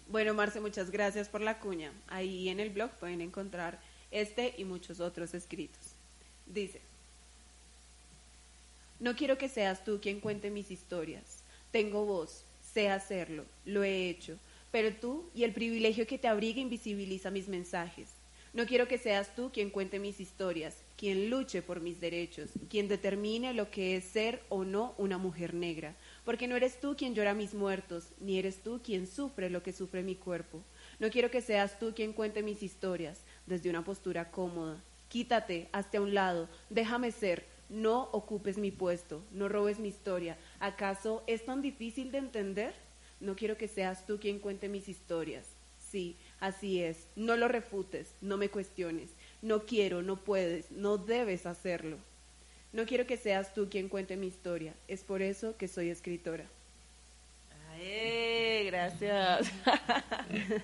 Bueno, 0.08 0.34
Marce, 0.34 0.60
muchas 0.60 0.90
gracias 0.90 1.28
por 1.28 1.40
la 1.40 1.58
cuña. 1.58 1.92
Ahí 2.08 2.48
en 2.48 2.60
el 2.60 2.70
blog 2.70 2.90
pueden 2.92 3.20
encontrar 3.20 3.80
este 4.10 4.54
y 4.56 4.64
muchos 4.64 5.00
otros 5.00 5.34
escritos. 5.34 5.82
Dice, 6.46 6.80
no 8.98 9.14
quiero 9.14 9.36
que 9.36 9.48
seas 9.48 9.84
tú 9.84 10.00
quien 10.00 10.20
cuente 10.20 10.50
mis 10.50 10.70
historias. 10.70 11.42
Tengo 11.70 12.06
voz, 12.06 12.44
sé 12.72 12.88
hacerlo, 12.88 13.44
lo 13.64 13.84
he 13.84 14.08
hecho, 14.08 14.38
pero 14.70 14.92
tú 14.94 15.28
y 15.34 15.44
el 15.44 15.52
privilegio 15.52 16.06
que 16.06 16.18
te 16.18 16.28
abriga 16.28 16.60
invisibiliza 16.60 17.30
mis 17.30 17.48
mensajes. 17.48 18.08
No 18.54 18.64
quiero 18.64 18.88
que 18.88 18.96
seas 18.96 19.34
tú 19.34 19.50
quien 19.52 19.68
cuente 19.68 19.98
mis 19.98 20.18
historias, 20.18 20.76
quien 20.96 21.28
luche 21.28 21.60
por 21.60 21.82
mis 21.82 22.00
derechos, 22.00 22.48
quien 22.70 22.88
determine 22.88 23.52
lo 23.52 23.70
que 23.70 23.96
es 23.96 24.04
ser 24.04 24.42
o 24.48 24.64
no 24.64 24.94
una 24.96 25.18
mujer 25.18 25.52
negra, 25.52 25.94
porque 26.24 26.48
no 26.48 26.56
eres 26.56 26.80
tú 26.80 26.96
quien 26.96 27.14
llora 27.14 27.34
mis 27.34 27.52
muertos, 27.52 28.04
ni 28.18 28.38
eres 28.38 28.62
tú 28.62 28.80
quien 28.82 29.06
sufre 29.06 29.50
lo 29.50 29.62
que 29.62 29.74
sufre 29.74 30.02
mi 30.02 30.14
cuerpo. 30.14 30.62
No 30.98 31.10
quiero 31.10 31.30
que 31.30 31.42
seas 31.42 31.78
tú 31.78 31.92
quien 31.94 32.14
cuente 32.14 32.42
mis 32.42 32.62
historias 32.62 33.20
desde 33.46 33.70
una 33.70 33.84
postura 33.84 34.30
cómoda. 34.30 34.76
Quítate, 35.08 35.68
hazte 35.72 35.98
a 35.98 36.02
un 36.02 36.14
lado, 36.14 36.48
déjame 36.68 37.12
ser, 37.12 37.44
no 37.68 38.08
ocupes 38.12 38.58
mi 38.58 38.70
puesto, 38.70 39.22
no 39.32 39.48
robes 39.48 39.78
mi 39.78 39.88
historia. 39.88 40.36
¿Acaso 40.60 41.22
es 41.26 41.44
tan 41.44 41.62
difícil 41.62 42.10
de 42.12 42.18
entender? 42.18 42.74
No 43.20 43.34
quiero 43.34 43.56
que 43.56 43.68
seas 43.68 44.06
tú 44.06 44.18
quien 44.20 44.38
cuente 44.38 44.68
mis 44.68 44.88
historias. 44.88 45.46
Sí, 45.90 46.16
así 46.40 46.82
es. 46.82 47.06
No 47.16 47.36
lo 47.36 47.48
refutes, 47.48 48.12
no 48.20 48.36
me 48.36 48.48
cuestiones. 48.50 49.10
No 49.42 49.64
quiero, 49.64 50.02
no 50.02 50.16
puedes, 50.16 50.70
no 50.70 50.98
debes 50.98 51.46
hacerlo. 51.46 51.96
No 52.72 52.84
quiero 52.84 53.06
que 53.06 53.16
seas 53.16 53.54
tú 53.54 53.68
quien 53.70 53.88
cuente 53.88 54.16
mi 54.16 54.26
historia. 54.26 54.74
Es 54.88 55.02
por 55.02 55.22
eso 55.22 55.56
que 55.56 55.68
soy 55.68 55.88
escritora. 55.90 56.44
Ay, 57.72 58.66
gracias. 58.66 59.50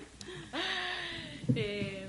Eh, 1.55 2.07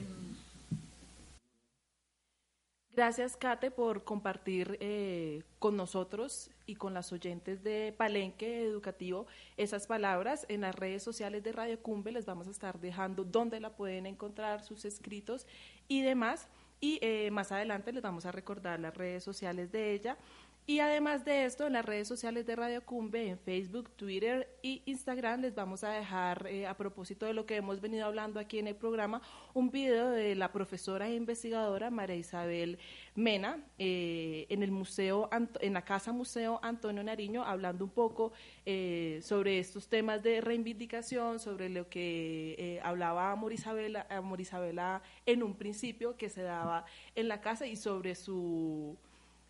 gracias, 2.95 3.37
Kate, 3.37 3.71
por 3.71 4.05
compartir 4.05 4.79
eh, 4.81 5.43
con 5.59 5.77
nosotros 5.77 6.51
y 6.67 6.77
con 6.77 6.95
las 6.95 7.13
oyentes 7.13 7.63
de 7.63 7.95
Palenque 7.97 8.63
Educativo 8.63 9.27
esas 9.57 9.87
palabras. 9.87 10.47
En 10.49 10.63
las 10.63 10.75
redes 10.75 11.03
sociales 11.03 11.43
de 11.43 11.53
Radio 11.53 11.81
Cumbe 11.81 12.13
les 12.13 12.27
vamos 12.27 12.49
a 12.49 12.51
estar 12.51 12.81
dejando 12.81 13.25
dónde 13.25 13.61
la 13.61 13.77
pueden 13.77 14.07
encontrar, 14.07 14.63
sus 14.63 14.85
escritos 14.85 15.47
y 15.89 16.03
demás. 16.03 16.49
Y 16.81 16.99
eh, 17.03 17.31
más 17.31 17.51
adelante 17.53 17.93
les 17.93 18.03
vamos 18.03 18.27
a 18.27 18.33
recordar 18.33 18.79
las 18.81 18.97
redes 18.97 19.25
sociales 19.25 19.73
de 19.73 19.93
ella. 19.93 20.19
Y 20.67 20.79
además 20.79 21.27
de 21.27 21.45
esto, 21.45 21.67
en 21.67 21.75
las 21.75 21.85
redes 21.85 22.09
sociales 22.09 22.47
de 22.47 22.57
Radio 22.57 22.83
Cumbe, 22.83 23.29
en 23.29 23.39
Facebook, 23.39 23.91
Twitter 23.97 24.49
y 24.63 24.83
Instagram, 24.87 25.43
les 25.43 25.55
vamos 25.55 25.85
a 25.85 25.91
dejar, 25.91 26.47
eh, 26.47 26.67
a 26.67 26.75
propósito 26.75 27.27
de 27.27 27.35
lo 27.35 27.45
que 27.45 27.57
hemos 27.57 27.83
venido 27.83 28.07
hablando 28.07 28.41
aquí 28.41 28.59
en 28.59 28.69
el 28.69 28.75
programa, 28.75 29.21
un 29.53 29.71
video 29.71 30.09
de 30.09 30.35
la 30.35 30.53
profesora 30.53 31.07
e 31.09 31.17
investigadora 31.17 31.91
María 31.91 32.17
Isabel 32.17 32.79
Mena 33.15 33.63
eh, 33.79 34.47
en 34.49 34.63
el 34.63 34.71
museo, 34.71 35.29
en 35.61 35.73
la 35.75 35.83
Casa 35.83 36.13
Museo 36.13 36.59
Antonio 36.63 37.05
Nariño, 37.05 37.45
hablando 37.45 37.85
un 37.85 37.91
poco 37.91 38.33
eh, 38.65 39.21
sobre 39.23 39.59
estos 39.59 39.89
temas 39.89 40.23
de 40.23 40.41
reivindicación, 40.41 41.41
sobre 41.41 41.69
lo 41.69 41.89
que 41.91 42.57
eh, 42.59 42.81
hablaba 42.83 43.31
Amor 43.31 43.53
Isabela, 43.53 44.07
Amor 44.09 44.41
Isabela 44.41 45.03
en 45.27 45.43
un 45.43 45.55
principio 45.55 46.17
que 46.17 46.31
se 46.31 46.43
daba 46.43 46.87
en 47.15 47.29
la 47.29 47.41
casa 47.43 47.67
y 47.67 47.77
sobre 47.77 48.15
su 48.15 48.97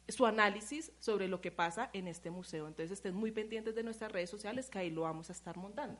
su 0.08 0.26
análisis 0.26 0.92
sobre 0.98 1.28
lo 1.28 1.40
que 1.40 1.50
pasa 1.50 1.90
en 1.92 2.08
este 2.08 2.30
museo. 2.30 2.68
Entonces 2.68 2.92
estén 2.92 3.14
muy 3.14 3.32
pendientes 3.32 3.74
de 3.74 3.82
nuestras 3.82 4.12
redes 4.12 4.30
sociales 4.30 4.68
que 4.68 4.78
ahí 4.78 4.90
lo 4.90 5.02
vamos 5.02 5.30
a 5.30 5.32
estar 5.32 5.56
montando. 5.56 5.98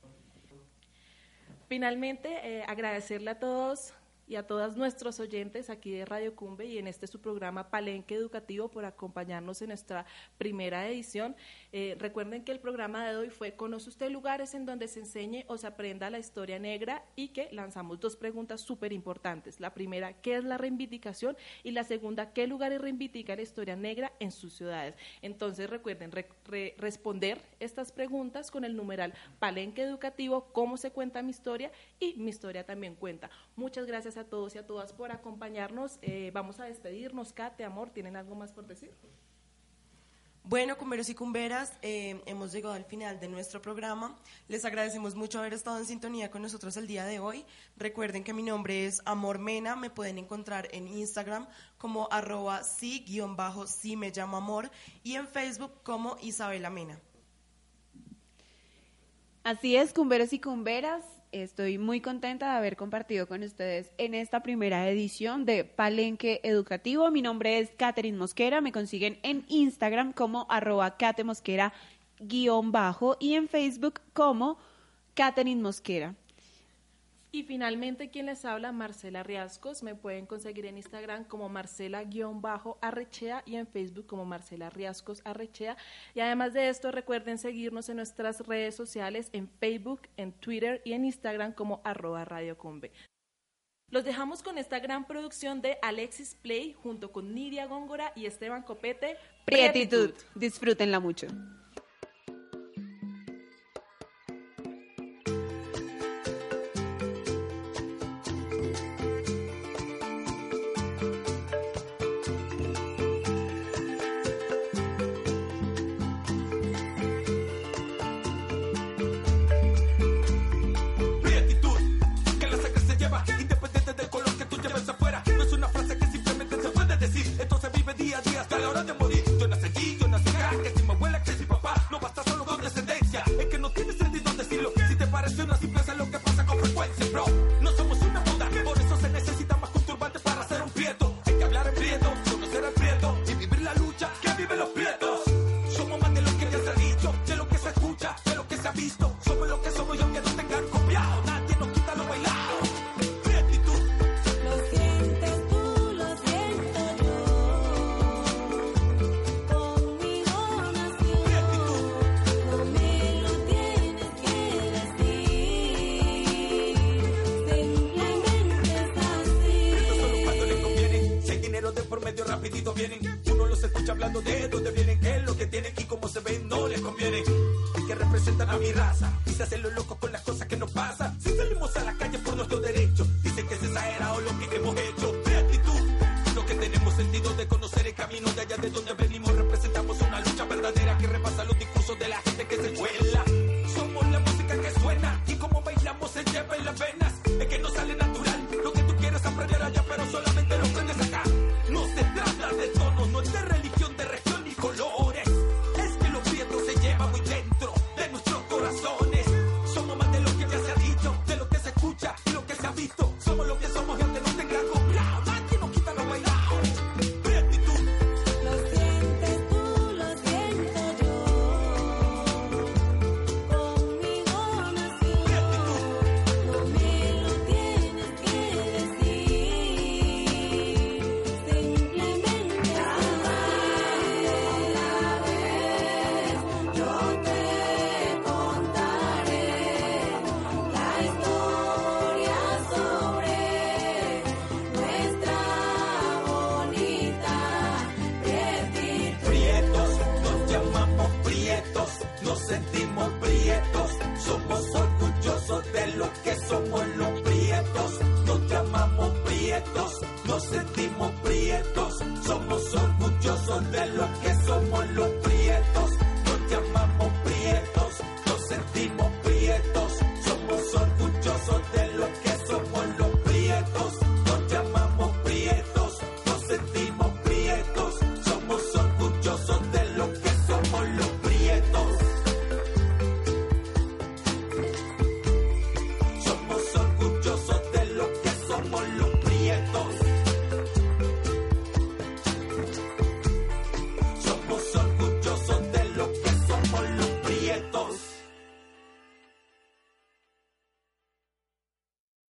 Finalmente, 1.68 2.28
eh, 2.42 2.64
agradecerle 2.68 3.30
a 3.30 3.38
todos 3.38 3.94
y 4.26 4.36
a 4.36 4.46
todas 4.46 4.76
nuestros 4.76 5.20
oyentes 5.20 5.70
aquí 5.70 5.90
de 5.92 6.04
Radio 6.04 6.34
Cumbe 6.34 6.66
y 6.66 6.78
en 6.78 6.86
este 6.86 7.06
su 7.06 7.20
programa 7.20 7.70
Palenque 7.70 8.14
Educativo 8.14 8.68
por 8.68 8.84
acompañarnos 8.84 9.60
en 9.62 9.68
nuestra 9.68 10.06
primera 10.38 10.88
edición. 10.88 11.36
Eh, 11.72 11.96
recuerden 11.98 12.44
que 12.44 12.52
el 12.52 12.60
programa 12.60 13.08
de 13.08 13.16
hoy 13.16 13.30
fue 13.30 13.54
¿Conoce 13.54 13.88
usted 13.90 14.10
lugares 14.10 14.54
en 14.54 14.64
donde 14.66 14.88
se 14.88 15.00
enseñe 15.00 15.44
o 15.48 15.58
se 15.58 15.66
aprenda 15.66 16.10
la 16.10 16.18
historia 16.18 16.58
negra? 16.58 17.04
Y 17.16 17.28
que 17.28 17.48
lanzamos 17.52 18.00
dos 18.00 18.16
preguntas 18.16 18.60
súper 18.60 18.92
importantes. 18.92 19.60
La 19.60 19.74
primera, 19.74 20.14
¿qué 20.22 20.36
es 20.36 20.44
la 20.44 20.56
reivindicación? 20.58 21.36
Y 21.62 21.72
la 21.72 21.84
segunda, 21.84 22.32
¿qué 22.32 22.46
lugares 22.46 22.80
reivindica 22.80 23.36
la 23.36 23.42
historia 23.42 23.76
negra 23.76 24.12
en 24.20 24.30
sus 24.30 24.54
ciudades? 24.54 24.94
Entonces 25.22 25.68
recuerden 25.68 26.12
re- 26.12 26.28
re- 26.46 26.74
responder 26.78 27.40
estas 27.60 27.92
preguntas 27.92 28.50
con 28.50 28.64
el 28.64 28.76
numeral 28.76 29.12
Palenque 29.38 29.82
Educativo, 29.82 30.48
cómo 30.52 30.76
se 30.76 30.90
cuenta 30.90 31.22
mi 31.22 31.30
historia 31.30 31.70
y 32.00 32.14
mi 32.14 32.30
historia 32.30 32.64
también 32.64 32.94
cuenta. 32.94 33.30
Muchas 33.56 33.86
gracias 33.86 34.13
a 34.16 34.28
todos 34.28 34.54
y 34.54 34.58
a 34.58 34.66
todas 34.66 34.92
por 34.92 35.12
acompañarnos. 35.12 35.98
Eh, 36.02 36.30
vamos 36.32 36.60
a 36.60 36.64
despedirnos. 36.64 37.32
Kate, 37.32 37.64
amor, 37.64 37.90
¿tienen 37.90 38.16
algo 38.16 38.34
más 38.34 38.52
por 38.52 38.66
decir? 38.66 38.92
Bueno, 40.46 40.76
cumberos 40.76 41.08
y 41.08 41.14
cumberas, 41.14 41.72
eh, 41.80 42.20
hemos 42.26 42.52
llegado 42.52 42.74
al 42.74 42.84
final 42.84 43.18
de 43.18 43.28
nuestro 43.28 43.62
programa. 43.62 44.18
Les 44.46 44.66
agradecemos 44.66 45.14
mucho 45.14 45.38
haber 45.38 45.54
estado 45.54 45.78
en 45.78 45.86
sintonía 45.86 46.30
con 46.30 46.42
nosotros 46.42 46.76
el 46.76 46.86
día 46.86 47.06
de 47.06 47.18
hoy. 47.18 47.46
Recuerden 47.78 48.22
que 48.24 48.34
mi 48.34 48.42
nombre 48.42 48.84
es 48.84 49.00
Amor 49.06 49.38
Mena, 49.38 49.74
me 49.74 49.88
pueden 49.88 50.18
encontrar 50.18 50.68
en 50.72 50.86
Instagram 50.86 51.48
como 51.78 52.08
arroba 52.12 52.62
sí 52.62 53.06
guion 53.08 53.36
bajo 53.36 53.66
sí 53.66 53.96
me 53.96 54.10
llamo 54.10 54.36
amor 54.36 54.70
y 55.02 55.14
en 55.14 55.28
Facebook 55.28 55.72
como 55.82 56.18
Isabela 56.20 56.68
Mena. 56.68 57.00
Así 59.44 59.76
es, 59.76 59.94
cumberos 59.94 60.34
y 60.34 60.40
cumberas. 60.40 61.04
Estoy 61.34 61.78
muy 61.78 62.00
contenta 62.00 62.52
de 62.52 62.58
haber 62.58 62.76
compartido 62.76 63.26
con 63.26 63.42
ustedes 63.42 63.90
en 63.98 64.14
esta 64.14 64.44
primera 64.44 64.88
edición 64.88 65.44
de 65.44 65.64
Palenque 65.64 66.40
Educativo. 66.44 67.10
Mi 67.10 67.22
nombre 67.22 67.58
es 67.58 67.72
Catherine 67.76 68.16
Mosquera. 68.16 68.60
Me 68.60 68.70
consiguen 68.70 69.18
en 69.24 69.44
Instagram 69.48 70.12
como 70.12 70.46
arroba 70.48 70.96
Kate 70.96 71.24
Mosquera 71.24 71.72
guion 72.20 72.70
bajo 72.70 73.16
y 73.18 73.34
en 73.34 73.48
Facebook 73.48 73.94
como 74.12 74.58
Catherine 75.14 75.60
Mosquera. 75.60 76.14
Y 77.34 77.42
finalmente, 77.42 78.10
quien 78.10 78.26
les 78.26 78.44
habla, 78.44 78.70
Marcela 78.70 79.24
Riascos. 79.24 79.82
Me 79.82 79.96
pueden 79.96 80.24
conseguir 80.24 80.66
en 80.66 80.76
Instagram 80.76 81.24
como 81.24 81.48
Marcela-Arrechea 81.48 83.42
y 83.44 83.56
en 83.56 83.66
Facebook 83.66 84.06
como 84.06 84.24
Marcela 84.24 84.70
Riascos 84.70 85.20
Arrechea. 85.24 85.76
Y 86.14 86.20
además 86.20 86.52
de 86.52 86.68
esto, 86.68 86.92
recuerden 86.92 87.38
seguirnos 87.38 87.88
en 87.88 87.96
nuestras 87.96 88.46
redes 88.46 88.76
sociales, 88.76 89.30
en 89.32 89.48
Facebook, 89.48 90.02
en 90.16 90.30
Twitter 90.30 90.80
y 90.84 90.92
en 90.92 91.06
Instagram 91.06 91.54
como 91.54 91.80
arroba 91.82 92.24
Radio 92.24 92.56
Cumbe. 92.56 92.92
Los 93.90 94.04
dejamos 94.04 94.44
con 94.44 94.56
esta 94.56 94.78
gran 94.78 95.04
producción 95.04 95.60
de 95.60 95.76
Alexis 95.82 96.36
Play 96.36 96.76
junto 96.84 97.10
con 97.10 97.34
Nidia 97.34 97.66
Góngora 97.66 98.12
y 98.14 98.26
Esteban 98.26 98.62
Copete. 98.62 99.16
Prietitud. 99.44 100.12
Disfrútenla 100.36 101.00
mucho. 101.00 101.26